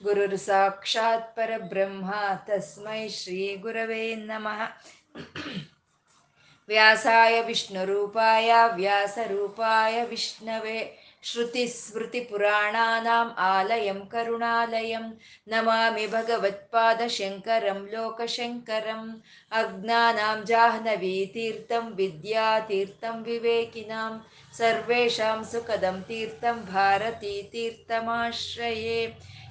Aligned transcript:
ಗುರುರ್ 0.00 0.38
ಸಾಕ್ಷಾತ್ 0.46 1.28
ಪರಬ್ರಹ್ಮ 1.36 2.10
ತಸ್ಮೈ 2.46 3.02
ಶ್ರೀ 3.18 3.40
ಗುರವೇ 3.64 4.02
ನಮಃ 4.30 4.60
ವ್ಯಾಸಾಯ 6.68 7.36
ವಿಷ್ಣುರೂಪಾಯ 7.42 8.50
ವ್ಯಾಸರೂಪಾಯ 8.76 9.94
ವಿಷ್ಣವೇ 10.10 10.80
श्रुतिस्मृतिपुराणानाम् 11.22 13.32
आलयं 13.38 13.98
करुणालयं 14.12 15.10
नमामि 15.46 16.06
भगवत्पादशङ्करं 16.06 17.80
लोकशङ्करम् 17.92 19.18
अज्ञानां 19.52 20.44
जाह्नवीतीर्थं 20.50 21.84
विद्यातीर्थं 21.98 23.16
विवेकिनां 23.24 24.12
सर्वेषां 24.54 25.42
सुखदं 25.44 26.00
तीर्थं 26.08 26.56
भारतीतीर्थमाश्रये 26.72 29.00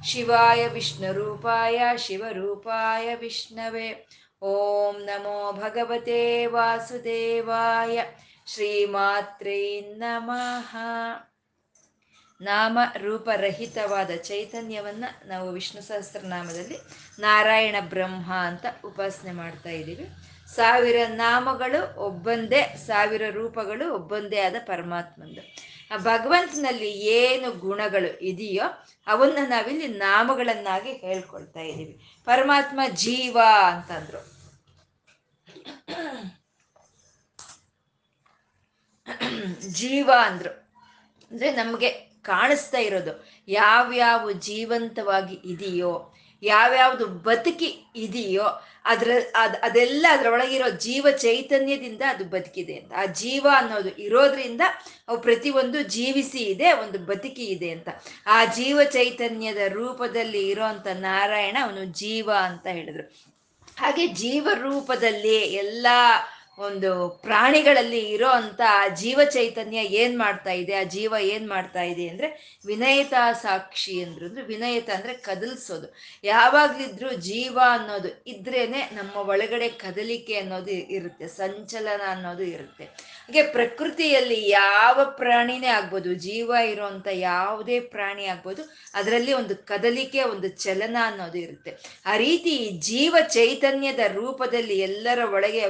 ಶಿವಾಯ 0.04 0.68
ವಿಷ್ಣು 0.68 1.12
ರೂಪಾಯ 1.12 1.82
ಶಿವರೂಪಾಯ 1.96 3.14
ವಿಷ್ಣವೇ. 3.14 4.06
ಓಂ 4.42 5.04
ನಮೋ 5.04 5.52
ಭಗವತೆ 5.52 6.46
ವಾಸುದೇವಾಯ. 6.46 8.02
ಶ್ರೀಮಾತ್ರೇ 8.46 9.80
ನಮಃ. 9.80 10.76
ನಾಮ 12.40 12.78
ರೂಪರಹಿತವಾದ 12.96 14.10
ಚೈತನ್ಯವನ್ನು 14.10 15.28
ನಾವು 15.28 15.50
ವಿಷ್ಣು 15.50 15.82
ಸಹಸ್ರನಾಮದಲ್ಲಿ 15.82 16.78
ನಾರಾಯಣ 17.18 17.76
ಬ್ರಹ್ಮ 17.80 18.32
ಅಂತ 18.34 18.66
ಉಪಾಸನೆ 18.84 19.32
ಮಾಡ್ತಾ 19.32 19.70
ಇದ್ದೀವಿ. 19.70 20.08
ಸಾವಿರ 20.54 20.96
ನಾಮಗಳು 21.06 21.96
ಒಬ್ಬಂದೇ, 21.96 22.74
ಸಾವಿರ 22.86 23.30
ರೂಪಗಳು 23.30 23.94
ಒಬ್ಬಂದೇ 23.94 24.40
ಆದ 24.40 24.56
ಪರಮಾತ್ಮಂದು. 24.66 25.54
ಆ 25.90 25.96
ಭಗವಂತನಲ್ಲಿ 25.96 26.90
ಏನು 26.90 27.52
ಗುಣಗಳು 27.52 28.18
ಇದೆಯೋ 28.20 28.64
ಅವನ್ನ 29.06 29.38
ನಾವಿಲ್ಲಿ 29.48 29.88
ನಾಮಗಳನ್ನಾಗಿ 29.88 30.92
ಹೇಳ್ಕೊಳ್ತಾ 30.92 31.60
ಇದ್ದೀವಿ. 31.60 32.00
ಪರಮಾತ್ಮ 32.24 32.80
ಜೀವ 32.92 33.38
ಅಂತಂದ್ರು. 33.66 34.34
ಜೀವ 39.68 40.10
ಅಂದ್ರು. 40.22 40.50
ಅಂದ್ರೆ 41.30 41.52
ನಮಗೆ 41.52 41.90
ಕಾಣಿಸ್ತಾ 42.22 42.78
ಇರೋದು 42.78 43.28
ಯಾವ್ಯಾವ 43.48 44.32
ಜೀವಂತವಾಗಿ 44.32 45.34
ಇದೆಯೋ 45.34 46.13
ಯಾವ್ಯಾವ್ದು 46.44 47.06
ಬದುಕಿ 47.06 47.86
ಇದೆಯೋ 47.96 48.46
ಅದ್ರ 48.84 49.10
ಅದ್ 49.34 49.56
ಅದೆಲ್ಲ 49.62 50.06
ಅದರೊಳಗಿರೋ 50.10 50.70
ಜೀವ 50.70 51.06
ಚೈತನ್ಯದಿಂದ 51.10 52.02
ಅದು 52.08 52.24
ಬದುಕಿದೆ 52.24 52.74
ಅಂತ. 52.74 52.92
ಆ 52.96 53.04
ಜೀವ 53.04 53.46
ಅನ್ನೋದು 53.56 53.88
ಇರೋದ್ರಿಂದ 53.88 54.60
ಅವು 55.08 55.20
ಪ್ರತಿಯೊಂದು 55.20 55.82
ಜೀವಿಸಿ 55.82 56.38
ಇದೆ, 56.38 56.72
ಒಂದು 56.72 56.98
ಬದುಕಿ 56.98 57.44
ಇದೆ 57.44 57.70
ಅಂತ. 57.70 57.88
ಆ 58.26 58.44
ಜೀವ 58.44 58.80
ಚೈತನ್ಯದ 58.84 59.56
ರೂಪದಲ್ಲಿ 59.68 60.48
ಇರೋಂಥ 60.48 60.86
ನಾರಾಯಣ 60.86 61.56
ಅವನು 61.62 61.84
ಜೀವ 61.84 62.30
ಅಂತ 62.42 62.66
ಹೇಳಿದ್ರು. 62.66 63.24
ಹಾಗೆ 63.78 64.06
ಜೀವ 64.06 64.48
ರೂಪದಲ್ಲಿ 64.54 65.36
ಎಲ್ಲ 65.36 65.86
ಒಂದು 66.58 67.08
ಪ್ರಾಣಿಗಳಲ್ಲಿ 67.08 68.00
ಇರೋ 68.00 68.28
ಅಂತ 68.28 68.60
ಜೀವ 69.00 69.20
ಚೈತನ್ಯ 69.24 69.78
ಏನ್ 69.78 70.18
ಮಾಡ್ತಾ 70.18 70.50
ಇದೆ, 70.50 70.74
ಆ 70.74 70.82
ಜೀವ 70.82 71.14
ಏನ್ 71.20 71.48
ಮಾಡ್ತಾ 71.48 71.82
ಇದೆ 71.82 72.08
ಅಂದ್ರೆ 72.08 72.58
ವಿನಯತಾ 72.66 73.32
ಸಾಕ್ಷಿ 73.32 74.02
ಅಂದ್ರು 74.04 74.26
ಅಂದ್ರೆ 74.26 74.44
ವಿನಯತ 74.44 74.90
ಅಂದ್ರೆ 74.90 75.14
ಕದಲ್ಸೋದು. 75.14 75.88
ಯಾವಾಗ್ಲಿದ್ರು 76.24 77.10
ಜೀವ 77.14 77.58
ಅನ್ನೋದು 77.70 78.08
ಇದ್ರೇನೆ 78.26 78.78
ನಮ್ಮ 78.92 79.16
ಒಳಗಡೆ 79.16 79.68
ಕದಲಿಕೆ 79.68 80.34
ಅನ್ನೋದು 80.34 80.70
ಇರುತ್ತೆ, 80.70 81.28
ಸಂಚಲನ 81.28 82.00
ಅನ್ನೋದು 82.06 82.42
ಇರುತ್ತೆ. 82.42 82.84
ಹಾಗೆ 83.26 83.42
ಪ್ರಕೃತಿಯಲ್ಲಿ 83.42 84.48
ಯಾವ 84.48 85.04
ಪ್ರಾಣಿನೇ 85.04 85.66
ಆಗ್ಬೋದು, 85.66 86.14
ಜೀವ 86.14 86.50
ಇರೋಂಥ 86.72 87.08
ಯಾವುದೇ 87.12 87.80
ಪ್ರಾಣಿ 87.80 88.26
ಆಗ್ಬೋದು, 88.26 88.62
ಅದರಲ್ಲಿ 88.94 89.32
ಒಂದು 89.32 89.56
ಕದಲಿಕೆ, 89.56 90.22
ಒಂದು 90.22 90.48
ಚಲನ 90.48 90.96
ಅನ್ನೋದು 91.04 91.38
ಇರುತ್ತೆ. 91.38 91.70
ಆ 92.06 92.16
ರೀತಿ 92.16 92.68
ಜೀವ 92.90 93.16
ಚೈತನ್ಯದ 93.28 94.00
ರೂಪದಲ್ಲಿ 94.14 94.78
ಎಲ್ಲರ 94.78 95.20
ಒಳಗೆ 95.32 95.60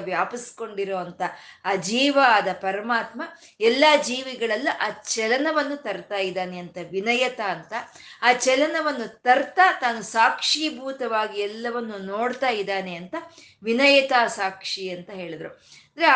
ವ್ಯಾಪಿಸ್ಕೊಂಡಿರೋ 0.75 0.97
ಅಂತ 0.97 1.23
ಆ 1.65 1.75
ಜೀವ 1.75 2.19
ಆದ 2.27 2.49
ಪರಮಾತ್ಮ 2.61 3.23
ಎಲ್ಲ 3.61 3.85
ಜೀವಿಗಳಲ್ಲ 4.03 4.69
ಆ 4.81 4.89
ಚಲನವನ್ನು 4.91 5.77
ತರ್ತಾ 5.83 6.17
ಇದ್ದಾನೆ 6.17 6.59
ಅಂತ, 6.59 6.79
ವಿನಯತ 6.91 7.41
ಅಂತ. 7.41 7.73
ಆ 8.23 8.33
ಚಲನವನ್ನು 8.33 9.07
ತರ್ತಾ 9.23 9.73
ತಾನು 9.81 10.03
ಸಾಕ್ಷೀಭೂತವಾಗಿ 10.03 11.41
ಎಲ್ಲವನ್ನು 11.41 11.99
ನೋಡ್ತಾ 11.99 12.49
ಇದ್ದಾನೆ 12.49 12.95
ಅಂತ 12.95 13.15
ವಿನಯತಾ 13.63 14.27
ಸಾಕ್ಷಿ 14.27 14.91
ಅಂತ 14.91 15.11
ಹೇಳಿದ್ರು. 15.11 15.51
ಅಂದ್ರೆ 15.97 16.11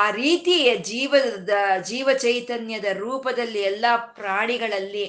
ಆ 0.00 0.10
ರೀತಿಯ 0.10 0.76
ಜೀವದ 0.76 1.54
ಜೀವ 1.84 2.08
ಚೈತನ್ಯದ 2.18 2.84
ರೂಪದಲ್ಲಿ 2.92 3.60
ಎಲ್ಲ 3.60 3.84
ಪ್ರಾಣಿಗಳಲ್ಲಿ 3.96 5.04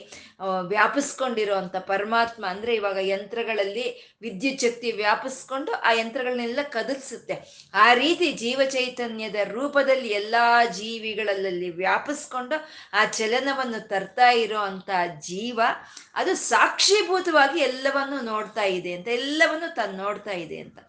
ವ್ಯಾಪಿಸ್ಕೊಂಡಿರುವಂತ 0.67 1.75
ಪರಮಾತ್ಮ, 1.75 2.45
ಅಂದ್ರೆ 2.45 2.75
ಇವಾಗ 2.75 2.97
ಯಂತ್ರಗಳಲ್ಲಿ 3.01 4.17
ವಿದ್ಯುತ್ 4.21 4.61
ಶಕ್ತಿ 4.61 4.91
ವ್ಯಾಪಿಸ್ಕೊಂಡು 4.91 5.71
ಆ 5.71 5.91
ಯಂತ್ರಗಳನ್ನೆಲ್ಲ 5.91 6.59
ಕದಲ್ಸುತ್ತೆ. 6.69 7.35
ಆ 7.73 7.93
ರೀತಿ 7.93 8.31
ಜೀವ 8.33 8.61
ಚೈತನ್ಯದ 8.69 9.35
ರೂಪದಲ್ಲಿ 9.43 10.07
ಎಲ್ಲಾ 10.07 10.65
ಜೀವಿಗಳಲ್ಲಿ 10.65 11.69
ವ್ಯಾಪಿಸ್ಕೊಂಡು 11.69 12.57
ಆ 12.93 13.05
ಚಲನವನ್ನು 13.05 13.87
ತರ್ತಾ 13.87 14.29
ಇರೋ 14.31 14.59
ಅಂತ 14.59 14.89
ಜೀವ, 15.19 15.59
ಅದು 16.15 16.35
ಸಾಕ್ಷೀಭೂತವಾಗಿ 16.35 17.59
ಎಲ್ಲವನ್ನು 17.59 18.21
ನೋಡ್ತಾ 18.21 18.63
ಇದೆ 18.63 18.93
ಅಂತ, 18.93 19.07
ಎಲ್ಲವನ್ನು 19.07 19.75
ತನ್ನ 19.75 20.01
ನೋಡ್ತಾ 20.01 20.31
ಇದೆ 20.31 20.57
ಅಂತ. 20.57 20.79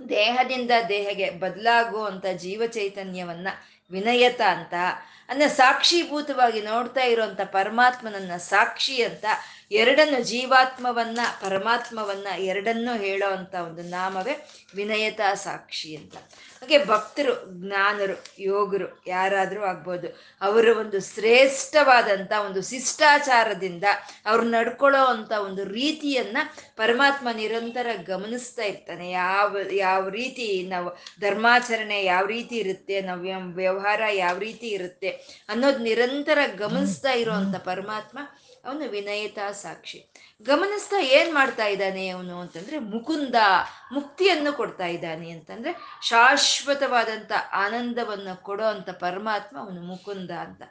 ದೇಹದಿಂದ 0.00 0.70
ದೇಹಗೆ 0.88 1.30
ಬದಲಾಗುವಂತ 1.30 2.26
ಜೀವ 2.36 2.62
ಚೈತನ್ಯವನ್ನ 2.66 3.48
ವಿನಯತ 3.90 4.42
ಅಂತ 4.48 4.74
ಅಂದ್ರೆ 5.28 5.48
ಸಾಕ್ಷೀಭೂತವಾಗಿ 5.48 6.60
ನೋಡ್ತಾ 6.62 7.04
ಇರುವಂತ 7.04 7.40
ಪರಮಾತ್ಮನನ್ನ 7.52 8.36
ಸಾಕ್ಷಿ 8.36 8.96
ಅಂತ 9.02 9.24
ಎರಡನ್ನು 9.70 10.24
ಜೀವಾತ್ಮವನ್ನ, 10.24 11.20
ಪರಮಾತ್ಮವನ್ನ 11.40 12.26
ಎರಡನ್ನೂ 12.38 12.96
ಹೇಳೋ 12.98 13.28
ಅಂತ 13.30 13.54
ಒಂದು 13.54 13.82
ನಾಮವೇ 13.82 14.34
ವಿನಯತಾ 14.74 15.34
ಸಾಕ್ಷಿ 15.34 15.96
ಅಂತ. 15.96 16.16
ಹಾಗೆ 16.60 16.84
ಭಕ್ತರು, 16.84 17.32
ಜ್ಞಾನರು, 17.50 18.24
ಯೋಗರು 18.38 19.02
ಯಾರಾದರೂ 19.06 19.62
ಆಗ್ಬೋದು, 19.62 20.08
ಅವರ 20.40 20.68
ಒಂದು 20.78 21.00
ಶ್ರೇಷ್ಠವಾದಂಥ 21.14 22.32
ಒಂದು 22.46 22.62
ಶಿಷ್ಟಾಚಾರದಿಂದ 22.62 23.84
ಅವ್ರು 24.26 24.42
ನಡ್ಕೊಳ್ಳೋ 24.42 25.04
ಅಂತ 25.04 25.32
ಒಂದು 25.32 25.64
ರೀತಿಯನ್ನ 25.64 26.36
ಪರಮಾತ್ಮ 26.76 27.28
ನಿರಂತರ 27.32 27.86
ಗಮನಿಸ್ತಾ 28.06 28.62
ಇರ್ತಾನೆ. 28.62 29.10
ಯಾವ 29.10 29.56
ಯಾವ 29.72 30.08
ರೀತಿ 30.08 30.66
ನಾವು 30.68 30.90
ಧರ್ಮಾಚರಣೆ 31.20 32.04
ಯಾವ 32.04 32.26
ರೀತಿ 32.26 32.56
ಇರುತ್ತೆ, 32.56 33.00
ನಾವು 33.00 33.20
ವ್ಯವಹಾರ 33.54 34.00
ಯಾವ 34.14 34.38
ರೀತಿ 34.38 34.68
ಇರುತ್ತೆ 34.68 35.08
ಅನ್ನೋದು 35.48 35.78
ನಿರಂತರ 35.78 36.38
ಗಮನಿಸ್ತಾ 36.56 37.12
ಇರೋವಂಥ 37.12 37.56
ಪರಮಾತ್ಮ 37.56 38.18
ಅವನು 38.66 38.88
ವಿನಯತಾ 38.88 39.52
ಸಾಕ್ಷಿ. 39.52 40.12
ಗಮನಿಸ್ತಾ 40.42 41.00
ಏನ್ 41.00 41.34
ಮಾಡ್ತಾ 41.34 41.66
ಇದ್ದಾನೆ 41.66 42.08
ಅವನು 42.08 42.40
ಅಂತಂದ್ರೆ 42.40 42.78
ಮುಕುಂದ, 42.78 43.34
ಮುಕ್ತಿಯನ್ನು 43.92 44.52
ಕೊಡ್ತಾ 44.52 44.86
ಇದ್ದಾನೆ 44.86 45.30
ಅಂತಂದ್ರೆ 45.30 46.00
ಶಾಶ್ವತವಾದಂಥ 46.02 47.32
ಆನಂದವನ್ನು 47.52 48.42
ಕೊಡೋ 48.42 48.64
ಅಂತ 48.64 48.90
ಪರಮಾತ್ಮ 48.90 49.58
ಅವನು 49.58 49.80
ಮುಕುಂದ 49.82 50.30
ಅಂತ. 50.30 50.62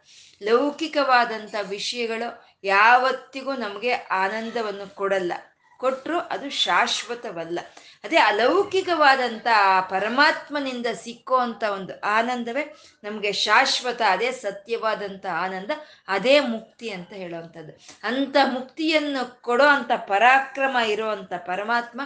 ಲೌಕಿಕವಾದಂಥ 0.44 1.55
ವಿಷಯಗಳು 1.69 2.57
ಯಾವತ್ತಿಗೂ 2.63 3.53
ನಮಗೆ 3.55 3.93
ಆನಂದವನ್ನು 3.93 4.96
ಕೊಡಲ್ಲ. 4.96 5.34
ಕೊಟ್ಟರು 5.78 6.20
ಅದು 6.20 6.49
ಶಾಶ್ವತವಲ್ಲ. 6.49 7.59
ಅದೇ 8.05 8.19
ಅಲೌಕಿಕವಾದಂಥ 8.29 9.47
ಪರಮಾತ್ಮನಿಂದ 9.93 10.87
ಸಿಕ್ಕುವಂಥ 11.03 11.63
ಒಂದು 11.78 11.93
ಆನಂದವೇ 12.17 12.63
ನಮಗೆ 13.05 13.31
ಶಾಶ್ವತ, 13.46 14.02
ಅದೇ 14.16 14.29
ಸತ್ಯವಾದಂಥ 14.43 15.25
ಆನಂದ, 15.43 15.72
ಅದೇ 16.16 16.35
ಮುಕ್ತಿ 16.53 16.87
ಅಂತ 16.97 17.11
ಹೇಳುವಂಥದ್ದು. 17.22 17.73
ಅಂಥ 18.09 18.35
ಮುಕ್ತಿಯನ್ನು 18.55 19.23
ಕೊಡೋ 19.47 19.67
ಅಂಥ 19.75 19.91
ಪರಾಕ್ರಮ 20.11 20.75
ಇರುವಂಥ 20.93 21.34
ಪರಮಾತ್ಮ 21.49 22.02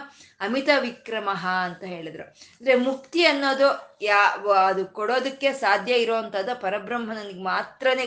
ಅಮಿತ 0.46 0.70
ವಿಕ್ರಮ 0.86 1.28
ಅಂತ 1.66 1.82
ಹೇಳಿದರು. 1.94 2.26
ಅಂದರೆ 2.58 2.76
ಮುಕ್ತಿ 2.88 3.22
ಅನ್ನೋದು 3.32 3.68
ಯಾ, 4.08 4.18
ಅದು 4.68 4.82
ಕೊಡೋದಕ್ಕೆ 4.98 5.48
ಸಾಧ್ಯ 5.62 5.94
ಇರೋವಂಥದ್ದು 6.04 6.52
ಪರಬ್ರಹ್ಮನಿಗೆ 6.64 7.42
ಮಾತ್ರನೇ 7.48 8.06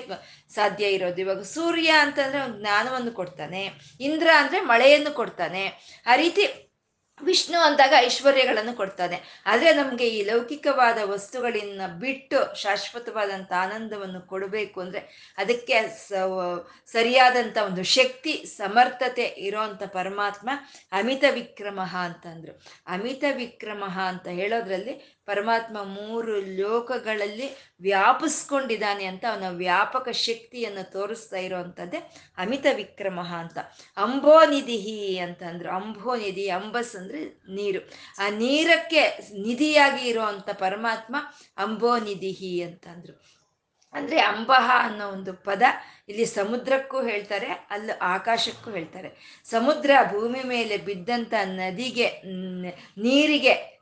ಸಾಧ್ಯ 0.58 0.86
ಇರೋದು. 0.98 1.20
ಇವಾಗ 1.24 1.44
ಸೂರ್ಯ 1.56 1.90
ಅಂತಂದರೆ 2.04 2.40
ಒಂದು 2.48 2.60
ಜ್ಞಾನವನ್ನು 2.64 3.12
ಕೊಡ್ತಾನೆ, 3.20 3.64
ಇಂದ್ರ 4.08 4.30
ಅಂದರೆ 4.42 4.62
ಮಳೆಯನ್ನು 4.72 5.12
ಕೊಡ್ತಾನೆ. 5.22 5.66
ಆ 6.12 6.16
ರೀತಿ 6.24 6.46
ವಿಷ್ಣು 7.22 7.60
ಅಂದಾಗ 7.60 7.94
ಐಶ್ವರ್ಯಗಳನ್ನು 7.98 8.74
ಕೊಡ್ತಾನೆ. 8.78 9.18
ಆದರೆ 9.46 9.74
ನಮಗೆ 9.74 10.06
ಈ 10.08 10.20
ಲೌಕಿಕವಾದ 10.24 11.00
ವಸ್ತುಗಳನ್ನ 11.04 11.82
ಬಿಟ್ಟು 12.00 12.40
ಶಾಶ್ವತವಾದಂಥ 12.56 13.52
ಆನಂದವನ್ನು 13.62 14.22
ಕೊಡಬೇಕು 14.22 14.78
ಅಂದರೆ 14.82 15.02
ಅದಕ್ಕೆ 15.38 15.76
ಸರಿಯಾದಂಥ 16.92 17.58
ಒಂದು 17.58 17.84
ಶಕ್ತಿ, 17.84 18.34
ಸಮರ್ಥತೆ 18.58 19.26
ಇರೋಂಥ 19.48 19.84
ಪರಮಾತ್ಮ 19.84 20.50
ಅಮಿತ 20.92 21.24
ವಿಕ್ರಮಃ 21.30 21.94
ಅಂತಂದ್ರು. 21.98 22.54
ಅಮಿತ 22.88 23.24
ವಿಕ್ರಮಃ 23.36 23.98
ಅಂತ 24.02 24.28
ಹೇಳೋದ್ರಲ್ಲಿ 24.42 24.96
ಪರಮಾತ್ಮ 25.26 25.84
ಮೂರು 25.84 26.40
ಲೋಕಗಳಲ್ಲಿ 26.40 27.48
ವ್ಯಾಪಿಸ್ಕೊಂಡಿದ್ದಾನೆ 27.82 29.06
ಅಂತ 29.06 29.26
ಅವನ 29.32 29.44
ವ್ಯಾಪಕ 29.50 30.10
ಶಕ್ತಿಯನ್ನು 30.10 30.92
ತೋರಿಸ್ತಾ 30.92 31.38
ಇರೋವಂಥದ್ದೇ 31.38 31.98
ಅಮಿತ 32.38 32.66
ವಿಕ್ರಮ 32.76 33.20
ಅಂತ. 33.20 33.58
ಅಂಬೋನಿಧಿಹಿ 33.98 35.18
ಅಂತಂದ್ರು. 35.18 35.70
ಅಂಬೋನಿಧಿ 35.70 36.50
ಅಂಬಸ್ 36.50 36.96
ಅಂದ್ರೆ 36.96 37.26
ನೀರು. 37.54 37.90
ಆ 38.20 38.30
ನೀರಕ್ಕೆ 38.30 39.18
ನಿಧಿಯಾಗಿ 39.42 40.08
ಇರುವಂತ 40.10 40.50
ಪರಮಾತ್ಮ 40.50 41.16
ಅಂಬೋನಿಧಿಹಿ 41.58 42.62
ಅಂತಂದ್ರು. 42.62 43.22
ಅಂದ್ರೆ 43.94 44.20
ಅಂಬಹ 44.22 44.72
ಅನ್ನೋ 44.76 45.08
ಒಂದು 45.08 45.34
ಪದ 45.34 45.62
ಇಲ್ಲಿ 46.10 46.26
ಸಮುದ್ರಕ್ಕೂ 46.26 47.04
ಹೇಳ್ತಾರೆ, 47.04 47.48
ಅಲ್ಲಿ 47.48 47.92
ಆಕಾಶಕ್ಕೂ 47.92 48.72
ಹೇಳ್ತಾರೆ. 48.72 49.42
ಸಮುದ್ರ 49.50 49.92
ಭೂಮಿ 50.12 50.44
ಮೇಲೆ 50.44 50.78
ಬಿದ್ದಂತ 50.78 51.34
ನದಿಗೆ 51.44 52.08
ನೀರಿಗೆ 52.98 53.73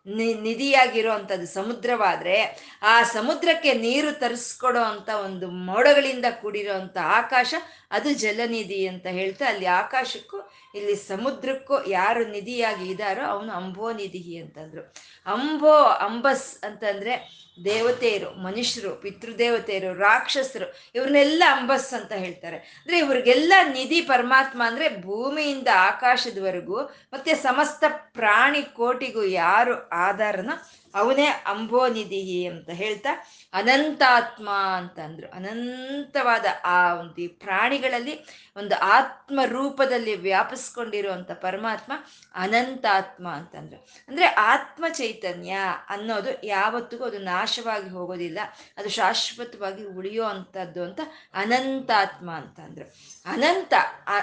ಅಂಥದ್ದು 1.07 1.47
ಸಮುದ್ರವಾದ್ರೆ 1.47 2.67
ಆ 2.83 3.03
ಸಮುದ್ರಕ್ಕೆ 3.03 3.73
ನೀರು 3.73 4.19
ತರಿಸ್ಕೊಡೋ 4.19 4.79
ಅಂತ 4.79 5.09
ಒಂದು 5.09 5.47
ಮೋಡಗಳಿಂದ 5.47 6.25
ಕೂಡಿರೋ 6.41 6.73
ಆಕಾಶ 6.97 7.53
ಅದು 7.91 8.13
ಜಲನಿಧಿ 8.13 8.87
ಅಂತ 8.87 9.07
ಹೇಳ್ತಾ 9.07 9.45
ಅಲ್ಲಿ 9.45 9.65
ಆಕಾಶಕ್ಕೂ 9.65 10.51
ಇಲ್ಲಿ 10.75 10.95
ಸಮುದ್ರಕ್ಕೂ 10.95 11.85
ಯಾರು 11.85 12.27
ನಿಧಿಯಾಗಿ 12.27 12.89
ಇದ್ದಾರೋ 12.89 13.25
ಅವನು 13.25 13.51
ಅಂಬೋ 13.51 13.91
ನಿಧಿ 13.91 14.37
ಅಂತಂದ್ರು. 14.37 14.93
ಅಂಬೋ, 15.25 15.75
ಅಂಬಸ್ 15.83 16.63
ಅಂತಂದ್ರೆ 16.63 17.41
ದೇವತೆಯರು, 17.65 18.31
ಮನುಷ್ಯರು, 18.31 18.95
ಪಿತೃದೇವತೆಯರು, 18.95 19.93
ರಾಕ್ಷಸರು, 19.93 20.73
ಇವ್ರನ್ನೆಲ್ಲ 20.95 21.43
ಅಂಬಸ್ 21.51 21.93
ಅಂತ 21.93 22.11
ಹೇಳ್ತಾರೆ. 22.11 22.57
ಅಂದ್ರೆ 22.57 22.97
ಇವ್ರಿಗೆಲ್ಲ 22.97 23.53
ನಿಧಿ 23.73 24.01
ಪರಮಾತ್ಮ 24.01 24.61
ಅಂದ್ರೆ 24.65 25.01
ಭೂಮಿಯಿಂದ 25.01 25.67
ಆಕಾಶದವರೆಗೂ 25.75 26.81
ಮತ್ತೆ 26.81 27.33
ಸಮಸ್ತ 27.33 27.83
ಪ್ರಾಣಿ 27.89 28.61
ಕೋಟಿಗೂ 28.61 29.23
ಯಾರು 29.23 29.89
ಆಧಾರನ 29.89 30.49
ಅವನೇ 30.95 31.25
ಅಂಬೋನಿಧಿ 31.25 32.45
ಅಂತ 32.45 32.69
ಹೇಳ್ತಾ 32.69 33.09
ಅನಂತಾತ್ಮ 33.53 34.49
ಅಂತಂದ್ರು. 34.49 35.31
ಅನಂತವಾದ 35.31 36.45
ಆ 36.63 36.93
ಒಂದು 36.93 37.39
ಪ್ರಾಣಿಗಳಲ್ಲಿ 37.39 38.25
ಒಂದು 38.57 38.75
ಆತ್ಮ 38.75 39.39
ರೂಪದಲ್ಲಿ 39.45 40.15
ವ್ಯಾಪಿಸ್ಕೊಂಡಿರುವಂಥ 40.15 41.31
ಪರಮಾತ್ಮ 41.31 41.93
ಅನಂತಾತ್ಮ 42.35 43.27
ಅಂತಂದ್ರು. 43.27 43.87
ಅಂದ್ರೆ 44.07 44.25
ಆತ್ಮ 44.25 44.85
ಚೈತನ್ಯ 44.93 45.57
ಅನ್ನೋದು 45.89 46.45
ಯಾವತ್ತಿಗೂ 46.45 47.03
ಅದು 47.05 47.19
ನಾಶವಾಗಿ 47.19 47.89
ಹೋಗೋದಿಲ್ಲ. 47.89 48.39
ಅದು 48.77 48.89
ಶಾಶ್ವತವಾಗಿ 48.89 49.85
ಉಳಿಯೋ 49.85 50.23
ಅಂಥದ್ದು 50.23 50.83
ಅಂತ 50.83 50.99
ಅನಂತಾತ್ಮ 51.33 52.31
ಅಂತಂದ್ರು. 52.31 52.93
ಅನಂತ 53.25 53.73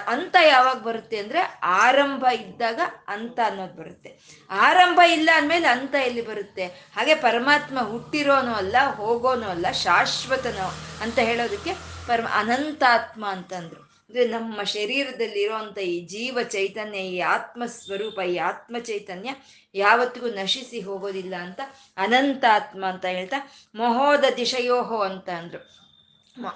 ಅಂತ 0.07 0.35
ಯಾವಾಗ 0.47 0.77
ಬರುತ್ತೆ 0.77 1.17
ಅಂದ್ರೆ 1.17 1.39
ಆರಂಭ 1.63 2.25
ಇದ್ದಾಗ 2.33 2.79
ಅಂತ 3.07 3.39
ಅನ್ನೋದು 3.45 3.73
ಬರುತ್ತೆ. 3.73 4.19
ಆರಂಭ 4.49 4.99
ಇಲ್ಲ 5.07 5.29
ಅಂದಮೇಲೆ 5.35 5.67
ಅಂತ 5.67 5.95
ಎಲ್ಲಿ 5.95 6.21
ಬರುತ್ತೆ? 6.21 6.58
ಹಾಗೆ 6.65 7.15
ಪರಮಾತ್ಮ 7.15 7.79
ಹುಟ್ಟಿರೋನು 7.81 8.53
ಅಲ್ಲ, 8.53 8.75
ಹೋಗೋನು 8.95 9.49
ಅಲ್ಲ, 9.49 9.71
ಶಾಶ್ವತನೋ 9.71 10.67
ಅಂತ 11.01 11.19
ಹೇಳೋದಕ್ಕೆ 11.19 11.73
ಪರಮ 12.07 12.27
ಅನಂತಾತ್ಮ 12.33 13.25
ಅಂತಂದ್ರು. 13.25 13.89
ಅಂದ್ರೆ 14.05 14.25
ನಮ್ಮ 14.25 14.63
ಶರೀರದಲ್ಲಿ 14.63 15.41
ಇರುವಂತ 15.41 15.77
ಈ 15.77 16.05
ಜೀವ 16.05 16.37
ಚೈತನ್ಯ, 16.43 16.97
ಈ 16.97 17.19
ಆತ್ಮ 17.19 17.65
ಸ್ವರೂಪ, 17.65 18.19
ಈ 18.19 18.37
ಆತ್ಮ 18.37 18.75
ಚೈತನ್ಯ 18.79 19.29
ಯಾವತ್ತಿಗೂ 19.75 20.27
ನಶಿಸಿ 20.27 20.81
ಹೋಗೋದಿಲ್ಲ 20.81 21.35
ಅಂತ 21.35 21.61
ಅನಂತಾತ್ಮ 21.97 22.85
ಅಂತ 22.85 23.05
ಹೇಳ್ತಾ 23.05 23.51
ಮಹೋದ 23.75 24.23
ದಿಶಯೋಹೋ 24.37 24.97
ಅಂತ 24.97 25.29
ಅಂದ್ರು 25.29 25.79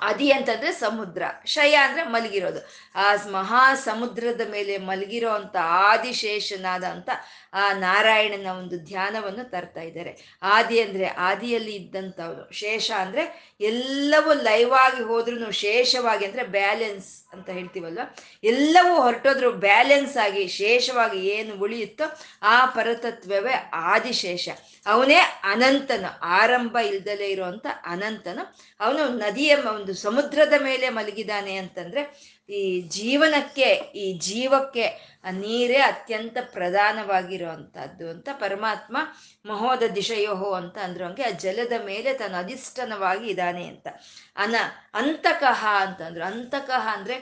ಅದಿ 0.01 0.31
ಅಂತಂದ್ರೆ 0.31 0.71
ಸಮುದ್ರ, 0.71 1.23
ಶಯ 1.45 1.75
ಅಂದ್ರೆ 1.75 2.03
ಮಲಗಿರೋದು. 2.03 2.59
ಆ 2.95 3.15
ಮಹಾ 3.31 3.75
ಸಮುದ್ರದ 3.75 4.41
ಮೇಲೆ 4.51 4.77
ಮಲಗಿರೋ 4.77 5.29
ಅಂತ 5.29 5.55
ಆದಿಶೇಷನಾದ 5.61 6.83
ಅಂತ 6.83 7.09
ಆ 7.53 7.73
ನಾರಾಯಣನ 7.73 8.47
ಒಂದು 8.47 8.77
ಧ್ಯಾನವನ್ನು 8.77 9.49
ತರ್ತಾ 9.49 9.81
ಇದ್ದಾರೆ. 9.81 10.37
ಆದಿ 10.43 10.81
ಅಂದ್ರೆ 10.81 11.05
ಆದಿಯಲ್ಲಿ 11.05 11.75
ಇದ್ದಂಥವ್ರು. 11.75 12.51
ಶೇಷ 12.51 12.91
ಅಂದ್ರೆ 12.91 13.53
ಎಲ್ಲವೂ 13.61 14.33
ಲೈವ್ 14.33 14.71
ಆಗಿ 14.71 15.03
ಹೋದ್ರೂ 15.03 15.51
ಶೇಷವಾಗಿ 15.51 16.25
ಅಂದ್ರೆ 16.25 16.43
ಬ್ಯಾಲೆನ್ಸ್ 16.43 17.23
ಅಂತ 17.33 17.49
ಹೇಳ್ತೀವಲ್ವ? 17.49 17.99
ಎಲ್ಲವೂ 18.43 18.95
ಹೊರಟೋದ್ರು 18.95 19.51
ಬ್ಯಾಲೆನ್ಸ್ 19.51 20.17
ಆಗಿ 20.17 20.47
ಶೇಷವಾಗಿ 20.47 21.27
ಏನು 21.27 21.55
ಉಳಿಯುತ್ತೋ 21.55 22.03
ಆ 22.43 22.65
ಪರತತ್ವವೇ 22.65 23.69
ಆದಿಶೇಷ 23.73 24.49
ಅವನೇ 24.85 25.15
ಅನಂತನು, 25.43 26.19
ಆರಂಭ 26.19 26.77
ಇಲ್ದಲೇ 26.77 27.27
ಇರುವಂತ 27.27 27.65
ಅನಂತನು. 27.85 28.55
ಅವನು 28.79 29.17
ನದಿಯ 29.17 29.55
ಒಂದು 29.55 29.93
ಸಮುದ್ರದ 29.93 30.53
ಮೇಲೆ 30.63 30.89
ಮಲಗಿದಾನೆ 30.89 31.55
ಅಂತಂದ್ರೆ 31.55 32.32
ಈ 32.49 32.81
ಜೀವನಕ್ಕೆ, 32.81 33.69
ಈ 33.95 34.17
ಜೀವಕ್ಕೆ 34.17 35.13
ನೀರೇ 35.31 35.77
ಅತ್ಯಂತ 35.77 36.37
ಪ್ರಧಾನವಾಗಿರುವಂತಹದ್ದು 36.41 38.09
ಅಂತ 38.09 38.29
ಪರಮಾತ್ಮ 38.33 38.97
ಮಹೋದ 39.45 39.83
ದಿಶಯೋಹೋ 39.95 40.51
ಅಂತ 40.51 40.77
ಅಂದ್ರು. 40.77 41.05
ಹಂಗೆ 41.05 41.23
ಆ 41.23 41.29
ಜಲದ 41.29 41.73
ಮೇಲೆ 41.85 42.13
ತನ್ನ 42.13 42.35
ಅಧಿಷ್ಠಾನವಾಗಿ 42.39 43.27
ಇದ್ದಾನೆ 43.27 43.65
ಅಂತ. 43.67 43.87
ಅನ 44.35 44.55
ಅಂತಕಹ 44.93 45.65
ಅಂತಂದ್ರು 45.79 46.25
ಅಂತಕಹ 46.25 46.87
ಅಂದ್ರೆ 46.93 47.17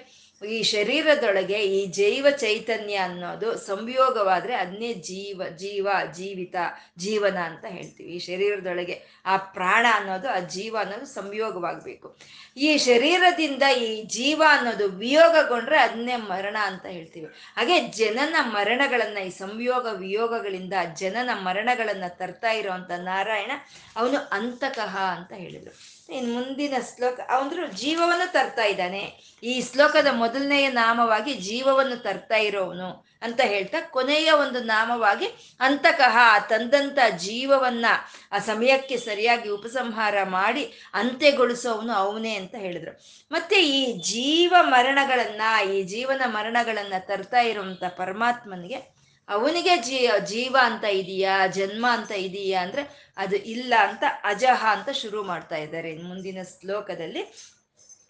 ಈ 0.49 0.63
ಶರೀರದೊಳಗೆ 0.63 1.53
ಈ 1.53 1.85
ಜೈವ 1.85 2.27
ಚೈತನ್ಯ 2.29 2.95
ಅನ್ನೋದು 2.95 3.57
ಸಂಯೋಗವಾದ್ರೆ 3.57 4.55
ಅದನ್ನೇ 4.55 4.93
ಜೀವ 4.93 5.41
ಜೀವ, 5.55 5.87
ಜೀವಿತ, 6.13 6.55
ಜೀವನ 6.97 7.37
ಅಂತ 7.37 7.65
ಹೇಳ್ತೀವಿ. 7.65 8.09
ಈ 8.09 8.19
ಶರೀರದೊಳಗೆ 8.19 9.21
ಆ 9.25 9.37
ಪ್ರಾಣ 9.37 9.85
ಅನ್ನೋದು, 9.93 10.29
ಆ 10.29 10.39
ಜೀವ 10.39 10.77
ಅನ್ನೋದು 10.79 11.05
ಸಂಯೋಗವಾಗಬೇಕು. 11.05 12.17
ಈ 12.57 12.77
ಶರೀರದಿಂದ 12.77 13.63
ಈ 13.77 14.03
ಜೀವ 14.03 14.43
ಅನ್ನೋದು 14.49 14.89
ವಿಯೋಗಗೊಂಡ್ರೆ 14.89 15.79
ಅದನ್ನೇ 15.79 16.15
ಮರಣ 16.15 16.57
ಅಂತ 16.61 16.85
ಹೇಳ್ತೀವಿ. 16.85 17.27
ಹಾಗೆ 17.27 17.81
ಜನನ 17.81 18.35
ಮರಣಗಳನ್ನ, 18.41 19.17
ಈ 19.17 19.29
ಸಂಯೋಗ 19.29 19.87
ವಿಯೋಗಗಳಿಂದ 19.93 20.73
ಜನನ 20.99 21.29
ಮರಣಗಳನ್ನ 21.33 22.03
ತರ್ತಾ 22.07 22.51
ಇರೋವಂಥ 22.51 22.91
ನಾರಾಯಣ 22.91 23.51
ಅವನು 23.95 24.17
ಅಂತಕಹ 24.31 24.97
ಅಂತ 24.97 25.33
ಹೇಳಿದ್ರು. 25.33 25.90
ಇನ್ 26.11 26.33
ಮುಂದಿನ 26.33 26.73
ಶ್ಲೋಕ, 26.95 27.19
ಅವನು 27.29 27.67
ಜೀವವನ್ನು 27.67 28.31
ತರ್ತಾ 28.31 28.63
ಇದ್ದಾನೆ. 28.63 29.13
ಈ 29.43 29.61
ಶ್ಲೋಕದ 29.61 30.07
ಮೊದಲನೆಯ 30.11 30.69
ನಾಮವಾಗಿ 30.69 31.33
ಜೀವವನ್ನು 31.33 31.95
ತರ್ತಾ 31.95 32.35
ಇರೋವನು 32.35 33.05
ಅಂತ 33.21 33.41
ಹೇಳ್ತಾ, 33.41 33.81
ಕೊನೆಯ 33.81 34.31
ಒಂದು 34.31 34.63
ನಾಮವಾಗಿ 34.63 35.57
ಅಂತಕಹ 35.59 36.17
ತಂದಂತ 36.49 36.99
ಜೀವವನ್ನ 37.17 37.85
ಆ 38.31 38.39
ಸಮಯಕ್ಕೆ 38.39 38.97
ಸರಿಯಾಗಿ 38.97 39.49
ಉಪಸಂಹಾರ 39.49 40.23
ಮಾಡಿ 40.23 40.71
ಅಂತ್ಯಗೊಳಿಸೋವನು 40.93 41.93
ಅವನೇ 41.93 42.35
ಅಂತ 42.35 42.55
ಹೇಳಿದ್ರು. 42.55 43.01
ಮತ್ತೆ 43.31 43.55
ಈ 43.63 43.93
ಜೀವ 43.93 44.53
ಮರಣಗಳನ್ನ, 44.61 45.41
ಈ 45.73 45.83
ಜೀವನ 45.83 46.21
ಮರಣಗಳನ್ನ 46.25 46.93
ತರ್ತಾ 46.99 47.39
ಇರುವಂತ 47.39 47.83
ಪರಮಾತ್ಮನಿಗೆ 47.83 49.00
ಅವನಿಗೆ 49.29 49.77
ಜೀ, 49.77 50.07
ಜೀವ 50.25 50.57
ಅಂತ 50.61 50.83
ಇದೆಯಾ, 50.83 51.47
ಜನ್ಮ 51.47 51.87
ಅಂತ 51.91 52.11
ಇದೆಯಾ 52.11 52.61
ಅಂದ್ರೆ 52.61 53.11
ಅದು 53.17 53.35
ಇಲ್ಲ 53.35 53.73
ಅಂತ 53.79 54.03
ಅಜಹ 54.23 54.65
ಅಂತ 54.71 54.89
ಶುರು 54.89 55.23
ಮಾಡ್ತಾ 55.23 55.55
ಇದ್ದಾರೆ. 55.55 55.97
ಮುಂದಿನ 55.97 56.37
ಶ್ಲೋಕದಲ್ಲಿ 56.43 57.33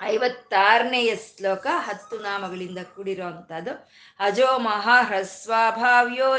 ಐವತ್ತಾರನೆಯ 0.01 1.15
ಶ್ಲೋಕ 1.15 1.67
ಹತ್ತು 1.69 2.19
ನಾಮಗಳಿಂದ 2.19 2.77
ಕೂಡಿರೋ 2.95 3.23
ಮಹಾ 3.23 3.77
ಅಜೋ 4.19 4.59
ಮಹಾಹ್ರಸ್ವಾಭಾವ್ಯೋ 4.59 6.29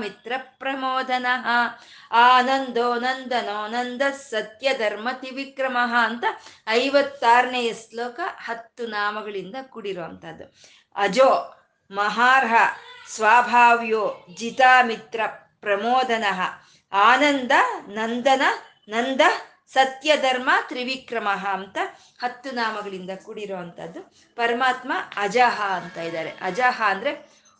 ಮಿತ್ರ 0.00 0.32
ಪ್ರಮೋದನ. 0.58 1.26
ಆನಂದೋ 2.10 2.94
ನಂದನೋ 2.94 3.66
ನಂದ 3.66 4.02
ಸತ್ಯ 4.12 4.74
ಧರ್ಮ 4.78 5.08
ತ್ರಿವಿಕ್ರಮ 5.12 5.76
ಅಂತ 5.92 6.24
ಐವತ್ತಾರನೆಯ 6.68 7.72
ಶ್ಲೋಕ 7.74 8.20
ಹತ್ತು 8.38 8.86
ನಾಮಗಳಿಂದ 8.86 9.56
ಕೂಡಿರೋ 9.70 10.02
ಅಂಥದ್ದು 10.02 10.44
ಅಜೋ 10.94 11.30
ಮಹಾರ್ಹ 11.90 12.54
ಸ್ವಾಭಾವ್ಯೋ 13.10 14.26
ಜಿತಾಮಿತ್ರ 14.38 15.20
ಪ್ರಮೋದನ 15.60 16.24
ಆನಂದ 16.92 17.52
ನಂದನ 17.88 18.42
ನಂದ 18.88 19.20
ಸತ್ಯ 19.74 20.16
ಧರ್ಮ 20.16 20.50
ತ್ರಿವಿಕ್ರಮ 20.68 21.28
ಅಂತ 21.28 21.78
ಹತ್ತು 22.18 22.50
ನಾಮಗಳಿಂದ 22.50 23.10
ಕೂಡಿರುವಂಥದ್ದು 23.24 24.00
ಪರಮಾತ್ಮ 24.36 24.92
ಅಜಹ 25.16 25.60
ಅಂತ 25.60 25.96
ಇದ್ದಾರೆ. 25.98 26.30
ಅಜಹ 26.40 26.82
ಅಂದರೆ 26.86 27.12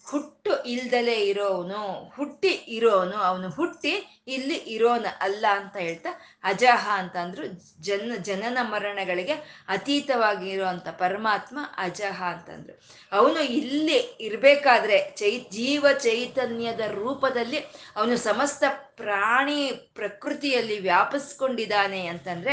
ಹುಟ್ಟು. 0.06 0.35
ಇಲ್ದಲೇ 0.64 1.16
ಇರೋನು 1.30 1.82
ಹುಟ್ಟಿ 2.16 2.52
ಇರೋನು 2.76 3.16
ಅವನು 3.16 3.48
ಹುಟ್ಟಿ 3.48 3.94
ಇಲ್ಲಿ 4.26 4.54
ಇರೋನ 4.54 5.06
ಅಲ್ಲ 5.20 5.46
ಅಂತ 5.50 5.76
ಹೇಳ್ತಾ 5.76 6.10
ಅಜಹ 6.44 6.88
ಅಂತಂದ್ರು 6.92 7.44
ಜನ, 7.80 8.12
ಜನನ 8.22 8.58
ಮರಣಗಳಿಗೆ 8.62 9.34
ಅತೀತವಾಗಿ 9.68 10.50
ಇರುವಂತ 10.50 10.88
ಪರಮಾತ್ಮ 10.98 11.58
ಅಜಹ 11.76 12.22
ಅಂತಂದ್ರು. 12.22 12.74
ಅವನು 13.12 13.40
ಇಲ್ಲಿ 13.40 13.98
ಇರ್ಬೇಕಾದ್ರೆ 14.20 15.14
ಚೈ 15.16 15.32
ಜೀವ 15.50 15.86
ಚೈತನ್ಯದ 15.98 16.80
ರೂಪದಲ್ಲಿ 16.80 17.60
ಅವನು 17.96 18.16
ಸಮಸ್ತ 18.16 18.64
ಪ್ರಾಣಿ 18.96 19.72
ಪ್ರಕೃತಿಯಲ್ಲಿ 19.94 20.80
ವ್ಯಾಪಿಸ್ಕೊಂಡಿದ್ದಾನೆ 20.80 22.06
ಅಂತಂದ್ರೆ 22.06 22.52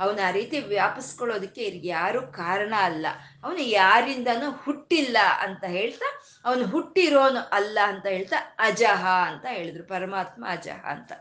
ಅವನು 0.00 0.20
ಆ 0.28 0.30
ರೀತಿ 0.30 0.58
ವ್ಯಾಪಿಸ್ಕೊಳ್ಳೋದಕ್ಕೆ 0.60 1.80
ಯಾರು 1.84 2.20
ಕಾರಣ 2.32 2.74
ಅಲ್ಲ. 2.82 3.06
ಅವನು 3.44 3.62
ಯಾರಿಂದನೂ 3.80 4.50
ಹುಟ್ಟಿಲ್ಲ 4.50 5.18
ಅಂತ 5.40 5.64
ಹೇಳ್ತಾ 5.64 6.08
ಅವನು 6.44 6.64
ಹುಟ್ಟಿರೋನು 6.66 7.33
ಅಲ್ಲ 7.38 7.78
ಅಂತ 7.84 8.06
ಹೇಳ್ತಾ 8.06 8.36
ಅಜಹ 8.58 9.06
ಅಂತ 9.06 9.46
ಹೇಳಿದ್ರು. 9.50 9.84
ಪರಮಾತ್ಮ 9.84 10.44
ಅಜಹ 10.48 10.86
ಅಂತ. 10.86 11.12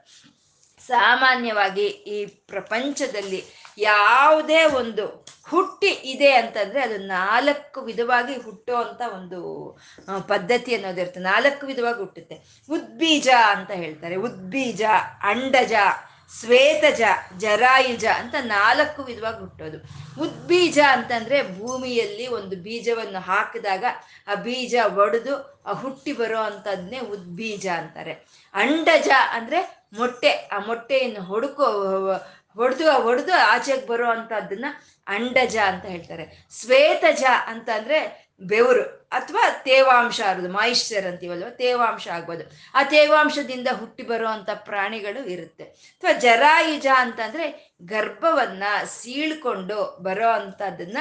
ಸಾಮಾನ್ಯವಾಗಿ 0.88 1.86
ಈ 1.86 2.26
ಪ್ರಪಂಚದಲ್ಲಿ 2.26 3.44
ಯಾವುದೇ 3.78 4.64
ಒಂದು 4.64 5.26
ಹುಟ್ಟಿ 5.48 5.88
ಇದೆ 5.88 6.34
ಅಂತಂದ್ರೆ 6.34 6.82
ಅದು 6.82 6.98
ನಾಲ್ಕು 6.98 7.82
ವಿಧವಾಗಿ 7.82 8.42
ಹುಟ್ಟೋ 8.42 8.76
ಅಂತ 8.76 9.02
ಒಂದು 9.14 9.72
ಪದ್ಧತಿ 10.28 10.76
ಅನ್ನೋದಿರುತ್ತೆ 10.76 11.20
ನಾಲ್ಕು 11.20 11.66
ವಿಧವಾಗಿ 11.66 11.98
ಹುಟ್ಟುತ್ತೆ. 11.98 12.66
ಉದ್ಬೀಜ 12.70 13.30
ಅಂತ 13.48 13.72
ಹೇಳ್ತಾರೆ. 13.72 14.16
ಉದ್ಬೀಜ, 14.16 14.84
ಅಂಡಜ 15.22 15.74
ಶ್ವೇತಜ, 16.40 17.02
ಜರಾಯುಜ 17.38 18.06
ಅಂತ 18.06 18.36
ನಾಲ್ಕು 18.40 19.04
ವಿಧವಾಗಿ 19.04 19.40
ಹುಟ್ಟೋದು. 19.40 19.78
ಉದ್ಬೀಜ 20.22 20.80
ಅಂತಂದ್ರೆ 20.90 21.60
ಭೂಮಿಯಲ್ಲಿ 21.60 22.28
ಒಂದು 22.28 22.56
ಬೀಜವನ್ನು 22.56 23.20
ಹಾಕಿದಾಗ 23.20 23.86
ಆ 24.28 24.36
ಬೀಜ 24.36 24.76
ಒಡೆದು 24.96 25.64
ಆ 25.66 25.74
ಹುಟ್ಟಿ 25.74 26.14
ಬರೋ 26.14 26.42
ಅಂಥದ್ನೇ 26.42 27.00
ಉದ್ಬೀಜ 27.00 27.68
ಅಂತಾರೆ. 27.68 28.14
ಅಂಡಜ 28.54 29.10
ಅಂದ್ರೆ 29.32 29.88
ಮೊಟ್ಟೆ, 29.98 30.30
ಆ 30.30 30.60
ಮೊಟ್ಟೆಯನ್ನು 30.60 31.22
ಹೊಡ್ಕೋ 31.22 31.64
ಹೊಡೆದು 32.54 32.92
ಹೊಡೆದು 32.92 33.34
ಆಚೆಗೆ 33.34 33.88
ಬರೋ 33.88 34.10
ಅಂಥದ್ದನ್ನ 34.10 34.66
ಅಂಡಜ 35.08 35.58
ಅಂತ 35.58 35.86
ಹೇಳ್ತಾರೆ. 35.86 36.48
ಶ್ವೇತಜ 36.62 37.24
ಅಂತ 37.48 37.70
ಅಂದ್ರೆ 37.70 38.23
ಬೆವರು 38.42 38.84
ಅಥವಾ 39.18 39.44
ತೇವಾಂಶ 39.66 40.20
ಆಗೋದು 40.30 40.50
ಮಾಯಿಶ್ಚರ್ 40.56 41.06
ಅಂತೀವಲ್ವ, 41.10 41.50
ತೇವಾಂಶ 41.60 42.06
ಆಗ್ಬೋದು. 42.16 42.44
ಆ 42.78 42.82
ತೇವಾಂಶದಿಂದ 42.94 43.70
ಹುಟ್ಟಿ 43.80 44.04
ಬರುವಂತ 44.12 44.50
ಪ್ರಾಣಿಗಳು 44.70 45.22
ಇರುತ್ತೆ. 45.34 45.66
ಅಥವಾ 45.96 46.14
ಜರಾಯುಜ 46.26 46.88
ಅಂತಂದ್ರೆ 47.04 47.46
ಗರ್ಭವನ್ನ 47.92 48.64
ಸೀಳ್ಕೊಂಡು 48.96 49.78
ಬರೋ 50.08 50.30
ಅಂಥದ್ದನ್ನ 50.40 50.98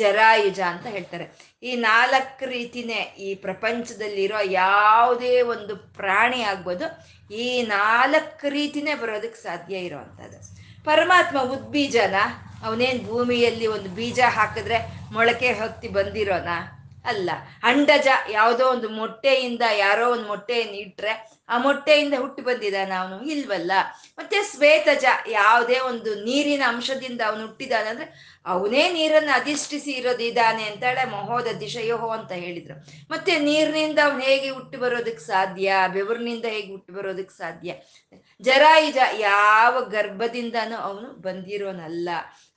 ಜರಾಯುಜ 0.00 0.60
ಅಂತ 0.72 0.86
ಹೇಳ್ತಾರೆ. 0.96 1.26
ಈ 1.62 1.72
ನಾಲ್ಕು 1.88 2.46
ರೀತಿನೇ 2.54 3.00
ಈ 3.26 3.30
ಪ್ರಪಂಚದಲ್ಲಿರೋ 3.46 4.40
ಯಾವುದೇ 4.60 5.34
ಒಂದು 5.54 5.76
ಪ್ರಾಣಿ 6.00 6.42
ಆಗ್ಬೋದು, 6.52 6.86
ಈ 7.44 7.48
ನಾಲ್ಕು 7.76 8.48
ರೀತಿನೇ 8.58 8.94
ಬರೋದಕ್ಕೆ 9.04 9.40
ಸಾಧ್ಯ 9.48 9.86
ಇರೋವಂಥದ್ದು 9.88 10.40
ಪರಮಾತ್ಮ 10.90 11.38
ಉದ್ಬೀಜನ, 11.54 12.16
ಅವನೇನು 12.66 13.02
ಭೂಮಿಯಲ್ಲಿ 13.10 13.66
ಒಂದು 13.76 13.88
ಬೀಜ 13.98 14.20
ಹಾಕಿದ್ರೆ 14.36 14.78
ಮೊಳಕೆ 15.14 15.50
ಹೊತ್ತಿ 15.60 15.88
ಬಂದಿರೋನ? 15.96 16.50
ಅಲ್ಲ, 17.04 17.30
ಅಂಡಜ 17.62 18.08
ಯಾವುದೋ 18.30 18.64
ಒಂದು 18.66 18.88
ಮೊಟ್ಟೆಯಿಂದ, 18.88 19.62
ಯಾರೋ 19.78 20.04
ಒಂದು 20.10 20.26
ಮೊಟ್ಟೆಯನ್ನು 20.26 20.78
ಇಟ್ರೆ 20.86 21.14
ಆ 21.48 21.56
ಮೊಟ್ಟೆಯಿಂದ 21.58 22.14
ಹುಟ್ಟಿ 22.20 22.42
ಬಂದಿದ್ದಾನ 22.42 22.92
ಅವನು. 23.00 23.16
ಇಲ್ವಲ್ಲ? 23.24 23.72
ಮತ್ತೆ 24.18 24.36
ಶ್ವೇತಜ 24.50 25.04
ಯಾವುದೇ 25.30 25.78
ಒಂದು 25.78 26.10
ನೀರಿನ 26.28 26.62
ಅಂಶದಿಂದ 26.66 27.20
ಅವನು 27.20 27.42
ಹುಟ್ಟಿದಾನೆ 27.46 27.88
ಅಂದ್ರೆ 27.88 28.06
ಅವನೇ 28.46 28.84
ನೀರನ್ನು 28.92 29.32
ಅಧಿಷ್ಠಿಸಿ 29.40 29.92
ಇರೋದಿದ್ದಾನೆ 29.92 30.62
ಅಂತೇಳಿ 30.62 31.04
ಮಹೋದ 31.10 31.48
ದಿಶಯೋಹೋ 31.60 32.08
ಅಂತ 32.08 32.32
ಹೇಳಿದ್ರು. 32.32 32.74
ಮತ್ತೆ 33.10 33.32
ನೀರಿನಿಂದ 33.38 33.98
ಅವನು 34.04 34.22
ಹೇಗೆ 34.30 34.50
ಹುಟ್ಟಿ 34.50 34.76
ಬರೋದಕ್ಕೆ 34.76 35.24
ಸಾಧ್ಯ? 35.26 35.72
ಬೆವರಿನಿಂದ 35.92 36.44
ಹೇಗೆ 36.44 36.70
ಹುಟ್ಟಿ 36.72 36.92
ಬರೋದಕ್ಕೆ 36.92 37.36
ಸಾಧ್ಯ? 37.38 37.72
ಜರಾಯುಜ 38.40 38.98
ಯಾವ 39.18 39.74
ಗರ್ಭದಿಂದನೂ 39.96 40.76
ಅವನು 40.76 41.08
ಬಂದಿರೋನಲ್ಲ. 41.26 42.08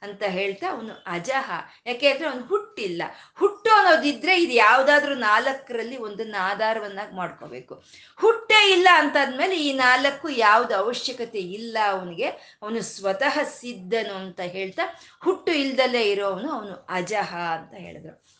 ಅಂತ 0.02 0.24
ಹೇಳ್ತಾ 0.24 0.72
ಅವನು 0.72 1.04
ಅಜಹ. 1.06 1.52
ಯಾಕೆ 1.86 2.10
ಅವನು 2.10 2.46
ಹುಟ್ಟಿಲ್ಲ. 2.46 3.04
ಹುಟ್ಟು 3.36 3.70
ಅನ್ನೋದಿದ್ರೆ 3.76 4.42
ಇದು 4.42 4.52
ಯಾವ್ದಾದ್ರು 4.52 5.16
ನಾಲ್ಕರಲ್ಲಿ 5.16 5.98
ಒಂದನ್ನ 5.98 6.36
ಆಧಾರವನ್ನಾಗಿ 6.40 7.16
ಮಾಡ್ಕೋಬೇಕು. 7.16 7.84
ಹುಟ್ಟೇ 8.16 8.72
ಇಲ್ಲ 8.72 8.88
ಅಂತಾದ್ಮೇಲೆ 8.94 9.56
ಈ 9.56 9.74
ನಾಲ್ಕು 9.74 10.30
ಯಾವ್ದು 10.30 10.76
ಅವಶ್ಯಕತೆ 10.76 11.40
ಇಲ್ಲ 11.40 11.78
ಅವನಿಗೆ, 11.90 12.28
ಅವನು 12.62 12.82
ಸ್ವತಃ 12.82 13.44
ಸಿದ್ಧನು 13.44 14.14
ಅಂತ 14.14 14.40
ಹೇಳ್ತಾ 14.40 14.82
ಹುಟ್ಟು 15.24 15.52
ಇಲ್ದಲೇ 15.52 16.02
ಇರೋವನು 16.02 16.52
ಅವನು 16.52 16.88
ಅಜಹ 16.90 17.36
ಅಂತ 17.36 17.74
ಹೇಳಿದ್ರು. 17.74 18.38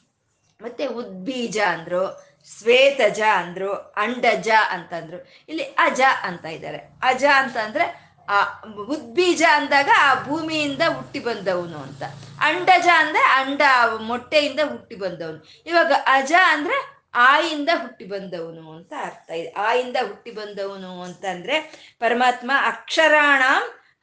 ಮತ್ತೆ 0.62 0.86
ಉದ್ಬೀಜ 0.86 1.60
ಅಂದ್ರು, 1.60 2.28
ಶ್ವೇತಜ 2.60 3.22
ಅಂದ್ರು, 3.22 3.74
ಅಂಡಜ 3.74 4.50
ಅಂತಂದ್ರು. 4.70 5.28
ಇಲ್ಲಿ 5.50 5.64
ಅಜ 5.64 6.02
ಅಂತ 6.22 6.46
ಇದ್ದಾರೆ. 6.46 6.78
ಅಜ 7.04 7.26
ಅಂತಂದ್ರೆ 7.36 8.07
ಆ 8.30 8.62
ಉದ್ಬೀಜ 8.88 9.44
ಅಂದಾಗ 9.54 9.90
ಆ 10.00 10.24
ಭೂಮಿಯಿಂದ 10.24 10.82
ಹುಟ್ಟಿ 10.96 11.20
ಬಂದವನು 11.20 11.78
ಅಂತ. 11.78 12.04
ಅಂಡಜ 12.42 12.88
ಅಂದ್ರೆ 12.98 13.24
ಅಂಡ, 13.24 13.62
ಮೊಟ್ಟೆಯಿಂದ 14.02 14.60
ಹುಟ್ಟಿ 14.70 14.96
ಬಂದವನು. 14.96 15.64
ಇವಾಗ 15.66 15.92
ಅಜ 16.06 16.34
ಅಂದ್ರೆ 16.48 16.98
ಆಯಿಂದ 17.16 17.70
ಹುಟ್ಟಿ 17.82 18.06
ಬಂದವನು 18.06 18.72
ಅಂತ 18.72 18.94
ಅರ್ಥ 19.02 19.30
ಇದೆ. 19.32 19.52
ಆಯಿಂದ 19.52 19.96
ಹುಟ್ಟಿ 20.08 20.32
ಬಂದವನು 20.32 21.04
ಅಂತಂದ್ರೆ 21.04 21.60
ಪರಮಾತ್ಮ 22.00 22.52
ಅಕ್ಷರಾಣ 22.66 23.44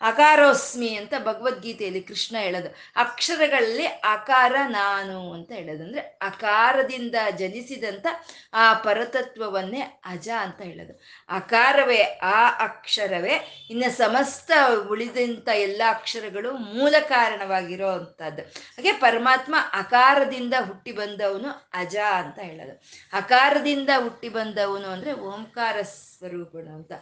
ಅಕಾರೋಸ್ಮಿ 0.04 0.94
ಅಂತ 0.94 1.14
ಭಗವದ್ಗೀತೆಯಲ್ಲಿ 1.24 2.02
ಕೃಷ್ಣ 2.02 2.36
ಹೇಳೋದು. 2.36 2.74
ಅಕ್ಷರಗಳಲ್ಲಿ 2.96 3.86
ಅಕಾರ 3.86 4.56
ನಾನು 4.68 5.32
ಅಂತ 5.32 5.52
ಹೇಳೋದು. 5.52 5.82
ಅಂದ್ರೆ 5.82 6.00
ಅಕಾರದಿಂದ 6.00 7.14
ಜನಿಸಿದಂತ 7.38 8.06
ಆ 8.54 8.74
ಪರತತ್ವವನ್ನೇ 8.74 9.80
ಅಜ 10.04 10.28
ಅಂತ 10.40 10.60
ಹೇಳೋದು. 10.62 11.00
ಅಕಾರವೇ, 11.28 12.02
ಆ 12.22 12.64
ಅಕ್ಷರವೇ, 12.64 13.66
ಇನ್ನು 13.70 13.90
ಸಮಸ್ತ 13.96 14.50
ಉಳಿದಂಥ 14.88 15.48
ಎಲ್ಲ 15.48 15.82
ಅಕ್ಷರಗಳು 15.88 16.52
ಮೂಲ 16.52 16.94
ಕಾರಣವಾಗಿರೋ 17.00 17.88
ಅಂಥದ್ದು. 17.88 18.42
ಹಾಗೆ 18.42 18.92
ಪರಮಾತ್ಮ 18.92 19.54
ಅಕಾರದಿಂದ 19.72 20.54
ಹುಟ್ಟಿ 20.66 20.92
ಬಂದವನು 20.92 21.48
ಅಜ 21.74 21.96
ಅಂತ 21.96 22.38
ಹೇಳೋದು. 22.38 22.72
ಅಕಾರದಿಂದ 23.12 23.88
ಹುಟ್ಟಿ 24.02 24.28
ಬಂದವನು 24.28 24.88
ಅಂದ್ರೆ 24.88 25.12
ಓಂಕಾರ 25.12 25.82
ಸ್ವರೂಪನು 25.82 26.74
ಅಂತ. 26.74 26.92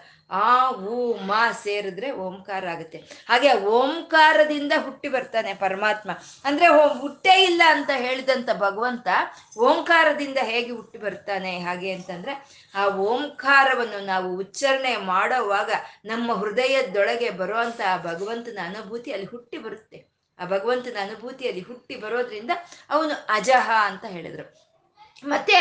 ಆ 0.40 0.50
ಊ, 0.92 0.96
ಮಾ 1.28 1.40
ಸೇರಿದ್ರೆ 1.62 2.08
ಓಂಕಾರ 2.24 2.64
ಆಗುತ್ತೆ. 2.74 2.98
ಹಾಗೆ 3.30 3.50
ಓಂಕಾರದಿಂದ 3.78 4.72
ಹುಟ್ಟಿ 4.84 5.08
ಬರ್ತಾನೆ 5.14 5.50
ಪರಮಾತ್ಮ. 5.64 6.10
ಅಂದ್ರೆ 6.48 6.66
ಹುಟ್ಟೇ 7.00 7.34
ಇಲ್ಲ 7.48 7.62
ಅಂತ 7.74 7.90
ಹೇಳಿದಂತ 8.04 8.50
ಭಗವಂತ 8.64 9.08
ಓಂಕಾರದಿಂದ 9.68 10.38
ಹೇಗೆ 10.50 10.72
ಹುಟ್ಟಿ 10.78 10.98
ಬರ್ತಾನೆ, 11.06 11.52
ಹಾಗೆ 11.66 11.90
ಅಂತಂದ್ರೆ 11.96 12.34
ಆ 12.74 12.84
ಓಂಕಾರವನ್ನು 13.08 14.00
ನಾವು 14.12 14.30
ಉಚ್ಚಾರಣೆ 14.44 14.94
ಮಾಡೋವಾಗ 15.12 15.70
ನಮ್ಮ 16.12 16.38
ಹೃದಯದೊಳಗೆ 16.42 17.30
ಬರುವಂತ 17.42 17.80
ಆ 17.92 17.96
ಭಗವಂತನ 18.08 18.58
ಅನುಭೂತಿ 18.70 19.12
ಅಲ್ಲಿ 19.16 19.30
ಹುಟ್ಟಿ 19.34 19.58
ಬರುತ್ತೆ. 19.66 20.00
ಆ 20.38 20.44
ಭಗವಂತನ 20.52 20.98
ಅನುಭೂತಿ 21.06 21.44
ಅಲ್ಲಿ 21.48 21.62
ಹುಟ್ಟಿ 21.70 21.94
ಬರೋದ್ರಿಂದ 22.04 22.52
ಅವನು 22.94 23.14
ಅಜಹ 23.38 23.66
ಅಂತ 23.90 24.04
ಹೇಳಿದ್ರು. 24.16 24.44
ಮತ್ತೆ 25.25 25.55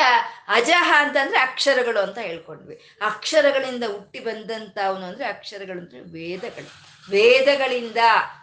ಅಜಹ 0.47 0.93
ಅಂತಂದ್ರೆ 0.97 1.39
ಅಕ್ಷರಗಳು 1.39 1.99
ಅಂತ 1.99 2.17
ಹೇಳ್ಕೊಂಡ್ವಿ. 2.17 2.97
ಅಕ್ಷರಗಳಿಂದ 3.01 3.83
ಹುಟ್ಟಿ 3.83 4.19
ಬಂದಂತ 4.19 4.77
ಅವನು 4.87 5.05
ಅಂದ್ರೆ 5.05 5.25
ಅಕ್ಷರಗಳು 5.25 5.79
ಅಂದ್ರೆ 5.79 5.99
ವೇದಗಳು. 5.99 6.91
ವೇದಗಳಿಂದ 7.11 7.97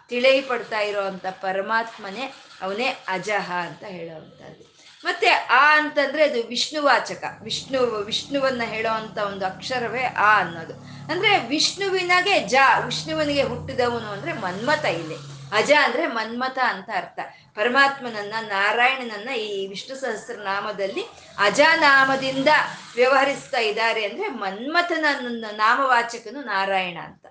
ತಿಳಿಯಪಡ್ತಾ 0.07 0.79
ಇರೋವಂಥ 0.79 1.25
ಪರಮಾತ್ಮನೇ 1.25 2.33
ಅವನೇ 2.61 2.87
ಅಜಹ 3.07 3.51
ಅಂತ 3.51 3.83
ಹೇಳೋವಂಥದ್ದು. 3.83 4.69
ಮತ್ತೆ 5.03 5.27
ಆ 5.29 5.77
ಅಂತಂದ್ರೆ 5.77 6.23
ಅದು 6.23 6.47
ವಿಷ್ಣುವಾಚಕ. 6.47 7.23
ವಿಷ್ಣು, 7.41 7.83
ವಿಷ್ಣುವನ್ನ 7.83 8.61
ಹೇಳೋವಂಥ 8.65 9.17
ಒಂದು 9.17 9.45
ಅಕ್ಷರವೇ 9.45 10.03
ಆ 10.03 10.39
ಅನ್ನೋದು. 10.39 10.73
ಅಂದ್ರೆ 11.11 11.47
ವಿಷ್ಣುವಿನಾಗೆ 11.47 12.39
ಜ, 12.39 12.55
ವಿಷ್ಣುವನಿಗೆ 12.85 13.43
ಹುಟ್ಟಿದವನು 13.43 14.11
ಅಂದ್ರೆ 14.11 14.33
ಮನ್ಮಥ 14.33 14.85
ಇಲ್ಲಿ. 14.85 15.28
ಅಜ 15.51 15.71
ಅಂದ್ರೆ 15.83 16.07
ಮನ್ಮತ 16.07 16.59
ಅಂತ 16.59 16.89
ಅರ್ಥ. 16.95 17.19
ಪರಮಾತ್ಮನನ್ನ, 17.55 18.33
ನಾರಾಯಣನನ್ನ 18.41 19.29
ಈ 19.29 19.67
ವಿಷ್ಣು 19.67 19.95
ಸಹಸ್ರ 19.95 20.33
ನಾಮದಲ್ಲಿ 20.33 21.03
ಅಜನಾಮದಿಂದ 21.37 22.47
ವ್ಯವಹರಿಸ್ತಾ 22.95 23.59
ಇದ್ದಾರೆ 23.59 24.05
ಅಂದ್ರೆ 24.05 24.29
ಮನ್ಮಥನ 24.29 25.05
ನಾಮವಾಚಕನು 25.51 26.41
ನಾರಾಯಣ 26.41 26.97
ಅಂತ. 27.05 27.25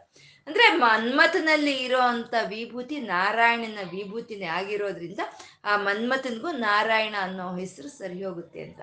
ಅಂದ್ರೆ 0.47 0.77
ಮನ್ಮಥನಲ್ಲಿ 0.77 1.73
ಇರೋ 1.73 1.99
ಅಂತ 1.99 2.35
ವಿಭೂತಿ 2.47 3.01
ನಾರಾಯಣನ 3.01 3.79
ವಿಭೂತಿನೇ 3.91 4.47
ಆಗಿರೋದ್ರಿಂದ 4.47 5.21
ಆ 5.65 5.77
ಮನ್ಮಥನ್ಗೂ 5.77 6.51
ನಾರಾಯಣ 6.51 7.15
ಅನ್ನೋ 7.21 7.57
ಹೆಸರು 7.57 7.89
ಸರಿ 7.89 8.25
ಹೋಗುತ್ತೆ 8.25 8.63
ಅಂತ. 8.63 8.81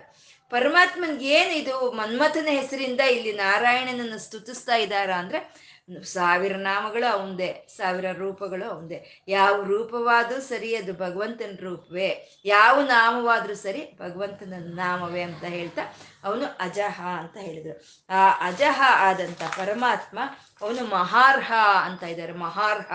ಪರಮಾತ್ಮನ್ಗೆ 0.49 1.25
ಏನಿದು 1.25 1.91
ಮನ್ಮಥನ 1.91 2.47
ಹೆಸರಿಂದ 2.49 2.99
ಇಲ್ಲಿ 2.99 3.31
ನಾರಾಯಣನನ್ನು 3.31 4.19
ಸ್ತುತಿಸ್ತಾ 4.19 4.75
ಇದ್ದಾರಾ 4.75 5.15
ಅಂದ್ರೆ 5.15 5.64
ಸಾವಿರ 6.03 6.55
ನಾಮಗಳು 6.55 7.11
ಅವಂದೇ, 7.11 7.67
ಸಾವಿರ 7.77 8.11
ರೂಪಗಳು 8.11 8.69
ಅವಂದೇ. 8.69 9.21
ಯಾವ 9.27 9.63
ರೂಪವಾದ್ರೂ 9.63 10.41
ಸರಿ 10.41 10.75
ಅದು 10.75 10.93
ಭಗವಂತನ 10.93 11.55
ರೂಪವೇ. 11.59 12.39
ಯಾವ 12.45 12.81
ನಾಮವಾದ್ರೂ 12.81 13.55
ಸರಿ 13.55 13.97
ಭಗವಂತನ 13.99 14.53
ನಾಮವೇ 14.57 15.21
ಅಂತ 15.21 15.43
ಹೇಳ್ತಾ 15.43 15.81
ಅವನು 16.23 16.45
ಅಜಹ 16.59 17.01
ಅಂತ 17.19 17.37
ಹೇಳಿದ್ರು. 17.37 17.83
ಆ 18.09 18.47
ಅಜಹ 18.47 18.81
ಆದಂತ 18.85 19.43
ಪರಮಾತ್ಮ 19.43 20.19
ಅವನು 20.61 20.85
ಮಹಾರ್ಹ 20.85 21.53
ಅಂತ 21.83 22.03
ಇದ್ದಾರೆ, 22.03 22.33
ಮಹಾರ್ಹ. 22.33 22.91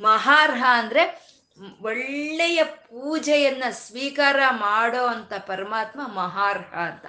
ಮಹಾರ್ಹ 0.00 0.64
ಅಂದ್ರೆ 0.68 1.32
ಒಳ್ಳೆಯ 1.82 2.64
ಪೂಜೆಯನ್ನ 2.64 3.64
ಸ್ವೀಕಾರ 3.70 4.36
ಮಾಡೋ 4.50 5.06
ಅಂತ 5.06 5.32
ಪರಮಾತ್ಮ 5.34 6.06
ಮಹಾರ್ಹ 6.06 6.74
ಅಂತ. 6.74 7.06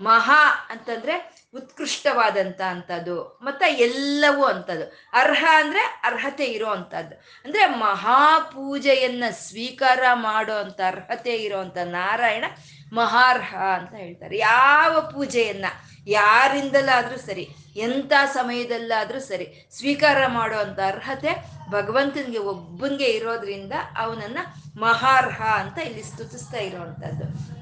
ಮಹಾ 0.00 0.66
ಅಂತಂದ್ರೆ 0.70 1.35
ಉತ್ಕೃಷ್ಟವಾದಂತ 1.54 2.60
ಅಂಥದ್ದು 2.60 3.38
ಮತ್ತು 3.42 3.70
ಎಲ್ಲವೂ 3.70 4.44
ಅಂಥದ್ದು 4.44 5.10
ಅರ್ಹ 5.12 5.44
ಅಂದ್ರೆ 5.54 5.80
ಅರ್ಹತೆ 5.80 6.44
ಇರೋ 6.44 6.66
ಅಂತದ್ದು. 6.66 7.14
ಅಂದ್ರೆ 7.44 7.66
ಮಹಾಪೂಜೆಯನ್ನ 7.66 9.24
ಸ್ವೀಕಾರ 9.30 10.00
ಮಾಡೋ 10.14 10.54
ಅಂತ 10.54 10.80
ಅರ್ಹತೆ 10.86 11.36
ಇರೋವಂಥ 11.36 11.76
ನಾರಾಯಣ 11.76 12.44
ಮಹಾರ್ಹ 12.92 13.54
ಅಂತ 13.54 13.94
ಹೇಳ್ತಾರೆ. 13.94 14.38
ಯಾವ 14.38 15.00
ಪೂಜೆಯನ್ನು 15.00 16.00
ಯಾರಿಂದಲಾದರೂ 16.06 17.18
ಸರಿ 17.18 17.48
ಎಂಥ 17.76 18.12
ಸಮಯದಲ್ಲಾದರೂ 18.32 19.20
ಸರಿ 19.20 19.68
ಸ್ವೀಕಾರ 19.78 20.26
ಮಾಡೋ 20.26 20.58
ಅಂತ 20.58 20.80
ಅರ್ಹತೆ 20.86 21.32
ಭಗವಂತನಿಗೆ, 21.70 22.38
ಒಬ್ಬನಿಗೆ 22.38 23.04
ಇರೋದ್ರಿಂದ 23.04 23.72
ಅವನನ್ನು 23.96 24.80
ಮಹಾರ್ಹ 24.80 25.42
ಅಂತ 25.42 25.78
ಇಲ್ಲಿ 25.78 26.02
ಸ್ತುತಿಸ್ತಾ 26.02 26.58
ಇರೋವಂಥದ್ದು 26.58 27.55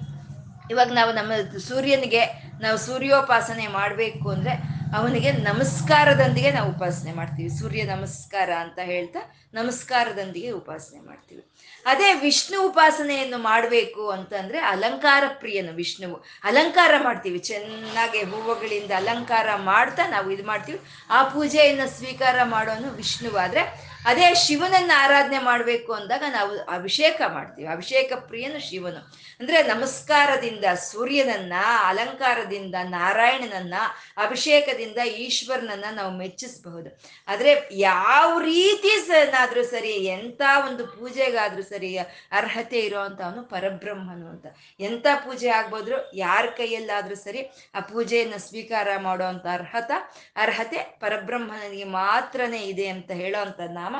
ಇವಾಗ 0.71 0.93
ನಾವು 0.93 1.13
ನಮ್ಮ 1.13 1.59
ಸೂರ್ಯನಿಗೆ 1.59 2.25
ನಾವು 2.61 2.79
ಸೂರ್ಯೋಪಾಸನೆ 2.79 3.67
ಮಾಡಬೇಕು 3.67 4.31
ಅಂದರೆ 4.31 4.85
ಅವನಿಗೆ 4.97 5.33
ನಮಸ್ಕಾರದೊಂದಿಗೆ 5.33 6.51
ನಾವು 6.51 6.71
ಉಪಾಸನೆ 6.71 7.13
ಮಾಡ್ತೀವಿ. 7.13 7.59
ಸೂರ್ಯ 7.59 7.83
ನಮಸ್ಕಾರ 7.83 8.51
ಅಂತ 8.51 8.79
ಹೇಳ್ತಾ 8.83 9.19
ನಮಸ್ಕಾರದೊಂದಿಗೆ 9.55 10.51
ಉಪಾಸನೆ 10.51 11.01
ಮಾಡ್ತೀವಿ. 11.01 11.45
ಅದೇ 11.87 12.15
ವಿಷ್ಣು 12.15 12.69
ಉಪಾಸನೆಯನ್ನು 12.69 13.39
ಮಾಡಬೇಕು 13.39 14.09
ಅಂತಂದರೆ 14.11 14.59
ಅಲಂಕಾರ 14.59 15.25
ಪ್ರಿಯನು 15.29 15.73
ವಿಷ್ಣುವು. 15.73 16.25
ಅಲಂಕಾರ 16.45 16.95
ಮಾಡ್ತೀವಿ. 17.03 17.39
ಚೆನ್ನಾಗಿ 17.39 18.19
ಹೂವುಗಳಿಂದ 18.19 18.91
ಅಲಂಕಾರ 18.97 19.49
ಮಾಡ್ತಾ 19.57 20.09
ನಾವು 20.09 20.31
ಇದು 20.31 20.47
ಮಾಡ್ತೀವಿ. 20.47 20.81
ಆ 21.11 21.23
ಪೂಜೆಯನ್ನು 21.23 21.99
ಸ್ವೀಕಾರ 21.99 22.43
ಮಾಡೋನು 22.45 22.91
ವಿಷ್ಣುವಾದ್ರೆ 22.91 23.94
ಅದೇ 24.05 24.35
ಶಿವನನ್ನ 24.35 24.93
ಆರಾಧನೆ 24.97 25.39
ಮಾಡಬೇಕು 25.39 25.93
ಅಂದಾಗ 25.93 26.23
ನಾವು 26.31 26.61
ಅಭಿಷೇಕ 26.61 27.21
ಮಾಡ್ತೀವಿ. 27.29 27.69
ಅಭಿಷೇಕ 27.69 28.13
ಪ್ರಿಯನು 28.13 28.71
ಶಿವನು. 28.71 29.25
ಅಂದ್ರೆ 29.41 29.63
ನಮಸ್ಕಾರದಿಂದ 29.63 30.65
ಸೂರ್ಯನನ್ನ, 30.65 31.53
ಅಲಂಕಾರದಿಂದ 31.85 32.75
ನಾರಾಯಣನನ್ನ, 32.83 33.75
ಅಭಿಷೇಕದಿಂದ 34.17 34.97
ಈಶ್ವರನನ್ನ 34.97 35.85
ನಾವು 35.93 36.11
ಮೆಚ್ಚಿಸಬಹುದು. 36.11 37.03
ಆದ್ರೆ 37.29 37.69
ಯಾವ 37.73 38.39
ರೀತಿ 38.39 39.07
ಸನಾದ್ರೂ 39.07 39.65
ಸರಿ, 39.65 39.93
ಎಂತ 39.93 40.43
ಒಂದು 40.67 40.87
ಪೂಜೆಗಾದ್ರೂ 40.87 41.63
ಸರಿ 41.63 41.99
ಅರ್ಹತೆ 42.33 42.79
ಇರೋವಂಥವನು 42.79 43.43
ಪರಬ್ರಹ್ಮನು 43.43 44.29
ಅಂತ. 44.29 44.47
ಎಂಥ 44.81 45.07
ಪೂಜೆ 45.17 45.49
ಆಗ್ಬೋದ್ರು 45.49 46.17
ಯಾರ 46.17 46.47
ಕೈಯಲ್ಲಾದ್ರೂ 46.47 47.15
ಸರಿ 47.15 47.49
ಆ 47.75 47.81
ಪೂಜೆಯನ್ನು 47.81 48.39
ಸ್ವೀಕಾರ 48.39 48.89
ಮಾಡುವಂಥ 48.99 49.47
ಅರ್ಹತ, 49.53 49.91
ಅರ್ಹತೆ 50.37 50.77
ಪರಬ್ರಹ್ಮನಿಗೆ 51.01 51.85
ಮಾತ್ರನೇ 51.85 52.59
ಇದೆ 52.59 52.87
ಅಂತ 52.87 53.11
ಹೇಳೋವಂಥ 53.11 53.61
ನಾಮ 53.61 53.94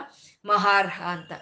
ಮಹಾರ್ಹ 0.45 1.03
ಅಂತ. 1.03 1.33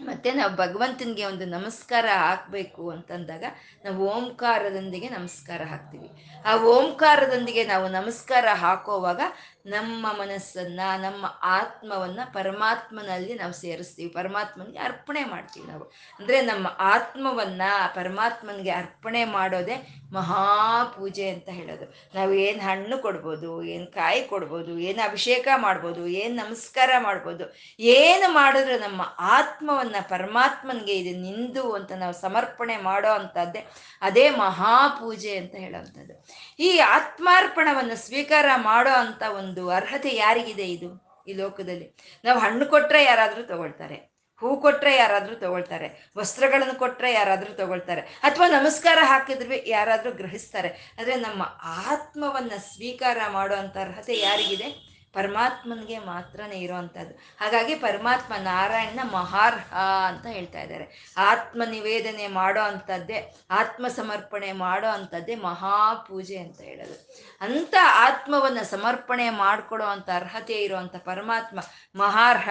ಮತ್ತೆ 0.00 0.32
ನಾವು 0.32 0.56
ಭಗವಂತನಿಗೆ 0.56 1.24
ಒಂದು 1.24 1.44
ನಮಸ್ಕಾರ 1.44 2.06
ಹಾಕಬೇಕು 2.14 2.90
ಅಂತಂದಾಗ 2.90 3.44
ನಾವು 3.84 4.08
ಓಂಕಾರದೊಂದಿಗೆ 4.08 5.08
ನಮಸ್ಕಾರ 5.08 5.62
ಹಾಕ್ತೀವಿ. 5.62 6.08
ಆ 6.46 6.56
ಓಂಕಾರದೊಂದಿಗೆ 6.56 7.64
ನಾವು 7.64 7.88
ನಮಸ್ಕಾರ 7.88 8.44
ಹಾಕೋವಾಗ 8.52 9.20
ನಮ್ಮ 9.66 10.12
ಮನಸ್ಸನ್ನ, 10.12 10.80
ನಮ್ಮ 10.96 11.26
ಆತ್ಮವನ್ನ 11.42 12.20
ಪರಮಾತ್ಮನಲ್ಲಿ 12.32 13.34
ನಾವು 13.34 13.52
ಸೇರಿಸ್ತೀವಿ. 13.52 14.10
ಪರಮಾತ್ಮನಿಗೆ 14.10 14.78
ಅರ್ಪಣೆ 14.78 15.24
ಮಾಡ್ತೀವಿ 15.24 15.66
ನಾವು. 15.66 15.84
ಅಂದ್ರೆ 16.18 16.40
ನಮ್ಮ 16.40 16.66
ಆತ್ಮವನ್ನ 16.78 17.62
ಪರಮಾತ್ಮನಿಗೆ 17.94 18.70
ಅರ್ಪಣೆ 18.70 19.24
ಮಾಡೋದೇ 19.24 20.05
ಮಹಾಪೂಜೆ 20.12 21.28
ಅಂತ 21.28 21.48
ಹೇಳೋದು. 21.48 21.86
ನಾವು 22.14 22.32
ಏನು 22.32 22.60
ಹಣ್ಣು 22.60 22.98
ಕೊಡ್ಬೋದು, 22.98 23.62
ಏನು 23.62 23.86
ಕಾಯಿ 23.86 24.22
ಕೊಡ್ಬೋದು, 24.22 24.78
ಏನು 24.78 25.00
ಅಭಿಷೇಕ 25.02 25.48
ಮಾಡ್ಬೋದು, 25.56 26.06
ಏನು 26.06 26.34
ನಮಸ್ಕಾರ 26.34 26.90
ಮಾಡ್ಬೋದು, 26.98 27.44
ಏನು 27.78 28.32
ಮಾಡಿದ್ರೆ 28.32 28.78
ನಮ್ಮ 28.78 29.02
ಆತ್ಮವನ್ನು 29.18 30.08
ಪರಮಾತ್ಮನಿಗೆ 30.08 30.92
ಇದು 30.92 31.18
ನಿಂದು 31.20 31.72
ಅಂತ 31.72 31.92
ನಾವು 31.92 32.12
ಸಮರ್ಪಣೆ 32.12 32.76
ಮಾಡೋ 32.76 33.08
ಅಂಥದ್ದೇ 33.08 33.62
ಅದೇ 34.02 34.30
ಮಹಾಪೂಜೆ 34.30 35.38
ಅಂತ 35.38 35.54
ಹೇಳೋವಂಥದ್ದು 35.54 36.14
ಈ 36.60 36.78
ಆತ್ಮಾರ್ಪಣವನ್ನು 36.78 37.96
ಸ್ವೀಕಾರ 37.96 38.46
ಮಾಡೋ 38.70 38.90
ಅಂಥ 38.90 39.22
ಒಂದು 39.40 39.70
ಅರ್ಹತೆ 39.70 40.16
ಯಾರಿಗಿದೆ 40.16 40.66
ಇದು? 40.66 40.90
ಈ 41.26 41.32
ಲೋಕದಲ್ಲಿ. 41.34 41.86
ನಾವು 42.24 42.38
ಹಣ್ಣು 42.38 42.66
ಕೊಟ್ಟರೆ 42.66 43.04
ಯಾರಾದರೂ 43.04 43.42
ತಗೊಳ್ತಾರೆ. 43.42 44.15
ಹೂ 44.40 44.56
ಕೊಟ್ರೆ 44.56 44.96
ಯಾರಾದರೂ 44.96 45.34
ತಗೊಳ್ತಾರೆ, 45.34 46.10
ವಸ್ತ್ರಗಳನ್ನು 46.16 46.78
ಕೊಟ್ರೆ 46.78 47.12
ಯಾರಾದರೂ 47.12 47.52
ತಗೊಳ್ತಾರೆ, 47.54 48.00
ಅಥವಾ 48.00 48.48
ನಮಸ್ಕಾರ 48.48 48.98
ಹಾಕಿದ್ರೆ 49.02 49.64
ಯಾರಾದರೂ 49.66 50.12
ಗ್ರಹಿಸ್ತಾರೆ. 50.12 50.68
ಆದರೆ 50.98 51.14
ನಮ್ಮ 51.16 51.42
ಆತ್ಮವನ್ನ 51.64 52.52
ಸ್ವೀಕಾರ 52.72 53.18
ಮಾಡುವಂಥ 53.28 53.76
ಅರ್ಹತೆ 53.76 54.16
ಯಾರಿಗಿದೆ? 54.18 54.85
ಪರಮಾತ್ಮನಿಗೆ 55.16 55.98
ಮಾತ್ರನೇ 55.98 56.58
ಇರುವಂಥದ್ದು 56.60 57.14
ಹಾಗಾಗಿ 57.40 57.74
ಪರಮಾತ್ಮ 57.74 58.32
ನಾರಾಯಣನ 58.42 59.04
ಮಹಾರ್ಹ 59.12 59.70
ಅಂತ 60.08 60.26
ಹೇಳ್ತಾ 60.26 60.60
ಇದ್ದಾರೆ. 60.62 60.86
ಆತ್ಮ 61.30 61.62
ನಿವೇದನೆ 61.70 62.26
ಮಾಡೋ 62.38 62.62
ಅಂಥದ್ದೇ 62.62 63.18
ಆತ್ಮ 63.50 63.88
ಸಮರ್ಪಣೆ 63.88 64.50
ಮಾಡೋ 64.64 64.88
ಅಂಥದ್ದೇ 64.88 65.34
ಮಹಾಪೂಜೆ 65.48 66.38
ಅಂತ 66.38 66.60
ಹೇಳೋದು. 66.60 66.96
ಅಂಥ 67.40 67.74
ಆತ್ಮವನ್ನು 68.06 68.64
ಸಮರ್ಪಣೆ 68.64 69.28
ಮಾಡಿಕೊಡೋ 69.30 69.84
ಅಂಥ 69.84 70.08
ಅರ್ಹತೆ 70.14 70.58
ಇರುವಂಥ 70.62 70.96
ಪರಮಾತ್ಮ 71.04 71.58
ಮಹಾರ್ಹ 71.96 72.50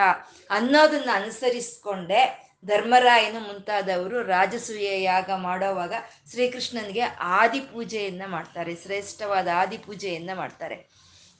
ಅನ್ನೋದನ್ನ 0.50 1.10
ಅನುಸರಿಸ್ಕೊಂಡೆ 1.14 2.22
ಧರ್ಮರಾಯನು 2.66 3.40
ಮುಂತಾದವರು 3.40 4.18
ರಾಜಸೂಯ 4.24 4.92
ಯಾಗ 5.04 5.30
ಮಾಡೋವಾಗ 5.38 5.94
ಶ್ರೀಕೃಷ್ಣನಿಗೆ 6.32 7.04
ಆದಿ 7.40 7.60
ಪೂಜೆಯನ್ನ 7.60 8.24
ಮಾಡ್ತಾರೆ, 8.28 8.74
ಶ್ರೇಷ್ಠವಾದ 8.76 9.48
ಆದಿ 9.56 9.78
ಪೂಜೆಯನ್ನ 9.78 10.32
ಮಾಡ್ತಾರೆ. 10.34 10.78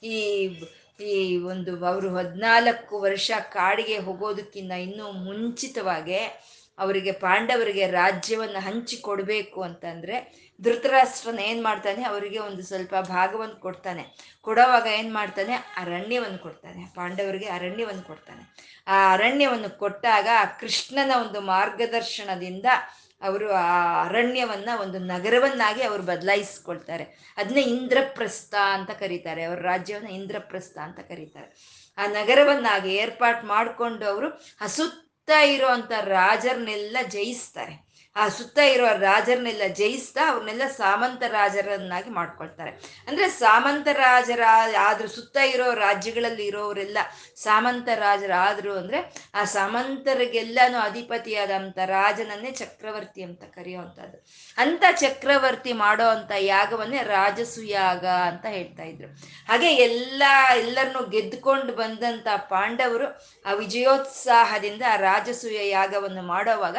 ಈ 0.02 0.16
ಈ 1.00 1.36
ಒಂದು 1.36 1.86
ಅವರು 1.86 2.14
ಹದಿನಾಲ್ಕು 2.14 3.00
ವರ್ಷ 3.00 3.30
ಕಾಡಿಗೆ 3.52 3.98
ಹೋಗೋದಕ್ಕಿಂತ 3.98 4.72
ಇನ್ನೂ 4.72 5.12
ಮುಂಚಿತವಾಗಿ 5.12 6.18
ಅವರಿಗೆ 6.78 7.12
ಪಾಂಡವರಿಗೆ 7.12 7.90
ರಾಜ್ಯವನ್ನು 7.90 8.60
ಹಂಚಿ 8.60 8.96
ಕೊಡಬೇಕು 8.96 9.62
ಅಂತಂದ್ರೆ 9.62 10.46
ಧೃತರಾಷ್ಟ್ರನ 10.62 11.38
ಏನು 11.38 11.62
ಮಾಡ್ತಾನೆ? 11.62 12.04
ಅವರಿಗೆ 12.04 12.38
ಒಂದು 12.38 12.62
ಸ್ವಲ್ಪ 12.62 12.94
ಭಾಗವನ್ನು 13.00 13.56
ಕೊಡ್ತಾನೆ. 13.56 14.04
ಕೊಡೋವಾಗ 14.42 14.86
ಏನು 14.86 15.14
ಮಾಡ್ತಾನೆ? 15.14 15.54
ಅರಣ್ಯವನ್ನು 15.54 16.38
ಕೊಡ್ತಾನೆ. 16.38 16.92
ಪಾಂಡವರಿಗೆ 16.94 17.46
ಅರಣ್ಯವನ್ನು 17.46 18.02
ಕೊಡ್ತಾನೆ. 18.02 18.74
ಆ 18.86 19.12
ಅರಣ್ಯವನ್ನು 19.12 19.78
ಕೊಟ್ಟಾಗ 19.78 20.28
ಕೃಷ್ಣನ 20.60 21.12
ಒಂದು 21.20 21.40
ಮಾರ್ಗದರ್ಶನದಿಂದ 21.40 22.66
ಅವರು 23.20 23.52
ಆ 23.52 24.04
ಅರಣ್ಯವನ್ನ 24.04 24.68
ಒಂದು 24.80 24.98
ನಗರವನ್ನಾಗಿ 24.98 25.82
ಅವರು 25.82 26.02
ಬದಲಾಯಿಸ್ಕೊಳ್ತಾರೆ. 26.02 27.34
ಅದನ್ನೇ 27.36 27.62
ಇಂದ್ರಪ್ರಸ್ಥ 27.62 28.54
ಅಂತ 28.54 28.90
ಕರೀತಾರೆ. 28.90 29.44
ಅವ್ರ 29.44 29.60
ರಾಜ್ಯವನ್ನ 29.60 30.06
ಇಂದ್ರಪ್ರಸ್ಥ 30.06 30.78
ಅಂತ 30.78 31.00
ಕರೀತಾರೆ. 31.00 31.54
ಆ 31.98 32.06
ನಗರವನ್ನಾಗಿ 32.06 32.94
ಏರ್ಪಾಟ್ 32.94 33.44
ಮಾಡಿಕೊಂಡು 33.44 34.06
ಅವರು 34.06 34.28
ಹಸುತ್ತಾ 34.60 35.40
ಇರೋ 35.40 35.66
ಇರುವಂತ 35.66 35.92
ರಾಜರನ್ನೆಲ್ಲ 36.04 36.96
ಜಯಿಸ್ತಾರೆ. 37.08 37.85
ಆ 38.16 38.28
ಸುತ್ತ 38.28 38.58
ಇರೋ 38.58 38.86
ರಾಜರನ್ನೆಲ್ಲ 38.98 39.62
ಜಯಿಸ್ತಾ 39.66 40.30
ಅವ್ರನ್ನೆಲ್ಲ 40.30 40.66
ಸಾಮಂತ 40.66 41.22
ರಾಜರನ್ನಾಗಿ 41.22 42.10
ಮಾಡ್ಕೊಳ್ತಾರೆ. 42.10 42.70
ಅಂದ್ರೆ 43.08 43.28
ಸಾಮಂತ 43.28 43.88
ರಾಜರ 43.92 44.40
ಆದ್ರೂ 44.80 45.08
ಸುತ್ತ 45.08 45.36
ಇರೋ 45.36 45.74
ರಾಜ್ಯಗಳಲ್ಲಿ 45.74 46.46
ಇರೋರೆಲ್ಲ 46.46 46.98
ಸಾಮಂತ 47.36 47.88
ರಾಜರಾದ್ರು 47.94 48.72
ಅಂದ್ರೆ 48.78 49.14
ಆ 49.34 49.44
ಸಾಮಂತರಿಗೆಲ್ಲಾನು 49.44 50.78
ಅಧಿಪತಿಯಾದಂಥ 50.78 51.78
ರಾಜನನ್ನೇ 51.78 52.50
ಚಕ್ರವರ್ತಿ 52.50 53.22
ಅಂತ 53.22 53.42
ಕರೆಯುವಂಥದ್ದು. 53.44 54.18
ಅಂತ 54.58 54.84
ಚಕ್ರವರ್ತಿ 55.00 55.72
ಮಾಡೋ 55.72 56.06
ಅಂತ 56.06 56.32
ಯಾಗವನ್ನೇ 56.38 57.02
ರಾಜಸುಯಾಗ 57.02 58.06
ಅಂತ 58.06 58.46
ಹೇಳ್ತಾ 58.46 58.82
ಇದ್ರು. 58.82 59.08
ಹಾಗೆ 59.48 59.74
ಎಲ್ಲ, 59.74 60.22
ಎಲ್ಲರನ್ನು 60.56 61.10
ಗೆದ್ದುಕೊಂಡು 61.10 61.72
ಬಂದಂತ 61.72 62.26
ಪಾಂಡವರು 62.36 63.06
ಆ 63.46 63.52
ವಿಜಯೋತ್ಸಾಹದಿಂದ 63.52 64.82
ಆ 64.92 64.96
ರಾಜಸೂಯ 64.96 65.68
ಯಾಗವನ್ನು 65.68 66.22
ಮಾಡೋವಾಗ 66.22 66.76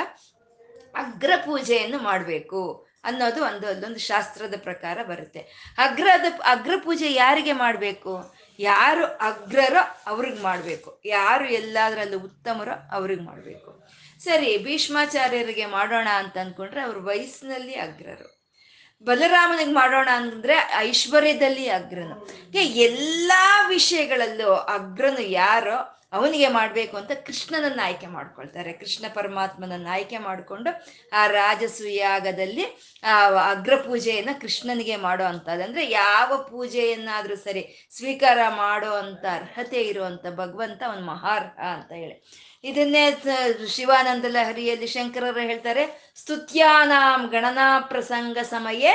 ಅಗ್ರ 0.98 1.32
ಪೂಜೆಯನ್ನು 1.46 2.00
ಮಾಡಬೇಕು 2.00 2.88
ಅನ್ನೋದು 3.04 3.44
ಒಂದು 3.44 3.68
ಅಲ್ಲೊಂದು 3.68 4.00
ಶಾಸ್ತ್ರದ 4.00 4.54
ಪ್ರಕಾರ 4.58 5.04
ಬರುತ್ತೆ. 5.04 5.40
ಅಗ್ರದ 5.78 6.26
ಅಗ್ರ 6.46 6.74
ಪೂಜೆ 6.84 7.14
ಯಾರಿಗೆ 7.14 7.54
ಮಾಡಬೇಕು? 7.54 8.36
ಯಾರು 8.60 9.06
ಅಗ್ರರೋ 9.06 10.02
ಅವ್ರಿಗೆ 10.08 10.42
ಮಾಡಬೇಕು. 10.42 11.02
ಯಾರು 11.06 11.46
ಎಲ್ಲದರಲ್ಲೂ 11.46 12.20
ಉತ್ತಮರೋ 12.20 12.90
ಅವ್ರಿಗೆ 12.92 13.22
ಮಾಡಬೇಕು. 13.22 13.88
ಸರಿ, 14.20 14.58
ಭೀಷ್ಮಾಚಾರ್ಯರಿಗೆ 14.58 15.66
ಮಾಡೋಣ 15.66 16.08
ಅಂತ 16.16 16.38
ಅಂದ್ಕೊಂಡ್ರೆ 16.38 16.82
ಅವ್ರ 16.82 16.98
ವಯಸ್ಸಿನಲ್ಲಿ 16.98 17.74
ಅಗ್ರರು. 17.74 18.38
ಬಲರಾಮನಿಗೆ 19.04 19.72
ಮಾಡೋಣ 19.72 20.10
ಅಂದ್ರೆ 20.14 20.74
ಐಶ್ವರ್ಯದಲ್ಲಿ 20.76 21.70
ಅಗ್ರನು. 21.70 22.28
ಎಲ್ಲಾ 22.58 23.68
ವಿಷಯಗಳಲ್ಲೂ 23.68 24.54
ಅಗ್ರನು 24.54 25.22
ಯಾರೋ 25.22 25.97
ಅವನಿಗೆ 26.13 26.48
ಮಾಡಬೇಕು 26.48 26.98
ಅಂತ 26.98 27.12
ಕೃಷ್ಣನನ್ನ 27.12 27.80
ಆಯ್ಕೆ 27.84 28.08
ಮಾಡ್ಕೊಳ್ತಾರೆ. 28.08 28.74
ಕೃಷ್ಣ 28.74 29.06
ಪರಮಾತ್ಮನನ್ನ 29.13 29.88
ಆಯ್ಕೆ 29.91 30.17
ಮಾಡಿಕೊಂಡು 30.17 30.70
ಆ 31.13 31.28
ರಾಜಸುಯಾಗದಲ್ಲಿ 31.28 32.65
ಆ 33.04 33.15
ಅಗ್ರ 33.52 33.76
ಪೂಜೆಯನ್ನ 33.76 34.30
ಕೃಷ್ಣನಿಗೆ 34.41 34.96
ಮಾಡೋ 34.96 35.24
ಅಂಥದ್ದು. 35.24 35.63
ಅಂದ್ರೆ 35.63 35.89
ಯಾವ 35.89 36.48
ಪೂಜೆಯನ್ನಾದರೂ 36.50 37.36
ಸರಿ 37.36 37.88
ಸ್ವೀಕಾರ 37.98 38.39
ಮಾಡೋ 38.50 38.91
ಅಂತ 38.91 39.26
ಅರ್ಹತೆ 39.34 39.82
ಇರುವಂತ 39.82 40.26
ಭಗವಂತ 40.36 40.84
ಅವನ್ 40.84 41.06
ಮಹಾರ್ಹ 41.06 41.60
ಅಂತ 41.62 41.91
ಹೇಳಿ. 41.91 42.15
ಇದನ್ನೇ 42.63 43.04
ಶಿವಾನಂದ 43.67 44.26
ಲಹರಿಯಲ್ಲಿ 44.26 44.88
ಶಂಕರರು 44.88 45.39
ಹೇಳ್ತಾರೆ, 45.39 46.12
ಸ್ತುತ್ಯಾನಾಂ 46.15 47.28
ಗಣನಾ 47.28 47.80
ಪ್ರಸಂಗ 47.80 48.38
ಸಮಯೇ 48.50 48.93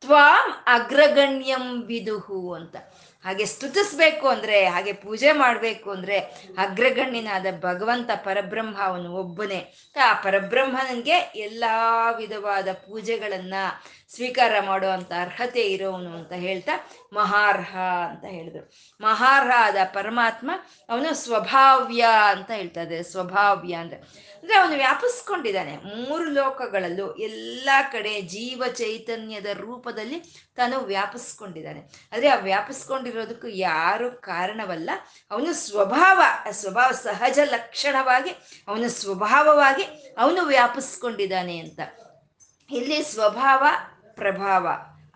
ತ್ವಾಂ 0.00 0.50
ಅಗ್ರಗಣ್ಯಂ 0.66 1.82
ವಿದುಹು 1.82 2.52
ಅಂತ. 2.52 2.76
ಹಾಗೆ 3.24 3.46
ಸ್ತುತಿಸ್ಬೇಕು 3.46 4.28
ಅಂದ್ರೆ, 4.28 4.66
ಹಾಗೆ 4.66 4.92
ಪೂಜೆ 4.92 5.32
ಮಾಡಬೇಕು 5.32 5.90
ಅಂದ್ರೆ 5.90 6.18
ಅಗ್ರಗಣ್ಯನಾದ 6.58 7.46
ಭಗವಂತ 7.60 8.10
ಪರಬ್ರಹ್ಮ 8.24 8.76
ಅವನು 8.82 9.14
ಒಬ್ಬನೇ 9.14 9.60
ಆ 10.00 10.12
ಪರಬ್ರಹ್ಮನಿಗೆ 10.22 11.16
ಎಲ್ಲಾ 11.36 11.74
ವಿಧವಾದ 12.10 12.72
ಪೂಜೆಗಳನ್ನ 12.86 13.54
ಸ್ವೀಕಾರ 14.14 14.60
ಮಾಡುವಂತ 14.60 15.12
ಅರ್ಹತೆ 15.20 15.62
ಇರೋವನು 15.62 16.16
ಅಂತ 16.16 16.32
ಹೇಳ್ತಾ 16.38 16.74
ಮಹಾರ್ಹ 17.12 17.72
ಅಂತ 18.10 18.24
ಹೇಳಿದ್ರು. 18.28 18.64
ಮಹಾರ್ಹ 19.00 19.52
ಆದ 19.56 19.76
ಪರಮಾತ್ಮ 19.92 20.50
ಅವನು 20.88 21.14
ಸ್ವಭಾವ್ಯ 21.14 22.02
ಅಂತ 22.28 22.50
ಹೇಳ್ತಾ 22.50 22.82
ಇದ್ದಾರೆ 22.82 23.02
ಸ್ವಭಾವ್ಯ 23.02 23.74
ಅಂದ್ರೆ 23.74 23.98
ಅಂದ್ರೆ 24.40 24.58
ಅವನು 24.58 24.74
ವ್ಯಾಪಿಸ್ಕೊಂಡಿದ್ದಾನೆ. 24.76 25.76
ಮೂರು 25.76 26.24
ಲೋಕಗಳಲ್ಲೂ 26.24 27.14
ಎಲ್ಲ 27.14 27.70
ಕಡೆ 27.92 28.20
ಜೀವ 28.20 28.64
ಚೈತನ್ಯದ 28.72 29.46
ರೂಪದಲ್ಲಿ 29.46 30.20
ತಾನು 30.56 30.80
ವ್ಯಾಪಿಸ್ಕೊಂಡಿದ್ದಾನೆ. 30.80 31.80
ಆದ್ರೆ 32.12 32.28
ಆ 32.28 32.34
ವ್ಯಾಪಿಸ್ಕೊಂಡಿರೋದಕ್ಕೂ 32.34 33.46
ಯಾರು 33.46 34.10
ಕಾರಣವಲ್ಲ, 34.10 34.90
ಅವನು 35.30 35.52
ಸ್ವಭಾವ 35.52 36.22
ಸ್ವಭಾವ 36.50 36.90
ಸಹಜ 36.90 37.38
ಲಕ್ಷಣವಾಗಿ, 37.44 38.30
ಅವನ 38.68 38.84
ಸ್ವಭಾವವಾಗಿ 38.86 40.14
ಅವನು 40.18 40.46
ವ್ಯಾಪಿಸ್ಕೊಂಡಿದ್ದಾನೆ 40.46 41.58
ಅಂತ. 41.58 41.80
ಇಲ್ಲಿ 42.70 43.02
ಸ್ವಭಾವ, 43.02 43.66
ಪ್ರಭಾವ 44.14 44.68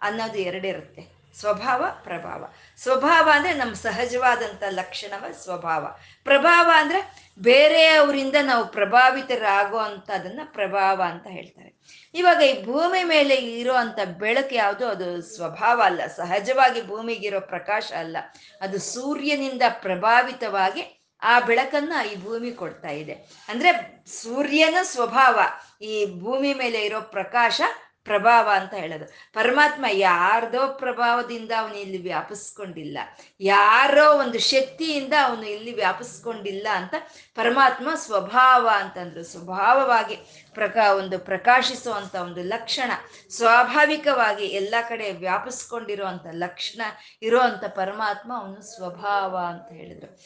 ಅನ್ನೋದು 0.03 0.39
ಎರಡಿರುತ್ತೆ. 0.39 1.15
ಸ್ವಭಾವ, 1.41 1.85
ಪ್ರಭಾವ. 2.03 2.53
ಸ್ವಭಾವ 2.79 3.31
ಅಂದ್ರೆ 3.35 3.55
ನಮ್ಮ 3.55 3.75
ಸಹಜವಾದಂಥ 3.75 4.63
ಲಕ್ಷಣವ 4.71 5.25
ಸ್ವಭಾವ. 5.33 5.97
ಪ್ರಭಾವ 6.25 6.71
ಅಂದ್ರೆ 6.75 7.24
ಬೇರೆಯವರಿಂದ 7.39 8.37
ನಾವು 8.43 8.67
ಪ್ರಭಾವಿತರಾಗೋ 8.67 9.77
ಅಂಥದನ್ನ 9.77 10.41
ಪ್ರಭಾವ 10.45 11.03
ಅಂತ 11.07 11.27
ಹೇಳ್ತಾರೆ. 11.27 11.75
ಇವಾಗ 12.15 12.43
ಈ 12.43 12.65
ಭೂಮಿ 12.65 13.05
ಮೇಲೆ 13.05 13.35
ಇರೋ 13.35 13.73
ಅಂಥ 13.73 13.99
ಬೆಳಕು 14.19 14.55
ಯಾವುದು? 14.55 14.89
ಅದು 14.89 15.23
ಸ್ವಭಾವ 15.23 15.83
ಅಲ್ಲ. 15.85 16.07
ಸಹಜವಾಗಿ 16.07 16.87
ಭೂಮಿಗಿರೋ 16.87 17.41
ಪ್ರಕಾಶ 17.41 17.93
ಅಲ್ಲ. 17.99 18.17
ಅದು 18.61 18.79
ಸೂರ್ಯನಿಂದ 18.79 19.63
ಪ್ರಭಾವಿತವಾಗಿ 19.69 21.01
ಆ 21.23 21.41
ಬೆಳಕನ್ನ 21.41 21.93
ಈ 22.13 22.17
ಭೂಮಿ 22.17 22.53
ಕೊಡ್ತಾ 22.53 22.89
ಇದೆ. 22.89 23.13
ಅಂದ್ರೆ 23.49 24.05
ಸೂರ್ಯನ 24.07 24.75
ಸ್ವಭಾವ, 24.83 25.41
ಈ 25.83 26.07
ಭೂಮಿ 26.21 26.55
ಮೇಲೆ 26.55 26.85
ಇರೋ 26.85 27.01
ಪ್ರಕಾಶ 27.01 27.61
ಪ್ರಭಾವ 28.05 28.51
ಅಂತ 28.55 28.75
ಹೇಳೋದು. 28.75 29.05
ಪರಮಾತ್ಮ 29.33 29.85
ಯಾರ್ದೋ 29.93 30.67
ಪ್ರಭಾವದಿಂದ 30.67 31.53
ಅವನು 31.59 31.77
ಇಲ್ಲಿ 31.77 32.03
ವ್ಯಾಪಿಸ್ಕೊಂಡಿಲ್ಲ. 32.03 32.99
ಯಾರೋ 33.41 34.19
ಒಂದು 34.19 34.39
ಶಕ್ತಿಯಿಂದ 34.39 35.13
ಅವನು 35.23 35.47
ಇಲ್ಲಿ 35.47 35.75
ವ್ಯಾಪಿಸ್ಕೊಂಡಿಲ್ಲ 35.75 36.69
ಅಂತ 36.73 36.95
ಪರಮಾತ್ಮ 37.35 37.89
ಸ್ವಭಾವ 37.95 38.69
ಅಂತಂದ್ರು. 38.73 39.25
ಸ್ವಭಾವವಾಗಿ 39.25 40.17
ಪ್ರಕಾ 40.55 40.93
ಒಂದು 40.93 41.19
ಪ್ರಕಾಶಿಸುವಂತ 41.19 42.15
ಒಂದು 42.15 42.43
ಲಕ್ಷಣ. 42.43 42.91
ಸ್ವಾಭಾವಿಕವಾಗಿ 43.31 44.47
ಎಲ್ಲ 44.47 44.75
ಕಡೆ 44.89 45.13
ವ್ಯಾಪಿಸ್ಕೊಂಡಿರುವಂತ 45.13 46.27
ಲಕ್ಷಣ 46.31 46.83
ಇರುವಂತ 47.23 47.65
ಪರಮಾತ್ಮ 47.65 48.33
ಅವನು 48.39 48.63
ಸ್ವಭಾವ 48.63 49.37
ಅಂತ 49.37 49.73
ಹೇಳಿದ್ರು. 49.73 50.19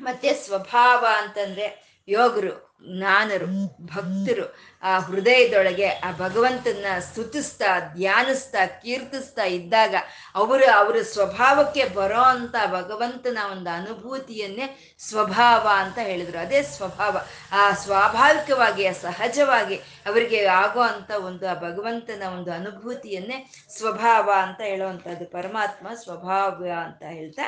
ಮತ್ತೆ 0.00 0.34
ಸ್ವಭಾವ 0.34 1.06
ಅಂತಂದ್ರೆ 1.18 1.91
ಯೋಗರು 2.08 2.72
ಜ್ಞಾನರು 2.98 3.46
ಭಕ್ತರು 3.80 4.56
ಆ 4.82 4.98
ಹೃದಯದೊಳಗೆ 4.98 5.88
ಆ 5.88 6.12
ಭಗವಂತನ 6.12 6.84
ಸ್ತುತಿಸ್ತಾ 6.98 7.80
ಧ್ಯಾನಿಸ್ತಾ 7.80 8.66
ಕೀರ್ತಿಸ್ತಾ 8.66 9.44
ಇದ್ದಾಗ 9.44 9.94
ಅವರು 10.34 10.64
ಅವರ 10.64 10.96
ಸ್ವಭಾವಕ್ಕೆ 11.02 11.88
ಬರೋ 11.88 12.20
ಅಂತ 12.20 12.54
ಭಗವಂತನ 12.66 13.38
ಒಂದು 13.52 13.70
ಅನುಭೂತಿಯನ್ನೇ 13.70 14.96
ಸ್ವಭಾವ 14.98 15.68
ಅಂತ 15.74 15.98
ಹೇಳಿದ್ರು. 15.98 16.38
ಅದೇ 16.38 16.62
ಸ್ವಭಾವ. 16.62 17.18
ಆ 17.52 17.72
ಸ್ವಾಭಾವಿಕವಾಗಿ 17.72 18.86
ಆ 18.86 18.92
ಸಹಜವಾಗಿ 18.92 19.76
ಅವರಿಗೆ 19.76 20.44
ಆಗೋ 20.44 20.80
ಅಂತ 20.80 21.10
ಒಂದು 21.10 21.48
ಆ 21.48 21.54
ಭಗವಂತನ 21.54 22.22
ಒಂದು 22.36 22.52
ಅನುಭೂತಿಯನ್ನೇ 22.52 23.52
ಸ್ವಭಾವ 23.78 24.30
ಅಂತ 24.42 24.60
ಹೇಳುವಂಥದ್ದು 24.60 25.24
ಪರಮಾತ್ಮ 25.26 25.88
ಸ್ವಭಾವ 25.94 26.70
ಅಂತ 26.84 27.02
ಹೇಳ್ತಾ 27.02 27.42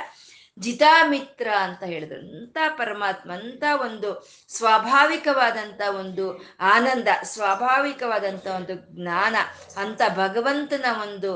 ಜಿತಾಮಿತ್ರ 0.58 1.48
ಅಂತ 1.66 1.82
ಹೇಳಿದ್ರು. 1.82 2.20
ಅಂತ 2.38 2.58
ಪರಮಾತ್ಮ, 2.76 3.30
ಅಂತ 3.32 3.64
ಒಂದು 3.86 4.10
ಸ್ವಾಭಾವಿಕವಾದಂಥ 4.56 5.80
ಒಂದು 6.00 6.26
ಆನಂದ 6.74 7.08
ಸ್ವಾಭಾವಿಕವಾದಂಥ 7.32 8.46
ಒಂದು 8.46 8.74
ಜ್ಞಾನ, 8.96 9.36
ಅಂತ 9.76 10.00
ಭಗವಂತನ 10.16 10.84
ಒಂದು 11.02 11.32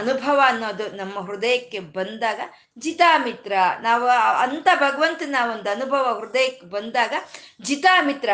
ಅನುಭವ 0.00 0.38
ಅನ್ನೋದು 0.46 0.84
ನಮ್ಮ 0.96 1.16
ಹೃದಯಕ್ಕೆ 1.26 1.78
ಬಂದಾಗ 1.78 2.40
ಜಿತಾಮಿತ್ರ. 2.78 3.52
ನಾವು 3.80 4.06
ಅಂತ 4.44 4.68
ಭಗವಂತನ 4.74 5.36
ಒಂದು 5.52 5.68
ಅನುಭವ 5.70 6.04
ಹೃದಯಕ್ಕೆ 6.20 6.66
ಬಂದಾಗ 6.66 7.14
ಜಿತಾಮಿತ್ರ 7.62 8.30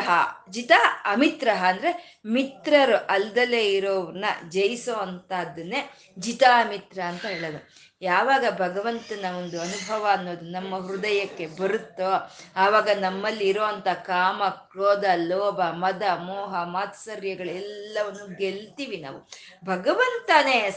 ಜಿತ 0.50 0.72
ಅಮಿತ್ರ 1.04 1.48
ಅಂದ್ರೆ 1.68 2.20
ಮಿತ್ರರು, 2.26 2.96
ಅಲ್ದಲೇ 2.96 3.62
ಇರೋವ್ರನ್ನ 3.76 4.24
ಜಯಿಸೋ 4.48 4.94
ಅಂತದನ್ನೇ 4.94 5.82
ಜಿತಾಮಿತ್ರ 6.18 6.98
ಅಂತ 7.02 7.24
ಹೇಳೋದು. 7.26 7.89
ಯಾವಾಗ 8.02 8.44
ಭಗವಂತನ 8.58 9.24
ಒಂದು 9.38 9.60
ಅನುಭವ 9.60 10.06
ಅನ್ನೋದು 10.12 10.44
ನಮ್ಮ 10.44 10.86
ಹೃದಯಕ್ಕೆ 10.86 11.46
ಬರುತ್ತೋ, 11.46 12.30
ಆವಾಗ 12.56 12.88
ನಮ್ಮಲ್ಲಿ 13.00 13.48
ಇರೋವಂಥ 13.48 13.88
ಕಾಮ, 13.88 14.48
ಕ್ರೋಧ, 14.48 15.04
ಲೋಭ, 15.14 15.60
ಮದ, 15.60 16.02
ಮೋಹ, 16.16 16.62
ಮಾತ್ಸರ್ಯಗಳೆಲ್ಲವನ್ನು 16.64 18.36
ಗೆಲ್ತೀವಿ 18.36 18.96
ನಾವು. 18.96 19.28
ಭಗವಂತನೇ 19.64 20.70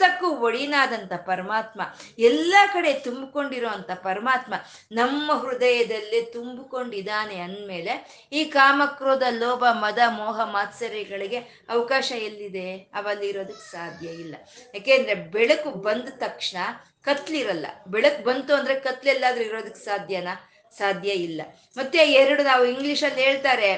ಸಮಸ್ತಕ್ಕೂ 0.00 0.30
ಒಡಿನಾದಂಥ 0.30 1.12
ಪರಮಾತ್ಮ, 1.12 1.80
ಎಲ್ಲ 2.18 2.54
ಕಡೆ 2.72 2.92
ತುಂಬಿಕೊಂಡಿರೋ 2.92 3.68
ಅಂಥ 3.68 3.90
ಪರಮಾತ್ಮ 3.90 4.54
ನಮ್ಮ 4.92 5.32
ಹೃದಯದಲ್ಲೇ 5.32 6.20
ತುಂಬಿಕೊಂಡಿದ್ದಾನೆ 6.20 7.40
ಅಂದಮೇಲೆ 7.40 7.92
ಈ 8.32 8.44
ಕಾಮಕ್ರೋಧ, 8.44 9.22
ಲೋಭ, 9.30 9.64
ಮದ, 9.70 9.98
ಮೋಹ, 10.08 10.44
ಮಾತ್ಸರ್ಯಗಳಿಗೆ 10.44 11.38
ಅವಕಾಶ 11.68 12.12
ಎಲ್ಲಿದೆ? 12.12 12.76
ಅವಲ್ಲಿರೋದಕ್ಕೆ 12.76 13.70
ಸಾಧ್ಯ 13.70 14.08
ಇಲ್ಲ. 14.08 14.34
ಯಾಕೆಂದ್ರೆ 14.74 15.14
ಬೆಳಕು 15.14 15.70
ಬಂದ 15.70 16.08
ತಕ್ಷಣ 16.08 16.58
ಕತ್ಲಿರಲ್ಲ. 17.02 17.66
ಬೆಳಕು 17.88 18.24
ಬಂತು 18.24 18.54
ಅಂದ್ರೆ 18.54 18.80
ಕತ್ಲೆಲ್ಲಾದ್ರೂ 18.80 19.44
ಇರೋದಕ್ಕೆ 19.44 19.84
ಸಾಧ್ಯನಾ? 19.84 20.46
ಸಾಧ್ಯ 20.78 21.10
ಇಲ್ಲ. 21.10 21.42
ಮತ್ತೆ 21.76 21.98
ಎರಡು 21.98 22.42
ನಾವು 22.42 22.64
ಇಂಗ್ಲಿಷಲ್ಲಿ 22.64 23.22
ಹೇಳ್ತಾರೆ 23.22 23.70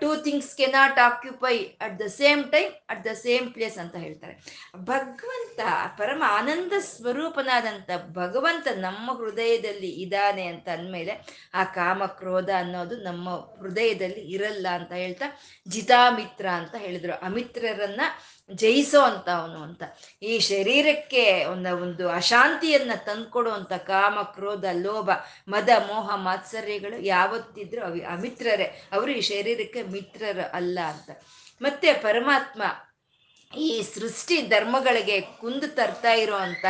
two 0.00 0.16
things 0.16 0.56
cannot 0.56 0.98
occupy 0.98 1.58
at 1.58 1.98
the 2.00 2.06
same 2.06 2.44
time 2.52 2.72
at 2.90 3.04
the 3.04 3.12
same 3.12 3.52
place 3.54 3.78
ಅಂತ 3.78 3.96
ಹೇಳ್ತಾರೆ. 3.96 4.34
ಭಗವಂತ 4.76 5.60
ಪರಮ 5.98 6.22
ಆನಂದ 6.26 6.72
ಸ್ವರೂಪನಾದಂಥ 6.78 7.90
ಭಗವಂತ 8.12 8.68
ನಮ್ಮ 8.76 9.10
ಹೃದಯದಲ್ಲಿ 9.12 9.90
ಇದ್ದಾನೆ 9.90 10.46
ಅಂತ 10.46 10.68
ಅಂದಮೇಲೆ 10.68 11.14
ಆ 11.54 11.64
ಕಾಮ 11.64 12.06
ಕ್ರೋಧ 12.06 12.50
ಅನ್ನೋದು 12.58 12.96
ನಮ್ಮ 13.02 13.28
ಹೃದಯದಲ್ಲಿ 13.30 14.20
ಇರಲ್ಲ 14.20 14.66
ಅಂತ 14.68 14.92
ಹೇಳ್ತಾ 14.92 15.28
ಜಿತಾಮಿತ್ರ 15.66 16.46
ಅಂತ 16.50 16.74
ಹೇಳಿದ್ರು. 16.74 17.12
ಅಮಿತ್ರರನ್ನ 17.22 18.00
ಜಯಿಸೋ 18.50 19.00
ಅಂತ 19.02 19.28
ಅವನು 19.28 19.62
ಅಂತ. 19.62 19.82
ಈ 20.22 20.38
ಶರೀರಕ್ಕೆ 20.38 21.44
ಒಂದು 21.44 21.82
ಒಂದು 21.82 22.08
ಅಶಾಂತಿಯನ್ನ 22.08 22.92
ತಂದ್ಕೊಡುವಂಥ 23.06 23.72
ಕಾಮ, 23.72 24.22
ಕ್ರೋಧ, 24.22 24.64
ಲೋಭ, 24.72 25.10
ಮದ, 25.48 25.68
ಮೋಹ, 25.88 26.16
ಮಾತ್ಸರ್ಯಗಳು 26.16 27.00
ಯಾವತ್ತಿದ್ರು 27.04 27.82
ಅವಿ, 27.82 28.00
ಅಮಿತ್ರರೇ. 28.00 28.88
ಅವರು 28.92 29.10
ಈ 29.10 29.20
ಶರೀರಕ್ಕೆ 29.48 29.82
ಮಿತ್ರರು 29.82 30.52
ಅಲ್ಲ 30.52 30.78
ಅಂತ. 30.86 31.22
ಮತ್ತೆ 31.62 31.92
ಪರಮಾತ್ಮ 31.92 32.62
ಈ 33.56 33.82
ಸೃಷ್ಟಿ 33.82 34.42
ಧರ್ಮಗಳಿಗೆ 34.42 35.20
ಕುಂದು 35.20 35.74
ತರ್ತಾ 35.74 36.12
ಇರುವಂತ 36.12 36.64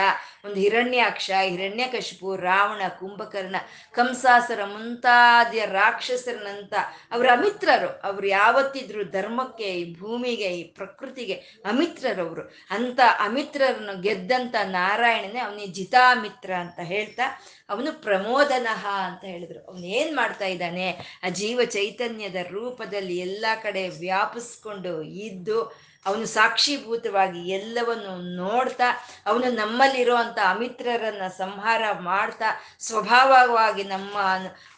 ಒಂದು 0.44 0.56
ಹಿರಣ್ಯಾಕ್ಷ, 0.56 1.30
ಹಿರಣ್ಯಕಶಿಪು, 1.42 2.36
ರಾವಣ, 2.36 2.88
ಕುಂಭಕರ್ಣ, 2.88 3.56
ಕಂಸಾಸರ 3.92 4.64
ಮುಂತಾದ 4.64 5.54
ರಾಕ್ಷಸರನಂತ 5.54 6.74
ಅವರ 7.12 7.26
ಅಮಿತ್ರರು. 7.32 8.00
ಅವ್ರು 8.02 8.26
ಯಾವತ್ತಿದ್ರು 8.26 9.04
ಧರ್ಮಕ್ಕೆ, 9.04 9.64
ಈ 9.64 9.98
ಭೂಮಿಗೆ, 9.98 10.44
ಈ 10.44 10.62
ಪ್ರಕೃತಿಗೆ 10.62 11.32
ಅಮಿತ್ರರವರು. 11.64 12.42
ಅಂತ 12.70 13.00
ಅಮಿತ್ರರನ್ನು 13.18 14.00
ಗೆದ್ದಂತ 14.00 14.54
ನಾರಾಯಣನೇ 14.64 15.38
ಅವನಿಗೆ 15.38 15.72
ಜಿತಾಮಿತ್ರ 15.72 16.54
ಅಂತ 16.54 16.78
ಹೇಳ್ತಾ 16.80 17.22
ಅವನು 17.68 18.02
ಪ್ರಮೋದನಃ 18.02 18.86
ಅಂತ 18.86 19.24
ಹೇಳಿದ್ರು. 19.24 19.60
ಅವನು 19.60 20.14
ಮಾಡ್ತಾ 20.14 20.44
ಇದ್ದಾನೆ? 20.44 21.20
ಆ 21.22 21.28
ಜೀವ 21.28 21.60
ಚೈತನ್ಯದ 21.64 22.36
ರೂಪದಲ್ಲಿ 22.50 23.18
ಎಲ್ಲ 23.18 23.46
ಕಡೆ 23.62 23.88
ವ್ಯಾಪಿಸ್ಕೊಂಡು 23.88 25.02
ಇದ್ದು 25.02 25.87
ಅವನು 26.08 26.26
ಸಾಕ್ಷೀಭೂತವಾಗಿ 26.26 27.48
ಎಲ್ಲವನ್ನು 27.48 28.36
ನೋಡ್ತಾ, 28.36 28.84
ಅವನು 29.26 29.50
ನಮ್ಮಲ್ಲಿರೋ 29.50 30.14
ಅಂತ 30.14 30.38
ಅಮಿತ್ರರನ್ನ 30.48 31.28
ಸಂಹಾರ 31.28 31.82
ಮಾಡ್ತಾ, 31.98 32.44
ಸ್ವಭಾವವಾಗಿ 32.78 33.84
ನಮ್ಮ 33.84 34.18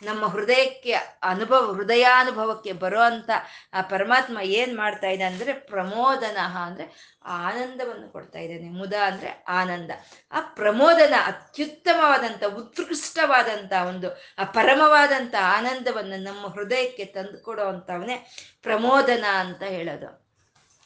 ನಮ್ಮ 0.03 0.27
ಹೃದಯಕ್ಕೆ 0.27 0.93
ಅನುಭವ, 1.23 1.73
ಹೃದಯಾನುಭವಕ್ಕೆ 1.73 2.73
ಬರೋ 2.73 3.01
ಅಂತ 3.01 3.31
ಆ 3.73 3.83
ಪರಮಾತ್ಮ 3.83 4.38
ಏನ್ 4.43 4.77
ಮಾಡ್ತಾ 4.77 5.07
ಇದೆ 5.07 5.25
ಅಂದ್ರೆ 5.25 5.53
ಪ್ರಮೋದನ 5.53 6.38
ಅಂದ್ರೆ 6.66 7.16
ಆನಂದವನ್ನು 7.25 8.12
ಕೊಡ್ತಾ 8.12 8.38
ಇದ್ದಾನೆ. 8.38 8.71
ಮುದ 8.71 8.95
ಅಂದ್ರೆ 8.95 9.45
ಆನಂದ. 9.49 9.90
ಆ 10.33 10.40
ಪ್ರಮೋದನ 10.40 11.14
ಅತ್ಯುತ್ತಮವಾದಂಥ, 11.27 12.45
ಉತ್ಕೃಷ್ಟವಾದಂಥ 12.45 13.73
ಒಂದು, 13.88 14.09
ಆ 14.38 14.45
ಪರಮವಾದಂಥ 14.45 15.35
ಆನಂದವನ್ನು 15.43 16.16
ನಮ್ಮ 16.23 16.47
ಹೃದಯಕ್ಕೆ 16.47 17.05
ತಂದುಕೊಡೋ 17.05 17.64
ಅಂಥವನೇ 17.64 18.33
ಪ್ರಮೋದನ 18.62 19.25
ಅಂತ 19.38 19.62
ಹೇಳೋದು. 19.62 20.30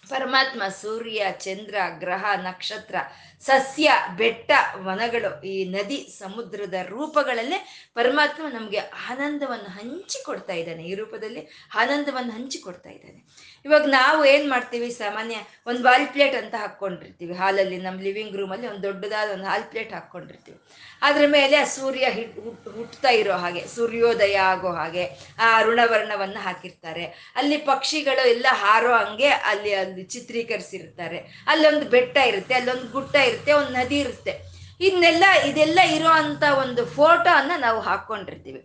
ಪರಮಾತ್ಮ, 0.08 0.62
ಸೂರ್ಯ, 0.68 1.26
ಚಂದ್ರ, 1.38 1.74
ಗ್ರಹ, 1.98 2.24
ನಕ್ಷತ್ರ, 2.36 2.94
ಸಸ್ಯ, 3.40 3.92
ಬೆಟ್ಟ, 4.16 4.50
ವನಗಳು 4.74 5.42
ಈ 5.42 5.64
ನದಿ 5.64 6.08
ಸಮುದ್ರದ 6.18 6.74
ರೂಪಗಳಲ್ಲೇ 6.88 7.90
ಪರಮಾತ್ಮ 7.94 8.42
ನಮಗೆ 8.48 8.78
ಆನಂದವನ್ನು 8.78 9.70
ಹಂಚಿಕೊಡ್ತಾ 9.70 10.52
ಇದ್ದಾನೆ. 10.52 10.84
ಈ 10.84 10.94
ರೂಪದಲ್ಲಿ 10.94 11.48
ಆನಂದವನ್ನು 11.74 12.32
ಹಂಚಿಕೊಡ್ತಾ 12.32 12.90
ಇದ್ದಾನೆ. 12.90 13.24
ಇವಾಗ 13.64 13.84
ನಾವು 13.86 14.24
ಏನು 14.24 14.50
ಮಾಡ್ತೀವಿ? 14.50 14.90
ಸಾಮಾನ್ಯ 14.90 15.36
ಒಂದು 15.66 15.88
ಹಾಲ್ 15.88 16.06
ಪ್ಲೇಟ್ 16.06 16.34
ಅಂತ 16.34 16.54
ಹಾಕ್ಕೊಂಡಿರ್ತೀವಿ. 16.54 17.34
ಹಾಲಲ್ಲಿ 17.34 17.78
ನಮ್ಮ 17.78 18.00
ಲಿವಿಂಗ್ 18.00 18.36
ರೂಮಲ್ಲಿ 18.36 18.66
ಒಂದು 18.66 18.82
ದೊಡ್ಡದಾದ 18.82 19.30
ಒಂದು 19.30 19.44
ಹಾಲ್ 19.44 19.64
ಪ್ಲೇಟ್ 19.64 19.92
ಹಾಕ್ಕೊಂಡಿರ್ತೀವಿ. 19.92 20.58
ಅದ್ರ 21.02 21.24
ಮೇಲೆ 21.26 21.56
ಆ 21.56 21.64
ಸೂರ್ಯ 21.64 22.10
ಹಿಟ್ 22.10 22.38
ಹುಟ್ತಾ 22.76 23.08
ಇರೋ 23.08 23.36
ಹಾಗೆ, 23.36 23.66
ಸೂರ್ಯೋದಯ 23.66 24.34
ಆಗೋ 24.34 24.72
ಹಾಗೆ 24.72 25.08
ಆ 25.38 25.62
ಋಣವರ್ಣವನ್ನು 25.62 26.40
ಹಾಕಿರ್ತಾರೆ. 26.40 27.32
ಅಲ್ಲಿ 27.36 27.56
ಪಕ್ಷಿಗಳು 27.56 28.28
ಎಲ್ಲ 28.28 28.46
ಹಾರೋ 28.50 28.92
ಹಂಗೆ 28.92 29.28
ಅಲ್ಲಿ 29.28 29.74
ಅಲ್ಲಿ 29.94 30.04
ಚಿತ್ರೀಕರಿಸಿರ್ತಾರೆ 30.04 31.44
ಅಲ್ಲೊಂದು 31.46 31.86
ಬೆಟ್ಟ 31.86 32.16
ಇರುತ್ತೆ, 32.16 32.54
ಅಲ್ಲೊಂದು 32.54 32.86
ಗುಡ್ಡ 32.88 33.14
ಇರುತ್ತೆ, 33.14 33.52
ಒಂದು 33.52 33.70
ನದಿ 33.70 33.98
ಇರುತ್ತೆ. 33.98 34.54
ಇದನ್ನೆಲ್ಲ 34.80 35.24
ಇದೆಲ್ಲ 35.46 35.80
ಇರೋ 35.96 36.08
ಅಂತ 36.08 36.42
ಒಂದು 36.42 36.86
ಫೋಟೋನ 36.86 37.52
ನಾವು 37.56 37.80
ಹಾಕ್ಕೊಂಡಿರ್ತೀವಿ. 37.80 38.62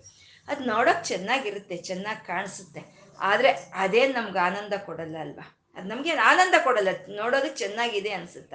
ಅದು 0.48 0.64
ನೋಡೋಕೆ 0.64 1.04
ಚೆನ್ನಾಗಿರುತ್ತೆ, 1.08 1.78
ಚೆನ್ನಾಗಿ 1.78 2.28
ಕಾಣಿಸುತ್ತೆ. 2.28 2.82
ಆದರೆ 3.20 3.50
ಅದೇ 3.74 4.08
ನಮ್ಗೆ 4.08 4.40
ಆನಂದ 4.40 4.74
ಕೊಡಲ್ಲ 4.86 5.18
ಅಲ್ವಾ? 5.20 5.56
ಅದು 5.76 5.88
ನಮ್ಗೆ 5.88 6.12
ಆನಂದ 6.12 6.56
ಕೊಡಲ್ಲ 6.64 6.88
ನೋಡೋದಕ್ಕೆ 7.10 7.58
ಚೆನ್ನಾಗಿದೆ 7.58 8.10
ಅನ್ಸುತ್ತ? 8.10 8.54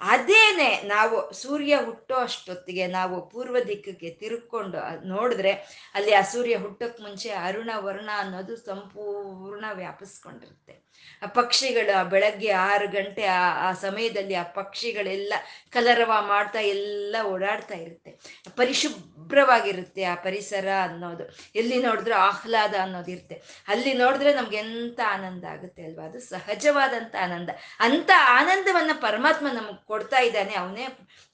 ಅದೇನೆ 0.00 0.82
ನಾವು 0.82 1.32
ಸೂರ್ಯ 1.32 1.76
ಹುಟ್ಟೋ 1.76 2.14
ಅಷ್ಟೊತ್ತಿಗೆ 2.14 2.86
ನಾವು 2.86 3.28
ಪೂರ್ವ 3.28 3.56
ದಿಕ್ಕಿಗೆ 3.68 4.10
ತಿರುಕೊಂಡು 4.10 5.08
ನೋಡಿದ್ರೆ 5.08 5.52
ಅಲ್ಲಿ 5.94 6.12
ಆ 6.12 6.20
ಸೂರ್ಯ 6.20 6.56
ಹುಟ್ಟೋಕ್ 6.56 7.00
ಮುಂಚೆ 7.00 7.30
ಅರುಣ, 7.30 7.70
ವರ್ಣ 7.76 8.10
ಅನ್ನೋದು 8.16 8.56
ಸಂಪೂರ್ಣ 8.56 9.64
ವ್ಯಾಪಿಸ್ಕೊಂಡಿರುತ್ತೆ. 9.72 10.89
ಆ 11.22 11.26
ಪಕ್ಷಿಗಳು 11.26 11.98
ಆ 11.98 12.02
ಬೆಳಗ್ಗೆ 12.02 12.50
ಆರು 12.50 12.88
ಗಂಟೆ 12.88 13.24
ಆ 13.24 13.70
ಆ 13.70 13.72
ಸಮಯದಲ್ಲಿ 13.72 14.34
ಆ 14.34 14.42
ಪಕ್ಷಿಗಳೆಲ್ಲ 14.42 15.34
ಕಲರವ 15.70 16.12
ಮಾಡ್ತಾ 16.20 16.60
ಎಲ್ಲ 16.60 17.16
ಓಡಾಡ್ತಾ 17.24 17.74
ಇರುತ್ತೆ. 17.74 18.10
ಪರಿಶುಭ್ರವಾಗಿರುತ್ತೆ 18.56 20.04
ಆ 20.04 20.14
ಪರಿಸರ 20.14 20.68
ಅನ್ನೋದು. 20.82 21.36
ಎಲ್ಲಿ 21.54 21.82
ನೋಡಿದ್ರೆ 21.82 22.14
ಆಹ್ಲಾದ 22.14 22.74
ಅನ್ನೋದು 22.82 23.10
ಇರುತ್ತೆ. 23.10 23.42
ಅಲ್ಲಿ 23.68 23.94
ನೋಡಿದ್ರೆ 23.94 24.34
ನಮ್ಗೆ 24.34 24.56
ಎಂತ 24.56 25.00
ಆನಂದ 25.08 25.44
ಆಗುತ್ತೆ 25.44 25.84
ಅಲ್ವಾ? 25.84 26.04
ಅದು 26.04 26.20
ಸಹಜವಾದಂಥ 26.20 27.14
ಆನಂದ. 27.24 27.50
ಅಂತ 27.80 28.10
ಆನಂದವನ್ನ 28.16 28.90
ಪರಮಾತ್ಮ 29.00 29.48
ನಮಗೆ 29.48 29.86
ಕೊಡ್ತಾ 29.86 30.18
ಇದ್ದಾನೆ. 30.18 30.54
ಅವನೇ 30.54 30.84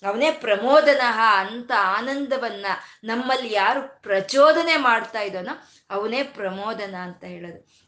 ಅವನೇ 0.07 0.33
ಪ್ರಮೋದನಃ 0.33 1.21
ಅಂತ 1.21 1.73
ಆನಂದವನ್ನ 1.79 2.67
ನಮ್ಮಲ್ಲಿ 3.05 3.53
ಯಾರು 3.53 4.03
ಪ್ರಚೋದನೆ 4.03 4.77
ಮಾಡ್ತಾ 4.77 5.21
ಇದ್ದಾನೋ 5.21 5.53
ಅವನೇ 5.91 6.23
ಪ್ರಮೋದನ 6.23 6.95
ಅಂತ 6.95 7.25
ಹೇಳೋದು. 7.25 7.86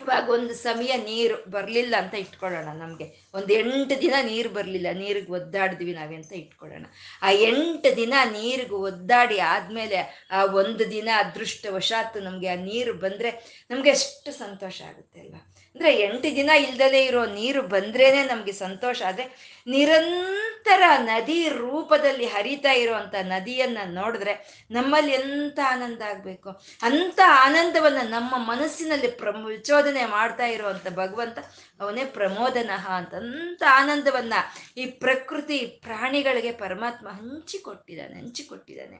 ಇವಾಗ 0.00 0.30
ಒಂದು 0.30 0.54
ಸಮಯ 0.54 0.92
ನೀರು 0.96 1.50
ಬರಲಿಲ್ಲ 1.50 1.94
ಅಂತ 1.98 2.14
ಇಟ್ಕೊಳ್ಳೋಣ 2.14 2.68
ನಮಗೆ. 2.78 3.06
ಒಂದು 3.34 3.52
ಎಂಟು 3.54 4.00
ದಿನ 4.02 4.14
ನೀರು 4.22 4.48
ಬರಲಿಲ್ಲ, 4.48 4.88
ನೀರಿಗೆ 4.92 5.32
ಒದ್ದಾಡಿದ್ವಿ 5.32 5.92
ನಾವೇ 5.94 6.16
ಅಂತ 6.16 6.32
ಇಟ್ಕೊಳ್ಳೋಣ. 6.32 6.84
ಆ 7.22 7.30
ಎಂಟು 7.30 7.96
ದಿನ 7.96 8.14
ನೀರಿಗೆ 8.32 8.74
ಒದ್ದಾಡಿ 8.74 9.38
ಆದಮೇಲೆ 9.38 10.28
ಆ 10.30 10.44
ಒಂದು 10.44 10.90
ದಿನ 10.90 11.08
ಅದೃಷ್ಟವಶಾತ್ 11.18 12.16
ನಮಗೆ 12.22 12.48
ಆ 12.48 12.54
ನೀರು 12.54 12.94
ಬಂದರೆ 12.94 13.32
ನಮಗೆ 13.70 13.90
ಎಷ್ಟು 13.90 14.32
ಸಂತೋಷ 14.32 14.82
ಆಗುತ್ತೆ 14.82 15.20
ಅಲ್ವಾ? 15.20 15.42
ಅಂದರೆ 15.74 15.96
ಎಂಟು 15.96 16.22
ದಿನ 16.22 16.50
ಇಲ್ದಲೆ 16.50 17.04
ಇರೋ 17.04 17.24
ನೀರು 17.26 17.62
ಬಂದ್ರೇನೆ 17.62 18.24
ನಮಗೆ 18.24 18.52
ಸಂತೋಷ. 18.52 19.02
ಆದ್ರೆ 19.06 19.24
ನಿರಂತರ 19.66 20.82
ನದಿ 20.98 21.48
ರೂಪದಲ್ಲಿ 21.48 22.26
ಹರಿತಾ 22.26 22.72
ಇರುವಂತ 22.72 23.14
ನದಿಯನ್ನ 23.22 23.78
ನೋಡಿದ್ರೆ 23.86 24.34
ನಮ್ಮಲ್ಲಿ 24.70 25.12
ಎಂತ 25.12 25.58
ಆನಂದ 25.66 26.02
ಆಗಬೇಕು? 26.02 26.50
ಅಂತ 26.82 27.20
ಆನಂದವನ್ನ 27.44 27.98
ನಮ್ಮ 28.04 28.34
ಮನಸ್ಸಿನಲ್ಲಿ 28.50 29.08
ಪ್ರಚೋದನೆ 29.08 30.04
ಮಾಡ್ತಾ 30.06 30.46
ಇರುವಂಥ 30.46 30.86
ಭಗವಂತ 30.94 31.38
ಅವನೇ 31.80 32.04
ಪ್ರಮೋದನಃ 32.04 32.88
ಅಂತ 32.90 33.14
ಅಂತ 33.14 33.62
ಆನಂದವನ್ನ 33.70 34.34
ಈ 34.76 34.86
ಪ್ರಕೃತಿ 34.86 35.58
ಪ್ರಾಣಿಗಳಿಗೆ 35.66 36.52
ಪರಮಾತ್ಮ 36.52 37.08
ಹಂಚಿಕೊಟ್ಟಿದ್ದಾನೆ 37.08 38.14
ಹಂಚಿಕೊಟ್ಟಿದ್ದಾನೆ. 38.14 38.96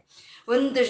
ಒಂದು 0.49 0.81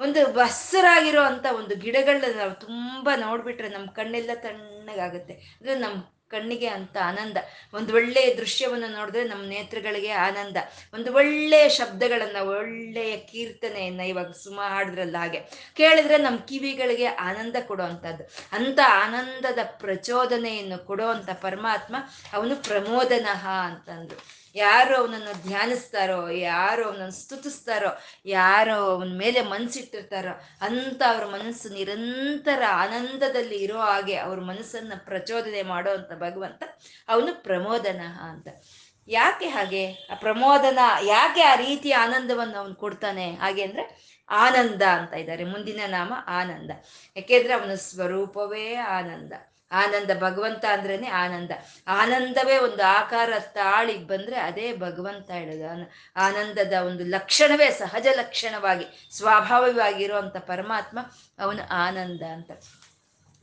ಒಂದು 0.00 0.32
ಬಸ್ಸರಾಗಿರೋ 0.32 1.22
ಅಂತ 1.22 1.46
ಒಂದು 1.56 1.76
ಗಿಡಗಳನ್ನ 1.76 2.38
ನಾವು 2.38 2.54
ತುಂಬಾ 2.54 3.16
ನೋಡ್ಬಿಟ್ರೆ 3.16 3.68
ನಮ್ಮ 3.68 3.90
ಕಣ್ಣೆಲ್ಲ 3.90 4.30
ತಣ್ಣಗಾಗುತ್ತೆ. 4.34 5.32
ಅಂದ್ರೆ 5.32 5.78
ನಮ್ಮ 5.78 6.17
ಕಣ್ಣಿಗೆ 6.30 6.66
ಅಂತ 6.66 6.96
ಆನಂದ. 7.04 7.36
ಒಂದು 7.74 7.94
ಒಳ್ಳೆಯ 7.94 8.34
ದೃಶ್ಯವನ್ನು 8.34 8.88
ನೋಡಿದ್ರೆ 8.88 9.24
ನಮ್ಮ 9.24 9.44
ನೇತ್ರಗಳಿಗೆ 9.44 10.10
ಆನಂದ. 10.10 10.56
ಒಂದು 10.94 11.12
ಒಳ್ಳೆಯ 11.12 11.68
ಶಬ್ದಗಳನ್ನು 11.68 12.46
ಒಳ್ಳೆಯ 12.46 13.16
ಕೀರ್ತನೆಯನ್ನು 13.16 14.06
ಇವಾಗ 14.06 14.30
ಸುಮ 14.30 14.60
ಹಾಡಿದ್ರಲ್ಲ 14.68 15.16
ಹಾಗೆ 15.18 15.40
ಕೇಳಿದ್ರೆ 15.76 16.18
ನಮ್ಮ 16.18 16.38
ಕಿವಿಗಳಿಗೆ 16.38 17.06
ಆನಂದ 17.06 17.56
ಕೊಡುವಂಥದ್ದು. 17.66 18.24
ಅಂಥ 18.52 18.78
ಆನಂದದ 18.86 19.58
ಪ್ರಚೋದನೆಯನ್ನು 19.64 20.86
ಕೊಡುವಂಥ 20.86 21.30
ಪರಮಾತ್ಮ 21.30 21.96
ಅವನು 22.32 22.56
ಪ್ರಮೋದನಃ 22.56 23.48
ಅಂತಂದ್ರು. 23.48 24.37
ಯಾರು 24.54 24.96
ಅವನನ್ನು 24.96 25.48
ಧ್ಯಾನಿಸ್ತಾರೋ, 25.48 26.28
ಯಾರು 26.28 26.84
ಅವನನ್ನು 26.84 27.10
ಸ್ತುತಿಸ್ತಾರೋ, 27.10 27.88
ಯಾರು 28.24 28.74
ಅವನ 28.74 29.18
ಮೇಲೆ 29.18 29.42
ಮನಸ್ಸಿಟ್ಟಿರ್ತಾರೋ 29.42 30.40
ಅಂತ 30.60 31.02
ಅವ್ರ 31.08 31.24
ಮನಸ್ಸು 31.24 31.68
ನಿರಂತರ 31.68 32.62
ಆನಂದದಲ್ಲಿ 32.68 33.56
ಇರೋ 33.56 33.78
ಹಾಗೆ 33.78 34.16
ಅವ್ರ 34.16 34.40
ಮನಸ್ಸನ್ನ 34.40 34.92
ಪ್ರಚೋದನೆ 35.04 35.62
ಮಾಡೋ 35.62 35.90
ಅಂತ 35.90 36.12
ಭಗವಂತ 36.12 36.62
ಅವನು 37.08 37.42
ಪ್ರಮೋದನ 37.42 38.00
ಅಂತ. 38.30 38.48
ಯಾಕೆ 39.08 39.48
ಹಾಗೆ? 39.48 39.92
ಆ 39.92 40.14
ಪ್ರಮೋದನ 40.14 40.78
ಯಾಕೆ 41.02 41.42
ಆ 41.42 41.54
ರೀತಿಯ 41.54 41.96
ಆನಂದವನ್ನು 41.96 42.58
ಅವನು 42.58 42.74
ಕೊಡ್ತಾನೆ? 42.74 43.34
ಹಾಗೆ 43.34 43.62
ಅಂದ್ರೆ 43.62 44.08
ಆನಂದ 44.28 44.82
ಅಂತ 44.82 45.14
ಇದ್ದಾರೆ. 45.14 45.44
ಮುಂದಿನ 45.44 45.80
ನಾಮ 45.86 46.12
ಆನಂದ. 46.26 46.70
ಯಾಕೆಂದ್ರೆ 47.16 47.54
ಅವನ 47.54 47.74
ಸ್ವರೂಪವೇ 47.74 48.74
ಆನಂದ. 48.74 49.32
ಆನಂದ, 49.72 50.10
ಭಗವಂತ 50.20 50.64
ಅಂದ್ರೇನೆ 50.64 51.08
ಆನಂದ. 51.08 51.50
ಆನಂದವೇ 51.86 52.58
ಒಂದು 52.58 52.82
ಆಕಾರ 52.82 53.32
ತಾಳಿಗೆ 53.38 54.06
ಬಂದ್ರೆ 54.06 54.36
ಅದೇ 54.36 54.76
ಭಗವಂತ 54.76 55.30
ಹೇಳೋದು. 55.30 55.90
ಆನಂದದ 56.16 56.72
ಒಂದು 56.72 57.04
ಲಕ್ಷಣವೇ 57.04 57.70
ಸಹಜ 57.70 58.06
ಲಕ್ಷಣವಾಗಿ 58.16 59.08
ಸ್ವಾಭಾವಿಕವಾಗಿರುವಂಥ 59.16 60.36
ಪರಮಾತ್ಮ 60.36 60.98
ಅವನು 61.38 61.68
ಆನಂದ 61.68 62.22
ಅಂತ. 62.22 62.50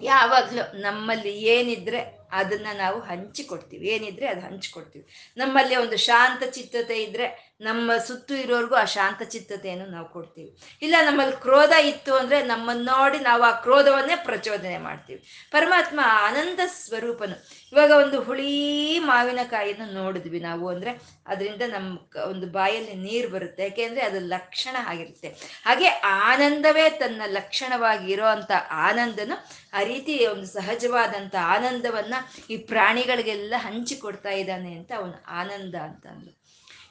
ಯಾವಾಗಲೂ 0.01 0.77
ನಮ್ಮಲ್ಲಿ 0.77 1.37
ಏನಿದ್ರೆ 1.37 2.19
ಅದನ್ನ 2.31 2.67
ನಾವು 2.73 2.99
ಹಂಚಿಕೊಡ್ತೀವಿ. 2.99 3.87
ಏನಿದ್ರೆ 3.87 4.27
ಅದು 4.27 4.41
ಹಂಚಿಕೊಡ್ತೀವಿ. 4.41 5.33
ನಮ್ಮಲ್ಲಿ 5.37 5.75
ಒಂದು 5.75 5.97
ಶಾಂತ 5.97 6.43
ಚಿತ್ತತೆ 6.43 7.03
ಇದ್ರೆ 7.03 7.44
ನಮ್ಮ 7.61 7.97
ಸುತ್ತು 7.97 8.35
ಇರೋರ್ಗು 8.35 8.75
ಆ 8.75 8.85
ಶಾಂತ 8.85 9.21
ಚಿತ್ತತೆಯನ್ನು 9.23 9.85
ನಾವು 9.85 10.09
ಕೊಡ್ತೀವಿ. 10.09 10.57
ಇಲ್ಲ, 10.81 10.95
ನಮ್ಮಲ್ಲಿ 11.05 11.41
ಕ್ರೋಧ 11.41 11.71
ಇತ್ತು 11.71 12.15
ಅಂದ್ರೆ 12.15 12.43
ನಮ್ಮನ್ನ 12.43 12.89
ನೋಡಿ 12.89 13.19
ನಾವು 13.19 13.43
ಆ 13.43 13.51
ಕ್ರೋಧವನ್ನೇ 13.51 14.15
ಪ್ರಚೋದನೆ 14.15 14.77
ಮಾಡ್ತೀವಿ. 14.77 15.47
ಪರಮಾತ್ಮ 15.51 15.99
ಆನಂದ 16.03 16.59
ಸ್ವರೂಪನು 16.67 17.64
ಇವಾಗ 17.75 17.91
ಒಂದು 17.91 18.21
ಹುಳಿ 18.21 18.51
ಮಾವಿನಕಾಯಿಯನ್ನು 18.99 19.93
ನೋಡಿದ್ವಿ 19.93 20.39
ನಾವು 20.39 20.69
ಅಂದ್ರೆ 20.69 20.91
ಅದರಿಂದ 21.27 21.61
ನಮ್ಮ 21.61 21.89
ಒಂದು 22.29 22.47
ಬಾಯಲ್ಲಿ 22.47 22.93
ನೀರು 22.95 23.29
ಬರುತ್ತೆ. 23.29 23.63
ಯಾಕೆಂದ್ರೆ 23.63 24.01
ಅದು 24.01 24.19
ಲಕ್ಷಣ 24.19 24.75
ಆಗಿರುತ್ತೆ. 24.85 25.29
ಹಾಗೆ 25.63 25.87
ಆನಂದವೇ 26.27 26.89
ತನ್ನ 26.89 27.21
ಲಕ್ಷಣವಾಗಿ 27.27 28.11
ಇರೋ 28.11 28.25
ಅಂತ 28.25 28.51
ಆನಂದನು 28.71 29.35
ಆ 29.73 29.83
ರೀತಿ 29.83 30.27
ಒಂದು 30.27 30.47
ಸಹಜವಾದಂಥ 30.47 31.35
ಆನಂದವನ್ನ 31.47 32.15
ಈ 32.49 32.57
ಪ್ರಾಣಿಗಳಿಗೆಲ್ಲ 32.57 33.53
ಹಂಚಿಕೊಡ್ತಾ 33.57 34.29
ಇದ್ದಾನೆ 34.29 34.73
ಅಂತ 34.73 34.91
ಅವನು 34.97 35.25
ಆನಂದ 35.27 35.75
ಅಂತಂದು 35.75 36.31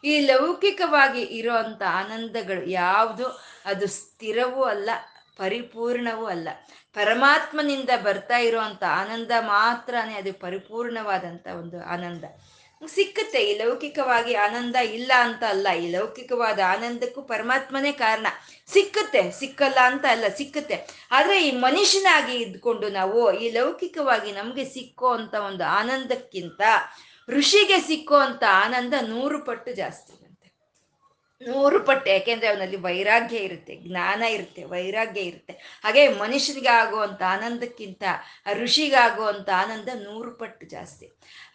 ಈ 0.05 0.21
ಲೌಕಿಕವಾಗಿ 0.27 1.23
ಇರೋ 1.39 1.55
ಆನಂದಗಳು 1.95 2.69
ಯಾವುದು? 2.69 3.27
ಅದು 3.67 3.87
ಸ್ಥಿರವೂ 3.87 4.63
ಅಲ್ಲ 4.65 4.91
ಪರಿಪೂರ್ಣವೂ 5.37 6.27
ಅಲ್ಲ. 6.27 6.49
ಪರಮಾತ್ಮನಿಂದ 6.95 7.91
ಬರ್ತಾ 8.03 8.39
ಇರುವಂತ 8.39 8.85
ಆನಂದ 8.85 9.31
ಮಾತ್ರನೇ 9.41 10.15
ಅದು 10.15 10.33
ಪರಿಪೂರ್ಣವಾದಂಥ 10.33 11.47
ಒಂದು 11.47 11.85
ಆನಂದ. 11.85 12.25
ಸಿಕ್ಕುತ್ತೆ, 12.83 13.39
ಈ 13.39 13.59
ಲೌಕಿಕವಾಗಿ 13.59 14.35
ಆನಂದ 14.35 14.77
ಇಲ್ಲ 14.77 15.13
ಅಂತ 15.17 15.43
ಅಲ್ಲ, 15.49 15.69
ಈ 15.73 15.91
ಲೌಕಿಕವಾದ 15.91 16.59
ಆನಂದಕ್ಕೂ 16.59 17.23
ಪರಮಾತ್ಮನೇ 17.23 17.93
ಕಾರಣ. 17.93 18.27
ಸಿಕ್ಕುತ್ತೆ, 18.67 19.31
ಸಿಕ್ಕಲ್ಲ 19.31 19.79
ಅಂತ 19.79 20.05
ಅಲ್ಲ, 20.11 20.25
ಸಿಕ್ಕುತ್ತೆ. 20.37 20.89
ಆದ್ರೆ 21.11 21.49
ಈ 21.49 21.51
ಮನುಷ್ಯನಾಗಿ 21.57 22.37
ಇದ್ಕೊಂಡು 22.37 22.89
ನಾವು 22.89 23.33
ಈ 23.33 23.51
ಲೌಕಿಕವಾಗಿ 23.51 24.33
ನಮ್ಗೆ 24.33 24.65
ಸಿಕ್ಕೋ 24.65 25.09
ಅಂತ 25.09 25.35
ಒಂದು 25.35 25.65
ಆನಂದಕ್ಕಿಂತ 25.65 26.61
ಋಷಿಗೆ 27.29 27.79
ಸಿಕ್ಕೋ 27.81 28.17
ಅಂತ 28.17 28.45
ಆನಂದ 28.51 28.95
ನೂರು 29.01 29.39
ಪಟ್ಟು 29.45 29.73
ಜಾಸ್ತಿ. 29.75 30.24
ನೂರು 31.41 31.81
ಪಟ್ಟು, 31.81 32.11
ಯಾಕೆಂದ್ರೆ 32.11 32.49
ಅವನಲ್ಲಿ 32.49 32.77
ವೈರಾಗ್ಯ 32.77 33.37
ಇರುತ್ತೆ, 33.37 33.77
ಜ್ಞಾನ 33.77 34.23
ಇರುತ್ತೆ, 34.23 34.65
ವೈರಾಗ್ಯ 34.65 35.21
ಇರುತ್ತೆ. 35.21 35.81
ಹಾಗೆ 35.85 36.09
ಮನುಷ್ಯನಿಗೆ 36.09 36.69
ಆಗುವಂತ 36.69 37.23
ಆನಂದಕ್ಕಿಂತ 37.23 38.03
ಋಷಿಗಾಗುವಂತ 38.55 39.51
ಆನಂದ 39.57 39.89
ನೂರು 39.95 40.31
ಪಟ್ಟು 40.31 40.67
ಜಾಸ್ತಿ. 40.67 41.07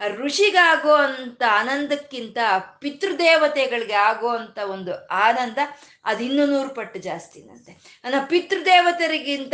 ಋಷಿಗಾಗುವಂತ 0.08 1.44
ಆನಂದಕ್ಕಿಂತ 1.50 2.38
ಪಿತೃದೇವತೆಗಳಿಗೆ 2.80 3.94
ಆಗುವಂತ 3.94 4.60
ಒಂದು 4.60 5.08
ಆನಂದ 5.08 5.58
ಅದು 6.06 6.24
ಇನ್ನೂ 6.24 6.46
ನೂರು 6.46 6.70
ಪಟ್ಟು 6.70 7.00
ಜಾಸ್ತಿನಂತೆ. 7.00 7.72
ನನ್ನ 8.04 8.16
ಪಿತೃದೇವತರಿಗಿಂತ 8.28 9.54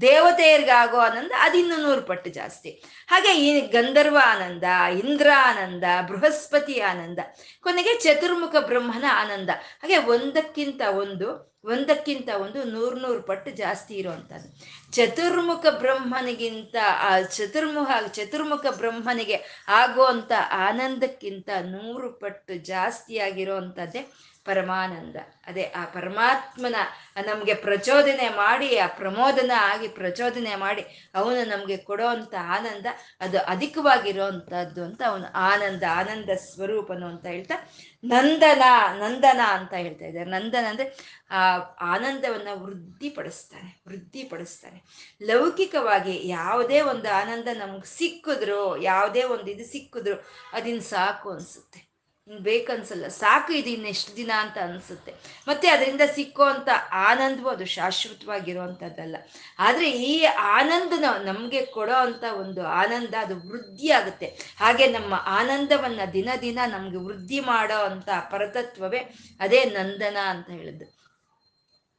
ದೇವತೆಯರಿಗಾಗೋ 0.00 0.98
ಆನಂದ 0.98 1.32
ಅದು 1.38 1.58
ಇನ್ನೂ 1.58 1.76
ನೂರು 1.76 2.02
ಪಟ್ಟು 2.02 2.30
ಜಾಸ್ತಿ. 2.30 2.70
ಹಾಗೆ 3.06 3.34
ಈ 3.34 3.60
ಗಂಧರ್ವ 3.60 4.18
ಆನಂದ 4.26 4.62
ಇಂದ್ರ 4.98 5.30
ಆನಂದ 5.38 5.84
ಬೃಹಸ್ಪತಿ 6.08 6.80
ಆನಂದ, 6.80 7.18
ಕೊನೆಗೆ 7.62 7.94
ಚತುರ್ಮುಖ 8.00 8.56
ಬ್ರಹ್ಮನ 8.56 9.04
ಆನಂದ. 9.14 9.50
ಹಾಗೆ 9.82 9.96
ಒಂದಕ್ಕಿಂತ 9.96 10.80
ಒಂದು 10.80 11.51
ಒಂದಕ್ಕಿಂತ 11.64 12.28
ಒಂದು 12.34 12.64
ನೂರು 12.64 12.96
ನೂರು 12.98 13.22
ಪಟ್ಟು 13.22 13.50
ಜಾಸ್ತಿ 13.50 13.94
ಇರುವಂಥದ್ದು. 13.94 14.48
ಚತುರ್ಮುಖ 14.92 15.66
ಬ್ರಹ್ಮನಿಗಿಂತ, 15.78 16.76
ಆ 16.98 17.20
ಚತುರ್ಮುಖ 17.20 17.90
ಚತುರ್ಮುಖ 18.08 18.66
ಬ್ರಹ್ಮನಿಗೆ 18.78 19.66
ಆಗುವಂಥ 19.68 20.32
ಆನಂದಕ್ಕಿಂತ 20.50 21.48
ನೂರು 21.62 22.12
ಪಟ್ಟು 22.12 22.54
ಜಾಸ್ತಿ 22.54 23.18
ಆಗಿರುವಂಥದ್ದೇ 23.18 24.02
ಪರಮಾನಂದ. 24.44 25.16
ಅದೇ 25.46 25.62
ಆ 25.62 25.84
ಪರಮಾತ್ಮನ 25.84 26.74
ನಮಗೆ 27.26 27.54
ಪ್ರಚೋದನೆ 27.54 28.28
ಮಾಡಿ, 28.28 28.78
ಆ 28.78 28.86
ಪ್ರಮೋದನ 28.86 29.50
ಆಗಿ 29.56 29.88
ಪ್ರಚೋದನೆ 29.88 30.54
ಮಾಡಿ 30.56 30.82
ಅವನು 31.14 31.48
ನಮಗೆ 31.48 31.76
ಕೊಡೋವಂಥ 31.76 32.34
ಆನಂದ, 32.34 32.86
ಅದು 33.20 33.38
ಅಧಿಕವಾಗಿರೋವಂಥದ್ದು 33.38 34.84
ಅಂತ 34.84 35.02
ಅವನು 35.06 35.32
ಆನಂದ 35.34 35.82
ಆನಂದ 35.90 36.30
ಸ್ವರೂಪನು 36.36 37.06
ಅಂತ 37.06 37.26
ಹೇಳ್ತಾ 37.26 37.58
ನಂದನ 38.04 38.62
ನಂದನ 38.92 39.40
ಅಂತ 39.48 39.72
ಹೇಳ್ತಾ 39.72 40.04
ಇದ್ದಾರೆ. 40.04 40.30
ನಂದನ 40.30 40.64
ಅಂದ್ರೆ, 40.64 40.96
ಆ, 41.30 41.58
ಆನಂದವನ್ನ 41.80 42.48
ವೃದ್ಧಿಪಡಿಸ್ತಾನೆ 42.52 43.82
ವೃದ್ಧಿಪಡಿಸ್ತಾನೆ 43.88 44.82
ಲೌಕಿಕವಾಗಿ 45.22 46.28
ಯಾವುದೇ 46.28 46.80
ಒಂದು 46.80 47.16
ಆನಂದ 47.16 47.48
ನಮ್ಗೆ 47.52 47.98
ಸಿಕ್ಕಿದ್ರು, 47.98 48.82
ಯಾವುದೇ 48.82 49.22
ಒಂದು 49.22 49.50
ಇದು 49.50 49.72
ಸಿಕ್ಕಿದ್ರು, 49.72 50.24
ಅದಿನ್ 50.52 50.82
ಸಾಕು 50.82 51.30
ಅನ್ಸುತ್ತೆ. 51.30 51.91
ಬೇಕನ್ಸಲ್ಲ. 52.28 53.08
ಸಾಕು 53.08 53.52
ಇದು 53.52 53.68
ಇನ್ನೆಷ್ಟು 53.68 54.16
ದಿನ 54.16 54.30
ಅಂತ 54.36 54.58
ಅನ್ಸುತ್ತೆ. 54.58 55.12
ಮತ್ತೆ 55.48 55.68
ಅದರಿಂದ 55.68 56.00
ಸಿಕ್ಕೋ 56.14 56.44
ಅಂತ 56.44 56.68
ಆನಂದವೂ 56.92 57.48
ಅದು 57.48 57.66
ಶಾಶ್ವತವಾಗಿರುವಂಥದ್ದಲ್ಲ 57.66 59.16
ಆದರೆ 59.58 59.90
ಈ 59.90 60.12
ಆನಂದನ 60.54 61.04
ನಮಗೆ 61.24 61.66
ಕೊಡೋ 61.66 61.92
ಅಂತ 61.92 62.24
ಒಂದು 62.34 62.66
ಆನಂದ 62.66 63.14
ಅದು 63.18 63.34
ವೃದ್ಧಿ 63.48 63.90
ಆಗುತ್ತೆ 63.90 64.28
ಹಾಗೆ 64.58 64.86
ನಮ್ಮ 64.86 65.14
ಆನಂದವನ್ನ 65.26 66.00
ದಿನ 66.12 66.30
ದಿನ 66.40 66.58
ನಮ್ಗೆ 66.66 66.96
ವೃದ್ಧಿ 66.98 67.40
ಮಾಡೋ 67.40 67.80
ಅಂತ 67.84 68.08
ಪರತತ್ವವೇ 68.30 69.02
ಅದೇ 69.40 69.64
ನಂದನ 69.64 70.18
ಅಂತ 70.28 70.50
ಹೇಳಿದ್ದು 70.50 70.88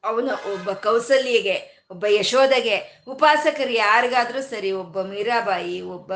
ಅವನು 0.04 0.32
ಒಬ್ಬ 0.54 0.70
ಕೌಸಲ್ಯಗೆ 0.84 1.58
ಒಬ್ಬ 1.92 2.06
ಯಶೋದಗೆ 2.10 2.76
ಉಪಾಸಕರು 3.08 3.74
ಯಾರಿಗಾದ್ರೂ 3.78 4.42
ಸರಿ, 4.42 4.70
ಒಬ್ಬ 4.74 5.02
ಮೀರಾಬಾಯಿ, 5.02 5.76
ಒಬ್ಬ 5.82 6.12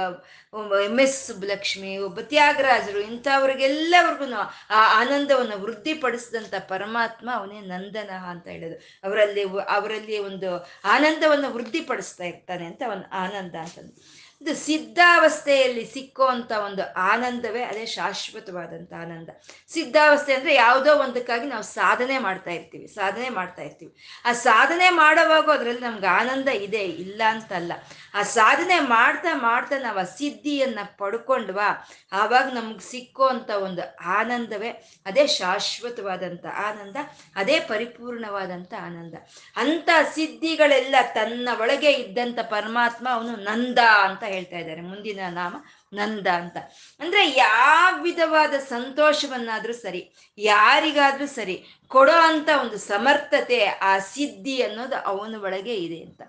ಎಂ 0.85 0.97
ಎಸ್ 0.99 1.17
ಸುಬ್ಬಲಕ್ಷ್ಮಿ 1.27 1.91
ಒಬ್ಬ 1.97 2.19
ತ್ಯಾಗರಾಜರು 2.29 2.99
ಇಂಥವ್ರಿಗೆಲ್ಲವ್ರಿಗೂ 2.99 4.27
ಆ 4.71 4.81
ಆನಂದವನ್ನು 4.99 5.57
ವೃದ್ಧಿಪಡಿಸಿದಂಥ 5.61 6.53
ಪರಮಾತ್ಮ 6.67 7.27
ಅವನೇ 7.33 7.59
ನಂದನ 7.65 8.11
ಅಂತ 8.29 8.47
ಹೇಳೋದು 8.47 8.77
ಅವರಲ್ಲಿ 9.03 9.43
ಅವರಲ್ಲಿ 9.69 10.19
ಒಂದು 10.19 10.51
ಆನಂದವನ್ನು 10.87 11.49
ವೃದ್ಧಿಪಡಿಸ್ತಾ 11.53 12.25
ಇರ್ತಾನೆ 12.25 12.65
ಅಂತ 12.65 12.83
ಆನಂದ 13.15 13.55
ಅಂತಂದು 13.57 13.93
ಇದು 14.41 14.55
ಸಿದ್ಧಾವಸ್ಥೆಯಲ್ಲಿ 14.55 15.85
ಸಿಕ್ಕೋ 15.85 16.25
ಅಂತ 16.25 16.51
ಒಂದು 16.51 16.93
ಆನಂದವೇ, 16.93 17.63
ಅದೇ 17.63 17.85
ಶಾಶ್ವತವಾದಂಥ 17.85 18.93
ಆನಂದ. 18.93 19.29
ಸಿದ್ಧಾವಸ್ಥೆ 19.67 20.33
ಅಂದ್ರೆ 20.33 20.53
ಯಾವುದೋ 20.53 20.95
ಒಂದಕ್ಕಾಗಿ 20.95 21.45
ನಾವು 21.45 21.63
ಸಾಧನೆ 21.63 22.17
ಮಾಡ್ತಾ 22.17 22.51
ಇರ್ತೀವಿ, 22.51 22.87
ಸಾಧನೆ 22.87 23.29
ಮಾಡ್ತಾ 23.29 23.61
ಇರ್ತೀವಿ. 23.61 24.21
ಆ 24.25 24.33
ಸಾಧನೆ 24.33 24.89
ಮಾಡೋವಾಗೂ 24.89 25.51
ಅದರಲ್ಲಿ 25.51 25.81
ನಮ್ಗೆ 25.81 26.07
ಆನಂದ 26.07 26.47
ಇದೆ, 26.47 26.83
ಇಲ್ಲ 26.85 27.21
ಅಂತಲ್ಲ. 27.29 27.73
ಆ 28.13 28.23
ಸಾಧನೆ 28.23 28.79
ಮಾಡ್ತಾ 28.79 29.33
ಮಾಡ್ತಾ 29.33 29.77
ನಾವು 29.77 29.99
ಆ 29.99 30.03
ಸಿದ್ಧಿಯನ್ನ 30.03 30.79
ಪಡ್ಕೊಂಡ್ವಾ, 30.97 31.89
ಆವಾಗ 32.11 32.47
ನಮ್ಗೆ 32.53 32.91
ಸಿಕ್ಕೋ 32.91 33.27
ಅಂತ 33.27 33.49
ಒಂದು 33.49 33.95
ಆನಂದವೇ, 34.05 34.69
ಅದೇ 35.05 35.27
ಶಾಶ್ವತವಾದಂಥ 35.27 36.45
ಆನಂದ, 36.45 36.95
ಅದೇ 37.35 37.59
ಪರಿಪೂರ್ಣವಾದಂಥ 37.59 38.73
ಆನಂದ. 38.81 39.13
ಅಂತ 39.55 39.89
ಸಿದ್ಧಿಗಳೆಲ್ಲ 40.13 40.95
ತನ್ನ 41.13 41.49
ಒಳಗೆ 41.59 41.91
ಇದ್ದಂಥ 41.91 42.39
ಪರಮಾತ್ಮ 42.39 43.07
ಅವನು 43.11 43.35
ನಂದ 43.35 43.77
ಅಂತ 43.79 44.23
ಹೇಳ್ತಾ 44.27 44.57
ಇದ್ದಾರೆ, 44.57 44.81
ಮುಂದಿನ 44.81 45.19
ನಾಮ 45.29 45.55
ನಂದ 45.93 46.27
ಅಂತ. 46.41 46.57
ಅಂದ್ರೆ 46.99 47.23
ಯಾವ 47.29 47.91
ವಿಧವಾದ 48.01 48.53
ಸಂತೋಷವನ್ನಾದ್ರೂ 48.67 49.73
ಸರಿ, 49.73 50.01
ಯಾರಿಗಾದ್ರೂ 50.37 51.27
ಸರಿ 51.27 51.57
ಕೊಡೋ 51.87 52.17
ಅಂತ 52.29 52.49
ಒಂದು 52.61 52.77
ಸಮರ್ಥತೆ, 52.91 53.59
ಆ 53.65 53.93
ಸಿದ್ಧಿ 54.13 54.57
ಅನ್ನೋದು 54.61 54.97
ಅವನ 55.05 55.35
ಒಳಗೆ 55.41 55.75
ಇದೆ 55.87 55.99
ಅಂತ. 56.03 56.21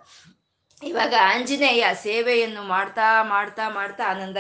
ಇವಾಗ 0.83 1.15
ಆಂಜನೇಯ 1.21 1.85
ಸೇವೆಯನ್ನು 2.03 2.63
ಮಾಡ್ತಾ 2.63 3.07
ಮಾಡ್ತಾ 3.23 3.65
ಮಾಡ್ತಾ 3.69 4.05
ಆನಂದ, 4.11 4.37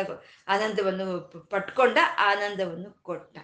ಆನಂದವನ್ನು 0.48 1.06
ಪಟ್ಕೊಂಡ, 1.50 1.98
ಆನಂದವನ್ನು 2.18 2.90
ಕೊಟ್ಟ. 3.02 3.38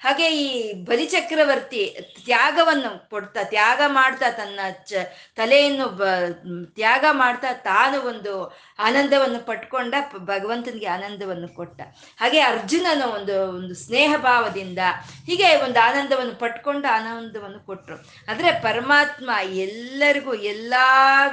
ಹಾಗೆ 0.00 0.26
ಈ 0.34 0.46
ಬಲಿಚಕ್ರವರ್ತಿ 0.84 1.80
ತ್ಯಾಗವನ್ನು 2.18 2.90
ಕೊಡ್ತಾ, 3.10 3.40
ತ್ಯಾಗ 3.44 3.80
ಮಾಡ್ತಾ 3.88 4.28
ತನ್ನ 4.30 4.60
ತಲೆಯನ್ನು 5.36 5.86
ಬ, 5.98 6.04
ತ್ಯಾಗ 6.78 7.04
ಮಾಡ್ತಾ 7.12 7.50
ತಾನು 7.66 7.98
ಒಂದು 8.02 8.32
ಆನಂದವನ್ನು 8.78 9.40
ಪಟ್ಕೊಂಡ 9.44 9.94
ಭಗವಂತನಿಗೆ 10.30 10.88
ಆನಂದವನ್ನು 10.88 11.48
ಕೊಟ್ಟ. 11.54 11.78
ಹಾಗೆ 12.20 12.40
ಅರ್ಜುನನ 12.42 13.02
ಒಂದು 13.16 13.34
ಒಂದು 13.52 13.74
ಸ್ನೇಹ 13.74 14.12
ಭಾವದಿಂದ 14.22 14.80
ಹೀಗೆ 15.26 15.50
ಒಂದು 15.66 15.80
ಆನಂದವನ್ನು 15.88 16.34
ಪಟ್ಕೊಂಡ 16.36 16.84
ಆನಂದವನ್ನು 16.92 17.60
ಕೊಟ್ಟರು 17.66 17.98
ಆದರೆ 18.28 18.52
ಪರಮಾತ್ಮ 18.62 19.28
ಎಲ್ಲರಿಗೂ 19.66 20.34
ಎಲ್ಲ 20.52 20.74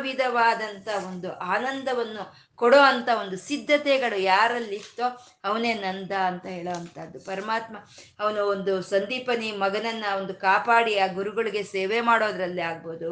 ವಿಧವಾದಂಥ 0.01 0.87
ಒಂದು 1.07 1.31
ಆನಂದವನ್ನು 1.55 2.25
ಕೊಡೋ 2.59 2.79
ಅಂತ 2.91 3.09
ಒಂದು 3.21 3.37
ಸಿದ್ಧತೆಗಳು 3.47 4.17
ಯಾರಲ್ಲಿತ್ತೋ 4.31 5.07
ಅವನೇ 5.47 5.71
ನಂದ 5.83 6.13
ಅಂತ 6.29 6.45
ಹೇಳೋ 6.55 6.71
ಅಂಥದ್ದು 6.79 7.19
ಪರಮಾತ್ಮ 7.27 7.75
ಅವನು 8.21 8.41
ಒಂದು 8.53 8.73
ಸಂದೀಪನಿ 8.91 9.49
ಮಗನನ್ನ 9.63 10.05
ಒಂದು 10.19 10.33
ಕಾಪಾಡಿ, 10.45 10.93
ಆ 11.03 11.07
ಗುರುಗಳಿಗೆ 11.17 11.63
ಸೇವೆ 11.75 11.99
ಮಾಡೋದ್ರಲ್ಲಿ 12.09 12.63
ಆಗ್ಬೋದು, 12.71 13.11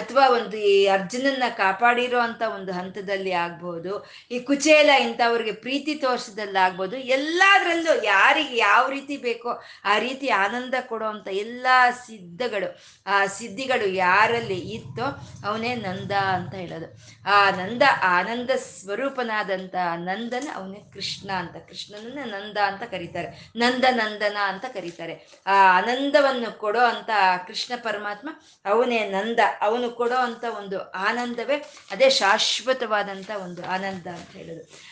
ಅಥವಾ 0.00 0.24
ಒಂದು 0.38 0.56
ಈ 0.72 0.74
ಅರ್ಜುನನ್ನ 0.96 1.48
ಕಾಪಾಡಿರೋ 1.62 2.20
ಅಂತ 2.28 2.42
ಒಂದು 2.56 2.72
ಹಂತದಲ್ಲಿ 2.78 3.34
ಆಗ್ಬೋದು, 3.44 3.92
ಈ 4.34 4.40
ಕುಚೇಲ 4.50 4.90
ಇಂಥವ್ರಿಗೆ 5.06 5.54
ಪ್ರೀತಿ 5.66 5.94
ತೋರಿಸೋದಲ್ಲಾಗ್ಬೋದು 6.04 6.96
ಎಲ್ಲದರಲ್ಲೂ 7.18 7.94
ಯಾರಿಗೆ 8.12 8.56
ಯಾವ 8.68 8.82
ರೀತಿ 8.96 9.16
ಬೇಕೋ 9.28 9.52
ಆ 9.92 9.96
ರೀತಿ 10.06 10.28
ಆನಂದ 10.44 10.74
ಕೊಡೋ 10.90 11.08
ಅಂತ 11.14 11.28
ಎಲ್ಲ 11.44 11.66
ಸಿದ್ಧಗಳು, 12.06 12.70
ಆ 13.06 13.18
ಸಿದ್ಧಿಗಳು 13.38 13.88
ಯಾರಲ್ಲಿ 14.04 14.60
ಇತ್ತೋ 14.76 15.06
ಅವನೇ 15.48 15.72
ನಂದ 15.86 16.12
ಅಂತ 16.36 16.52
ಹೇಳೋದು. 16.62 16.88
ಆ 17.34 17.38
ನಂದ 17.60 17.82
ಆನಂದ 18.16 18.50
ಸ್ವರೂಪನಾದಂಥ 18.80 19.74
ನಂದನ 19.96 20.48
ಅವನೇ 20.54 20.80
ಕೃಷ್ಣ 20.94 21.30
ಅಂತ. 21.32 21.56
ಕೃಷ್ಣನನ್ನ 21.56 22.32
ನಂದ 22.32 22.56
ಅಂತ 22.56 22.82
ಕರೀತಾರೆ. 22.82 23.52
ನಂದ 23.56 23.84
ನಂದನ 23.90 24.36
ಅಂತ 24.44 24.64
ಕರೀತಾರೆ. 24.74 25.14
ಆ 25.46 25.78
ಆನಂದವನ್ನು 25.78 26.58
ಕೊಡೋ 26.58 26.80
ಅಂತ 26.80 27.10
ಕೃಷ್ಣ 27.46 27.74
ಪರಮಾತ್ಮ 27.82 28.28
ಅವನೇ 28.64 29.10
ನಂದ. 29.10 29.40
ಅವನು 29.60 29.90
ಕೊಡೋ 29.90 30.14
ಅಂತ 30.14 30.44
ಒಂದು 30.58 30.90
ಆನಂದವೇ 30.90 31.56
ಅದೇ 31.90 32.10
ಶಾಶ್ವತವಾದಂತ 32.10 33.30
ಒಂದು 33.30 33.66
ಆನಂದ 33.66 34.06
ಅಂತ 34.06 34.30
ಹೇಳೋದು. 34.30 34.91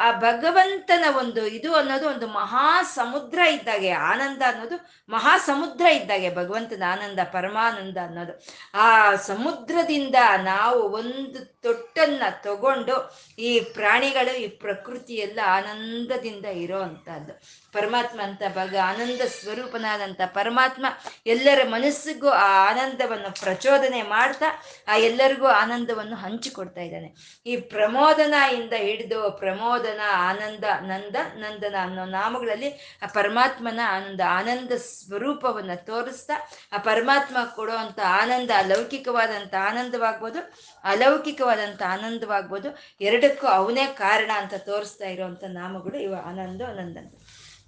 ಆ 0.00 0.12
ಭಗವಂತನ 0.12 1.04
ಒಂದು 1.18 1.46
ಇದು 1.46 1.74
ಅನ್ನೋದು 1.74 2.08
ಒಂದು 2.08 2.26
ಮಹಾ 2.26 2.82
ಸಮುದ್ರ 2.82 3.38
ಇದ್ದಾಗೆ, 3.38 3.90
ಆನಂದ 3.90 4.42
ಅನ್ನೋದು 4.46 4.76
ಮಹಾ 5.08 5.38
ಸಮುದ್ರ 5.38 5.86
ಇದ್ದಾಗೆ, 5.86 6.34
ಭಗವಂತನ 6.34 6.82
ಆನಂದ, 6.92 7.18
ಪರಮಾನಂದ 7.32 7.96
ಅನ್ನೋದು. 7.96 8.46
ಆ 8.74 9.14
ಸಮುದ್ರದಿಂದ 9.14 10.14
ನಾವು 10.42 10.82
ಒಂದು 10.82 11.44
ತೊಟ್ಟನ್ನ 11.62 12.22
ತಗೊಂಡು 12.42 13.18
ಈ 13.38 13.60
ಪ್ರಾಣಿಗಳು, 13.60 14.36
ಈ 14.36 14.48
ಪ್ರಕೃತಿ 14.48 15.14
ಎಲ್ಲ 15.14 15.40
ಆನಂದದಿಂದ 15.46 16.44
ಇರೋ 16.44 16.80
ಅಂಥದ್ದು. 16.80 17.32
ಪರಮಾತ್ಮ 17.76 18.18
ಅಂತ 18.26 18.42
ಭಾಗ 18.56 18.74
ಆನಂದ 18.90 19.22
ಸ್ವರೂಪನಾದಂಥ 19.36 20.20
ಪರಮಾತ್ಮ 20.38 20.86
ಎಲ್ಲರ 21.32 21.60
ಮನಸ್ಸಿಗೂ 21.74 22.28
ಆ 22.44 22.46
ಆನಂದವನ್ನು 22.70 23.30
ಪ್ರಚೋದನೆ 23.42 24.00
ಮಾಡ್ತಾ, 24.14 24.48
ಆ 24.88 24.96
ಎಲ್ಲರಿಗೂ 25.08 25.48
ಆನಂದವನ್ನು 25.62 26.16
ಹಂಚಿಕೊಡ್ತಾ 26.16 26.80
ಇದ್ದಾನೆ. 26.80 27.08
ಈ 27.46 27.56
ಪ್ರಮೋದನ 27.74 28.34
ಇಂದ 28.58 28.74
ಹಿಡಿದು 28.86 29.20
ಪ್ರಮೋದನ, 29.42 30.00
ಆನಂದ, 30.28 30.64
ನಂದ, 30.90 31.16
ನಂದನ 31.42 31.76
ಅನ್ನೋ 31.86 32.04
ನಾಮಗಳಲ್ಲಿ 32.18 32.70
ಆ 33.04 33.08
ಪರಮಾತ್ಮನ 33.18 33.80
ಆನಂದ 33.96 34.22
ಆನಂದ 34.38 34.72
ಸ್ವರೂಪವನ್ನು 34.86 35.76
ತೋರಿಸ್ತಾ, 35.90 36.36
ಆ 36.72 36.78
ಪರಮಾತ್ಮ 36.88 37.36
ಕೊಡುವಂಥ 37.58 37.98
ಆನಂದ 38.20 38.50
ಅಲೌಕಿಕವಾದಂಥ 38.62 39.54
ಆನಂದವಾಗ್ಬೋದು 39.68 40.42
ಅಲೌಕಿಕವಾದಂಥ 40.84 41.82
ಆನಂದವಾಗ್ಬೋದು, 41.94 42.68
ಎರಡಕ್ಕೂ 43.08 43.46
ಅವನೇ 43.58 43.86
ಕಾರಣ 44.02 44.30
ಅಂತ 44.42 44.54
ತೋರಿಸ್ತಾ 44.70 45.08
ಇರುವಂಥ 45.14 45.44
ನಾಮಗಳು 45.60 45.98
ಇವ 46.08 46.14
ಆನಂದ 46.32 46.62
ಆನಂದ 46.72 46.98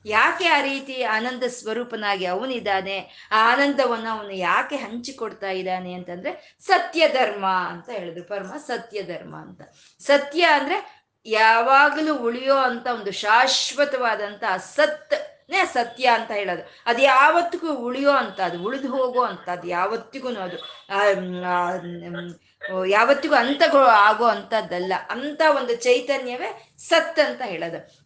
ಯಾಕೆ 0.06 0.48
ಆ 0.48 0.60
ರೀತಿ 0.60 1.02
ಆನಂದ 1.02 1.42
ಸ್ವರೂಪನಾಗಿ 1.42 2.24
ಅವನಿದ್ದಾನೆ? 2.24 3.28
ಆ 3.32 3.52
ಆನಂದವನ್ನು 3.52 4.18
ಅವನು 4.18 4.30
ಯಾಕೆ 4.30 4.76
ಹಂಚಿಕೊಡ್ತಾ 4.76 5.50
ಇದ್ದಾನೆ 5.50 5.92
ಅಂತಂದ್ರೆ 5.92 6.56
ಸತ್ಯ 6.60 7.08
ಧರ್ಮ 7.08 7.46
ಅಂತ 7.46 7.90
ಹೇಳಿದ್ರು. 7.90 8.24
ಪರಮ 8.24 8.52
ಸತ್ಯ 8.66 9.02
ಧರ್ಮ 9.02 9.36
ಅಂತ. 9.36 9.60
ಸತ್ಯ 10.00 10.42
ಅಂದ್ರೆ 10.44 11.00
ಯಾವಾಗಲೂ 11.26 12.16
ಉಳಿಯೋ 12.16 12.56
ಅಂತ 12.56 12.86
ಒಂದು 12.86 13.12
ಶಾಶ್ವತವಾದಂತ 13.12 14.44
ಸತ್ 14.58 15.14
ನೇ 15.50 15.64
ಸತ್ಯ 15.64 16.06
ಅಂತ 16.06 16.30
ಹೇಳೋದು. 16.30 16.62
ಅದು 16.86 17.02
ಯಾವತ್ತಿಗೂ 17.02 17.74
ಉಳಿಯೋ 17.74 18.10
ಅಂತ 18.10 18.40
ಅದು 18.40 18.62
ಉಳಿದು 18.62 18.88
ಹೋಗೋ 18.88 19.22
ಅಂತ 19.24 19.48
ಅದು 19.48 19.68
ಯಾವತ್ತಿಗೂ 19.68 20.28
ಅದು 20.28 20.58
ಯಾವತ್ತಿಗೂ 22.86 23.34
ಅಂತ 23.34 23.62
ಆಗೋ 23.92 24.24
ಅಂಥದ್ದಲ್ಲ 24.24 24.92
ಅಂತ 25.10 25.42
ಒಂದು 25.56 25.76
ಚೈತನ್ಯವೇ 25.76 26.74
ಸತ್ 26.78 27.18
ಅಂತ 27.18 27.42
ಹೇಳೋದು. 27.42 27.99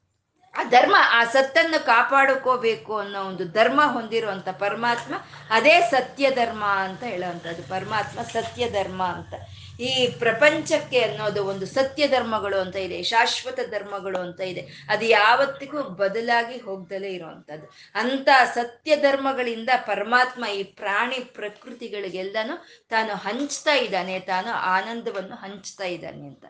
ಆ 0.57 0.63
ಧರ್ಮ, 0.63 0.97
ಆ 1.11 1.25
ಸತ್ತನ್ನು 1.25 1.87
ಕಾಪಾಡ್ಕೋಬೇಕು 1.87 2.97
ಅನ್ನೋ 2.97 3.23
ಒಂದು 3.23 3.45
ಧರ್ಮ 3.45 3.81
ಹೊಂದಿರುವಂಥ 3.85 4.49
ಪರಮಾತ್ಮ, 4.49 5.15
ಅದೇ 5.51 5.81
ಸತ್ಯ 5.81 6.31
ಧರ್ಮ 6.31 6.65
ಅಂತ 6.65 7.03
ಹೇಳುವಂಥದ್ದು. 7.03 7.63
ಪರಮಾತ್ಮ 7.63 8.23
ಸತ್ಯ 8.23 8.71
ಧರ್ಮ 8.71 9.03
ಅಂತ. 9.03 9.35
ಈ 9.81 10.07
ಪ್ರಪಂಚಕ್ಕೆ 10.19 11.01
ಅನ್ನೋದು 11.01 11.45
ಒಂದು 11.45 11.67
ಸತ್ಯ 11.67 12.09
ಧರ್ಮಗಳು 12.09 12.61
ಅಂತ 12.61 12.77
ಇದೆ, 12.77 13.03
ಶಾಶ್ವತ 13.03 13.61
ಧರ್ಮಗಳು 13.71 14.19
ಅಂತ 14.19 14.41
ಇದೆ. 14.41 14.87
ಅದು 14.89 15.05
ಯಾವತ್ತಿಗೂ 15.05 15.83
ಬದಲಾಗಿ 15.83 16.59
ಹೋಗ್ದಲೇ 16.59 17.09
ಇರುವಂಥದ್ದು. 17.09 17.67
ಅಂತ 17.95 18.29
ಸತ್ಯ 18.55 18.97
ಧರ್ಮಗಳಿಂದ 18.97 19.69
ಪರಮಾತ್ಮ 19.87 20.47
ಈ 20.47 20.63
ಪ್ರಾಣಿ 20.63 21.19
ಪ್ರಕೃತಿಗಳಿಗೆಲ್ಲನೂ 21.19 22.65
ತಾನು 22.89 23.15
ಹಂಚ್ತಾ 23.15 23.75
ಇದ್ದಾನೆ, 23.75 24.21
ತಾನು 24.21 24.53
ಆನಂದವನ್ನು 24.53 25.35
ಹಂಚ್ತಾ 25.35 25.85
ಇದ್ದಾನೆ 25.85 26.27
ಅಂತ. 26.27 26.45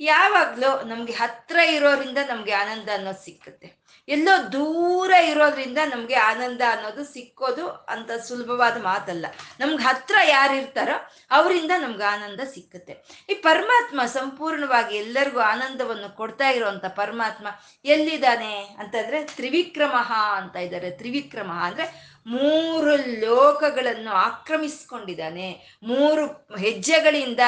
ಯಾವಾಗಲೂ 0.00 0.84
ನಮಗೆ 0.88 1.12
ಹತ್ರ 1.12 1.58
ಇರೋದ್ರಿಂದ 1.58 2.18
ನಮಗೆ 2.28 2.52
ಆನಂದ 2.52 2.88
ಅನ್ನೋದು 2.94 3.24
ಸಿಕ್ಕುತ್ತೆ. 3.24 3.68
ಎಲ್ಲೋ 4.08 4.52
ದೂರ 4.52 5.10
ಇರೋದ್ರಿಂದ 5.10 5.78
ನಮಗೆ 5.94 6.14
ಆನಂದ 6.14 6.62
ಅನ್ನೋದು 6.70 7.04
ಸಿಕ್ಕೋದು 7.04 7.68
ಅಂತ 7.68 8.10
ಸುಲಭವಾದ 8.28 8.76
ಮಾತಲ್ಲ. 8.82 9.26
ನಮ್ಗೆ 9.60 9.82
ಹತ್ರ 9.82 10.14
ಯಾರು 10.28 10.54
ಇರ್ತಾರೋ 10.54 10.96
ಅವರಿಂದ 11.30 11.70
ನಮ್ಗೆ 11.78 12.04
ಆನಂದ 12.04 12.40
ಸಿಕ್ಕುತ್ತೆ. 12.44 12.94
ಈ 13.30 13.34
ಪರಮಾತ್ಮ 13.34 14.00
ಸಂಪೂರ್ಣವಾಗಿ 14.04 14.96
ಎಲ್ಲರಿಗೂ 14.96 15.40
ಆನಂದವನ್ನು 15.40 16.16
ಕೊಡ್ತಾ 16.16 16.48
ಇರುವಂತ 16.50 16.84
ಪರಮಾತ್ಮ 16.84 17.46
ಎಲ್ಲಿದ್ದಾನೆ 17.84 18.54
ಅಂತಂದ್ರೆ 18.78 19.24
ತ್ರಿವಿಕ್ರಮಃ 19.24 20.12
ಅಂತ 20.12 20.56
ಇದ್ದಾರೆ. 20.56 20.90
ತ್ರಿವಿಕ್ರಮ 20.90 21.50
ಅಂದ್ರೆ 21.62 21.86
ಮೂರು 22.26 22.96
ಲೋಕಗಳನ್ನು 22.96 24.10
ಆಕ್ರಮಿಸ್ಕೊಂಡಿದ್ದಾನೆ. 24.10 25.78
ಮೂರು 25.82 26.26
ಹೆಜ್ಜೆಗಳಿಂದ 26.56 27.40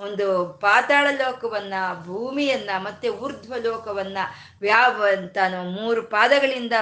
ಒಂದು 0.00 0.44
ಪಾತಾಳ 0.60 1.06
ಲೋಕವನ್ನ, 1.10 1.74
ಭೂಮಿಯನ್ನ, 2.04 2.70
ಮತ್ತೆ 2.78 3.08
ಊರ್ಧ್ವ 3.08 3.54
ಲೋಕವನ್ನ 3.62 4.18
ವ್ಯಾವ 4.60 5.04
ತಾನು 5.34 5.70
ಮೂರು 5.70 6.02
ಪಾದಗಳಿಂದ 6.02 6.72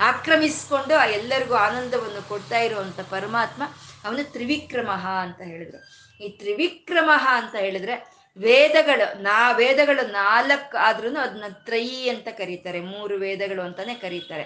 ಆಕ್ರಮಿಸ್ಕೊಂಡು 0.00 0.94
ಆ 0.94 1.04
ಎಲ್ಲರಿಗೂ 1.04 1.54
ಆನಂದವನ್ನು 1.54 2.28
ಕೊಡ್ತಾ 2.28 2.58
ಇರುವಂತ 2.58 3.00
ಪರಮಾತ್ಮ 3.00 3.62
ಅವನು 4.04 4.32
ತ್ರಿವಿಕ್ರಮಃ 4.32 5.06
ಅಂತ 5.06 5.40
ಹೇಳಿದ್ರು. 5.40 6.04
ಈ 6.24 6.28
ತ್ರಿವಿಕ್ರಮಃ 6.28 7.28
ಅಂತ 7.30 7.54
ಹೇಳಿದ್ರೆ 7.54 8.23
ವೇದಗಳು, 8.36 9.22
ನಾ 9.22 9.52
ವೇದಗಳು 9.52 10.12
ನಾಲ್ಕು 10.12 10.76
ಆದ್ರೂ 10.76 11.16
ಅದನ್ನ 11.16 11.44
ತ್ರಯಿ 11.64 12.08
ಅಂತ 12.08 12.28
ಕರೀತಾರೆ. 12.28 12.80
ಮೂರು 12.80 13.14
ವೇದಗಳು 13.14 13.62
ಅಂತಾನೆ 13.62 13.94
ಕರೀತಾರೆ. 13.94 14.44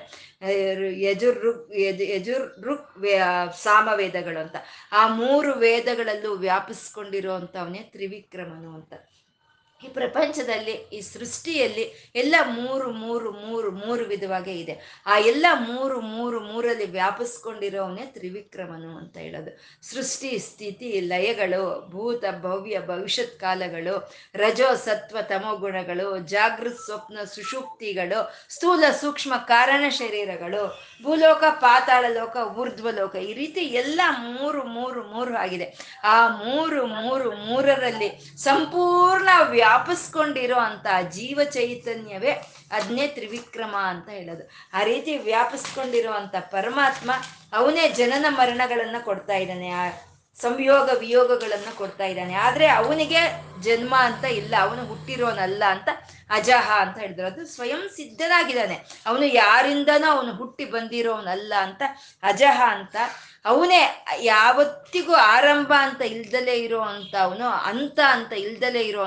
ಯಜುರ್ 1.03 1.39
ಋಗ್ 1.39 1.77
ಯಜ್ 1.77 2.03
ಯಜುರ್ 2.03 2.99
ವೇ 2.99 3.19
ಸಾಮವೇದಗಳು 3.63 4.41
ಅಂತ. 4.41 4.57
ಆ 4.93 5.09
ಮೂರು 5.09 5.53
ವೇದಗಳಲ್ಲೂ 5.53 6.35
ವ್ಯಾಪಿಸ್ಕೊಂಡಿರೋ 6.35 7.33
ಅವನೇ 7.33 7.79
ತ್ರಿವಿಕ್ರಮನು 7.79 8.75
ಅಂತ. 8.75 8.93
ಈ 9.85 9.89
ಪ್ರಪಂಚದಲ್ಲಿ, 9.89 10.71
ಈ 10.71 11.01
ಸೃಷ್ಟಿಯಲ್ಲಿ 11.01 12.13
ಎಲ್ಲ 12.15 12.35
ಮೂರು 12.45 12.93
ಮೂರು 12.93 13.33
ಮೂರು 13.33 13.71
ಮೂರು 13.71 14.05
ವಿಧವಾಗೇ 14.05 14.53
ಇದೆ. 14.53 15.03
ಆ 15.07 15.19
ಎಲ್ಲ 15.19 15.47
ಮೂರು 15.53 16.01
ಮೂರು, 16.01 16.41
ಮೂರಲ್ಲಿ 16.41 16.87
ವ್ಯಾಪಿಸ್ಕೊಂಡಿರೋವನ್ನೇ 16.91 18.07
ತ್ರಿವಿಕ್ರಮನು 18.07 18.99
ಅಂತ 18.99 19.17
ಹೇಳೋದು. 19.17 19.51
ಸೃಷ್ಟಿ, 19.91 20.39
ಸ್ಥಿತಿ, 20.39 21.01
ಲಯಗಳು, 21.01 21.91
ಭೂತ, 21.91 22.25
ಭವ್ಯ, 22.41 22.81
ಭವಿಷ್ಯತ್ 22.81 23.41
ಕಾಲಗಳು, 23.41 24.13
ರಜೋ, 24.35 24.75
ಸತ್ವ, 24.75 25.19
ತಮೋ 25.23 25.57
ಗುಣಗಳು, 25.57 26.19
ಜಾಗೃತ್, 26.19 26.85
ಸ್ವಪ್ನ, 26.85 27.19
ಸುಷುಪ್ತಿಗಳು, 27.25 28.35
ಸ್ಥೂಲ, 28.49 28.85
ಸೂಕ್ಷ್ಮ, 29.01 29.37
ಕಾರಣ 29.37 29.89
ಶರೀರಗಳು, 29.89 30.83
ಭೂಲೋಕ, 31.03 31.45
ಪಾತಾಳ 31.51 32.05
ಲೋಕ, 32.09 32.37
ಊರ್ಧ್ವ 32.59 32.91
ಲೋಕ, 32.91 33.15
ಈ 33.17 33.33
ರೀತಿ 33.33 33.61
ಎಲ್ಲ 33.61 34.01
ಮೂರು 34.19 34.65
ಮೂರು 34.65 35.03
ಮೂರು 35.03 35.37
ಆಗಿದೆ. 35.37 35.99
ಆ 36.05 36.29
ಮೂರು 36.29 36.87
ಮೂರು, 36.87 37.31
ಮೂರರಲ್ಲಿ 37.31 38.37
ಸಂಪೂರ್ಣ 38.37 39.29
ವ್ಯಾಪಿಸ್ಕೊಂಡಿರೋ 39.69 40.59
ಅಂತ 40.69 40.87
ಜೀವ 41.15 41.39
ಚೈತನ್ಯವೇ 41.51 42.33
ಅದನ್ನೇ 42.73 43.07
ತ್ರಿವಿಕ್ರಮ 43.07 43.75
ಅಂತ 43.93 44.09
ಹೇಳೋದು. 44.09 44.45
ಆ 44.75 44.83
ರೀತಿ 44.83 45.13
ವ್ಯಾಪಿಸ್ಕೊಂಡಿರುವಂತ 45.29 46.37
ಪರಮಾತ್ಮ 46.51 47.11
ಅವನೇ 47.53 47.85
ಜನನ 48.01 48.27
ಮರಣಗಳನ್ನ 48.29 48.99
ಕೊಡ್ತಾ 49.05 49.37
ಇದ್ದಾನೆ, 49.37 49.69
ಆ 49.81 49.85
ಸಂಯೋಗ 50.39 50.89
ವಿಯೋಗಗಳನ್ನ 50.99 51.71
ಕೊಡ್ತಾ 51.77 52.05
ಇದ್ದಾನೆ. 52.05 52.35
ಆದ್ರೆ 52.47 52.67
ಅವನಿಗೆ 52.81 53.21
ಜನ್ಮ 53.63 53.95
ಅಂತ 54.09 54.25
ಇಲ್ಲ, 54.41 54.55
ಅವನು 54.61 54.83
ಹುಟ್ಟಿರೋನಲ್ಲ 54.87 55.63
ಅಂತ 55.71 55.89
ಅಜಹ 56.31 56.67
ಅಂತ 56.81 56.97
ಹೇಳಿದ್ರು. 56.99 57.27
ಅದು 57.27 57.43
ಸ್ವಯಂ 57.47 57.83
ಸಿದ್ಧನಾಗಿದ್ದಾನೆ. 57.97 58.77
ಅವನು 59.07 59.27
ಯಾರಿಂದನೋ 59.43 60.09
ಅವನು 60.17 60.33
ಹುಟ್ಟಿ 60.33 60.65
ಬಂದಿರೋನಲ್ಲ 60.65 61.53
ಅಂತ 61.61 61.83
ಅಜಹ 62.23 62.59
ಅಂತ 62.77 62.97
ಅವನೇ 63.49 63.83
ಯಾವತ್ತಿಗೂ 64.21 65.15
ಆರಂಭ 65.15 65.73
ಅಂತ 65.81 66.03
ಇಲ್ದಲೇ 66.03 66.57
ಇರೋ 66.57 66.81
ಅಂತ 66.81 67.15
ಅಂತ 68.01 68.33
ಇಲ್ದಲೇ 68.33 68.83
ಇರೋ 68.83 69.05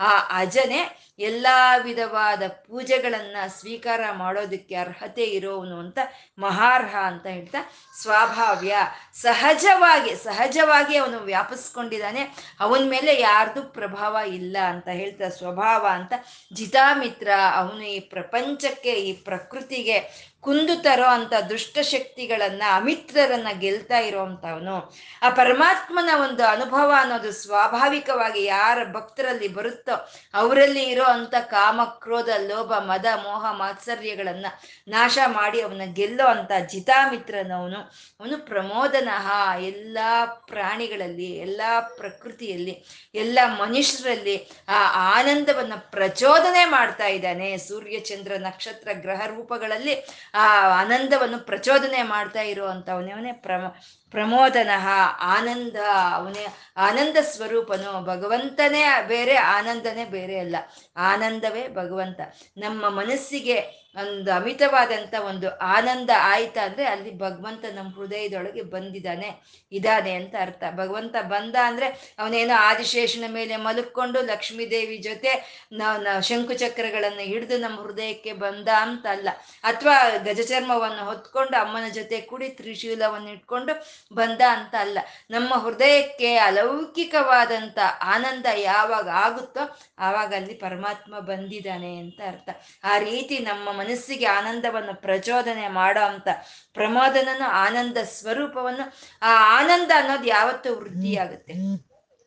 ಆ 0.00 0.10
ಅಜನೇ 0.30 0.82
ಎಲ್ಲಾ 1.18 1.76
ವಿಧವಾದ 1.76 2.42
ಪೂಜೆಗಳನ್ನ 2.66 3.36
ಸ್ವೀಕಾರ 3.58 4.00
ಮಾಡೋದಕ್ಕೆ 4.12 4.74
ಅರ್ಹತೆ 4.74 5.24
ಇರೋವನು 5.24 5.78
ಅಂತ 5.78 5.98
ಮಹಾರ್ಹ 6.38 6.96
ಅಂತ 6.96 7.26
ಹೇಳ್ತಾ 7.26 7.60
ಸ್ವಾಭಾವ್ಯ. 8.02 8.74
ಸಹಜವಾಗಿ 9.14 10.16
ಸಹಜವಾಗಿ 10.24 10.96
ಅವನು 10.96 11.18
ವ್ಯಾಪಿಸ್ಕೊಂಡಿದ್ದಾನೆ. 11.18 12.22
ಅವನ 12.60 12.88
ಮೇಲೆ 12.88 13.20
ಯಾರ್ದು 13.20 13.62
ಪ್ರಭಾವ 13.62 14.16
ಇಲ್ಲ 14.26 14.56
ಅಂತ 14.68 14.88
ಹೇಳ್ತಾ 14.88 15.28
ಸ್ವಭಾವ 15.28 15.86
ಅಂತ 15.90 16.12
ಜಿತಾಮಿತ್ರ 16.52 17.28
ಅವನು 17.54 17.82
ಈ 17.86 18.00
ಪ್ರಪಂಚಕ್ಕೆ, 18.00 18.92
ಈ 18.92 19.12
ಪ್ರಕೃತಿಗೆ 19.12 19.98
ಕುಂದು 20.40 20.82
ತರೋ 20.82 21.04
ಅಂತ 21.08 21.34
ದುಷ್ಟಶಕ್ತಿಗಳನ್ನ 21.48 22.62
ಅಮಿತ್ರರನ್ನ 22.74 23.48
ಗೆಲ್ತಾ 23.58 23.98
ಇರೋವಂಥವನು 23.98 24.74
ಆ 25.22 25.28
ಪರಮಾತ್ಮನ 25.30 26.10
ಒಂದು 26.22 26.44
ಅನುಭವ 26.44 26.92
ಅನ್ನೋದು 27.00 27.32
ಸ್ವಾಭಾವಿಕವಾಗಿ 27.32 28.44
ಯಾರ 28.44 28.78
ಭಕ್ತರಲ್ಲಿ 28.92 29.48
ಬರುತ್ತೋ 29.48 29.94
ಅವರಲ್ಲಿ 30.34 30.84
ಇರೋ 30.84 31.03
ಅಂತ 31.06 31.34
ಕಾಮ, 31.34 31.84
ಕ್ರೋಧ, 31.84 32.28
ಲೋಭ, 32.38 32.72
ಮದ, 32.72 33.04
ಮೋಹ, 33.14 33.52
ಮಾತ್ಸರ್ಯಗಳನ್ನ 33.52 34.46
ನಾಶ 34.88 35.18
ಮಾಡಿ 35.26 35.60
ಅವನ 35.60 35.82
ಗೆಲ್ಲೋ 35.84 36.26
ಅಂತ 36.26 36.50
ಜಿತಾಮಿತ್ರನವನು. 36.66 37.80
ಅವನು 38.20 38.46
ಪ್ರಮೋದನಃ 38.46 39.56
ಎಲ್ಲ 39.56 39.98
ಪ್ರಾಣಿಗಳಲ್ಲಿ, 40.46 41.36
ಎಲ್ಲ 41.36 41.62
ಪ್ರಕೃತಿಯಲ್ಲಿ, 41.96 42.84
ಎಲ್ಲ 43.14 43.38
ಮನುಷ್ಯರಲ್ಲಿ 43.46 44.50
ಆ 44.68 45.18
ಆನಂದವನ್ನ 45.20 45.72
ಪ್ರಚೋದನೆ 45.76 46.64
ಮಾಡ್ತಾ 46.64 47.06
ಇದ್ದಾನೆ. 47.06 47.56
ಸೂರ್ಯ, 47.56 47.98
ಚಂದ್ರ, 47.98 48.32
ನಕ್ಷತ್ರ, 48.38 48.88
ಗ್ರಹ 48.92 49.26
ರೂಪಗಳಲ್ಲಿ 49.26 50.06
ಆ 50.34 50.70
ಆನಂದವನ್ನು 50.80 51.38
ಪ್ರಚೋದನೆ 51.38 52.02
ಮಾಡ್ತಾ 52.02 52.40
ಇರುವಂಥವನೇ 52.40 53.32
ಪ್ರಮ 53.32 53.66
ಪ್ರಮೋದನಃ 54.10 54.88
ಆನಂದ, 55.20 55.76
ಅವನೇ 56.14 56.46
ಆನಂದ 56.76 57.16
ಸ್ವರೂಪನು. 57.20 58.04
ಭಗವಂತನೇ 58.04 58.84
ಬೇರೆ, 59.06 59.36
ಆನಂದನೇ 59.36 60.04
ಬೇರೆ 60.04 60.38
ಅಲ್ಲ. 60.38 60.56
ಆನಂದವೇ 60.96 61.64
ಭಗವಂತ. 61.68 62.20
ನಮ್ಮ 62.56 62.88
ಮನಸ್ಸಿಗೆ 62.98 63.56
ಒಂದು 63.96 64.30
ಅಮಿತವಾದಂಥ 64.32 65.14
ಒಂದು 65.28 65.48
ಆನಂದ 65.74 66.10
ಆಯ್ತಾ 66.30 66.62
ಅಂದ್ರೆ 66.64 66.84
ಅಲ್ಲಿ 66.84 67.18
ಭಗವಂತ 67.18 67.64
ನಮ್ಮ 67.74 67.90
ಹೃದಯದೊಳಗೆ 67.98 68.62
ಬಂದಿದ್ದಾನೆ, 68.62 69.28
ಇದ್ದಾನೆ 69.72 70.12
ಅಂತ 70.14 70.34
ಅರ್ಥ. 70.40 70.62
ಭಗವಂತ 70.76 71.16
ಬಂದ 71.34 71.56
ಅಂದ್ರೆ 71.62 71.88
ಅವನೇನೋ 72.18 72.56
ಆದಿಶೇಷನ 72.70 73.26
ಮೇಲೆ 73.28 73.56
ಮಲಕ್ಕೊಂಡು 73.56 74.22
ಲಕ್ಷ್ಮೀದೇವಿ 74.22 74.96
ಜೊತೆ 74.98 75.32
ನಾವು 75.72 76.22
ಶಂಕುಚಕ್ರಗಳನ್ನು 76.22 77.22
ಹಿಡಿದು 77.22 77.58
ನಮ್ಮ 77.58 77.78
ಹೃದಯಕ್ಕೆ 77.82 78.32
ಬಂದ 78.32 78.68
ಅಂತ 78.82 79.06
ಅಲ್ಲ 79.06 79.28
ಅಥವಾ 79.64 79.96
ಗಜಚರ್ಮವನ್ನು 80.18 81.04
ಹೊತ್ಕೊಂಡು 81.04 81.56
ಅಮ್ಮನ 81.56 81.88
ಜೊತೆ 81.88 82.20
ಕೂಡಿ 82.20 82.48
ತ್ರಿಶೂಲವನ್ನು 82.48 83.30
ಇಟ್ಕೊಂಡು 83.30 83.74
ಬಂದ 84.14 84.40
ಅಂತ 84.48 84.74
ಅಲ್ಲ 84.80 84.98
ನಮ್ಮ 85.30 85.54
ಹೃದಯಕ್ಕೆ 85.54 86.36
ಅಲೌಕಿಕವಾದಂಥ 86.48 87.78
ಆನಂದ 88.14 88.46
ಯಾವಾಗ 88.62 89.08
ಆಗುತ್ತೋ 89.08 89.64
ಆವಾಗ 89.98 90.34
ಅಲ್ಲಿ 90.34 90.54
ಪರಮಾತ್ಮ 90.86 91.18
ಬಂದಿದ್ದಾನೆ 91.26 91.90
ಅಂತ 91.98 92.20
ಅರ್ಥ. 92.28 92.48
ಆ 92.84 92.94
ರೀತಿ 93.00 93.36
ನಮ್ಮ 93.44 93.66
ಮನಸ್ಸಿಗೆ 93.72 94.26
ಆನಂದವನ್ನು 94.32 94.94
ಪ್ರಚೋದನೆ 95.02 95.66
ಮಾಡೋ 95.76 96.02
ಅಂತ 96.08 96.28
ಪ್ರಮೋದನನು 96.76 97.46
ಆನಂದ 97.60 97.98
ಸ್ವರೂಪವನ್ನು 98.14 98.86
ಆ 99.22 99.32
ಆನಂದ 99.56 99.90
ಅನ್ನೋದು 99.96 100.28
ಯಾವತ್ತೂ 100.36 100.70
ವೃದ್ಧಿಯಾಗುತ್ತೆ 100.78 101.54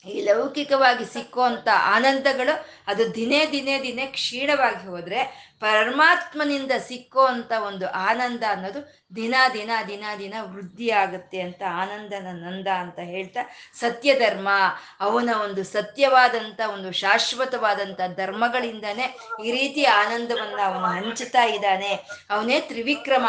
ಈ 0.06 0.18
ಲೌಕಿಕವಾಗಿ 0.26 1.06
ಸಿಕ್ಕುವಂತ 1.14 1.68
ಆನಂದಗಳು 1.94 2.54
ಅದು 2.88 3.04
ದಿನೇ 3.16 3.40
ದಿನೇ 3.54 3.76
ದಿನೇ 3.82 4.06
ಕ್ಷೀಣವಾಗಿ 4.14 4.84
ಹೋದ್ರೆ 4.88 5.20
ಪರಮಾತ್ಮನಿಂದ 5.62 6.74
ಸಿಕ್ಕೋ 6.88 7.24
ಅಂತ 7.26 7.52
ಒಂದು 7.68 7.86
ಆನಂದ 8.08 8.44
ಅನ್ನೋದು 8.50 8.82
ದಿನ 9.16 9.36
ದಿನ 9.54 9.72
ದಿನ 9.88 10.06
ದಿನ 10.20 10.34
ವೃದ್ಧಿ 10.54 10.90
ಆಗುತ್ತೆ 10.92 11.40
ಅಂತ 11.42 11.62
ಆನಂದನ 11.82 12.28
ನಂದ 12.44 12.68
ಅಂತ 12.76 13.00
ಹೇಳ್ತಾ 13.06 13.42
ಸತ್ಯ 13.80 14.14
ಧರ್ಮ, 14.16 14.50
ಅವನ 15.02 15.30
ಒಂದು 15.44 15.64
ಸತ್ಯವಾದಂಥ 15.64 16.60
ಒಂದು 16.74 16.92
ಶಾಶ್ವತವಾದಂಥ 16.92 18.00
ಧರ್ಮಗಳಿಂದನೇ 18.16 19.08
ಈ 19.46 19.52
ರೀತಿ 19.52 19.84
ಆನಂದವನ್ನ 19.96 20.60
ಅವನು 20.66 20.88
ಹಂಚುತ್ತಾ 20.98 21.44
ಇದ್ದಾನೆ. 21.48 21.92
ಅವನೇ 22.30 22.60
ತ್ರಿವಿಕ್ರಮ 22.62 23.26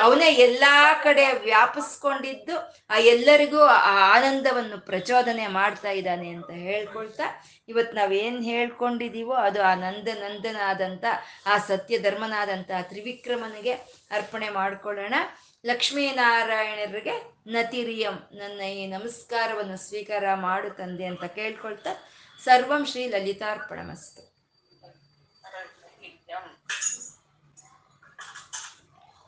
ಅವನೇ 0.00 0.28
ಎಲ್ಲಾ 0.46 0.74
ಕಡೆ 1.02 1.26
ವ್ಯಾಪಿಸ್ಕೊಂಡಿದ್ದು 1.44 2.56
ಆ 2.90 2.98
ಎಲ್ಲರಿಗೂ 3.14 3.62
ಆ 3.64 3.94
ಆನಂದವನ್ನು 4.16 4.78
ಪ್ರಚೋದನೆ 4.80 5.46
ಮಾಡ್ತಾ 5.46 5.90
ಇದ್ದಾನೆ 5.90 6.28
ಅಂತ 6.28 6.50
ಹೇಳ್ಕೊಳ್ತಾ 6.68 7.26
ಇವತ್ತು 7.68 7.94
ನಾವೇನು 7.96 8.40
ಹೇಳ್ಕೊಂಡಿದೀವೋ 8.42 9.34
ಅದು 9.46 9.62
ಆ 9.62 9.74
ನಂದ 9.74 10.08
ನಂದನಾದಂಥ 10.20 11.04
ಆ 11.46 11.58
ಸತ್ಯ 11.58 11.98
ಧರ್ಮನಾದಂತ 11.98 12.70
ತ್ರಿವಿಕ್ರಮನಿಗೆ 12.82 13.72
ಅರ್ಪಣೆ 14.10 14.48
ಮಾಡಿಕೊಳ್ಳೋಣ. 14.50 15.14
ಲಕ್ಷ್ಮೀನಾರಾಯಣರಿಗೆ 15.64 17.14
ನತಿರಿಯಂ 17.46 18.16
ನನ್ನ 18.32 18.60
ಈ 18.74 18.86
ನಮಸ್ಕಾರವನ್ನು 18.86 19.76
ಸ್ವೀಕಾರ 19.76 20.34
ಮಾಡು 20.34 20.70
ತಂದೆ 20.70 21.06
ಅಂತ 21.06 21.24
ಕೇಳ್ಕೊಳ್ತಾ 21.34 21.92
ಸರ್ವಂ 22.42 22.84
ಶ್ರೀ 22.86 23.08
ಲಲಿತಾರ್ಪಣ 23.08 23.80
ಮಸ್ತು 23.90 24.22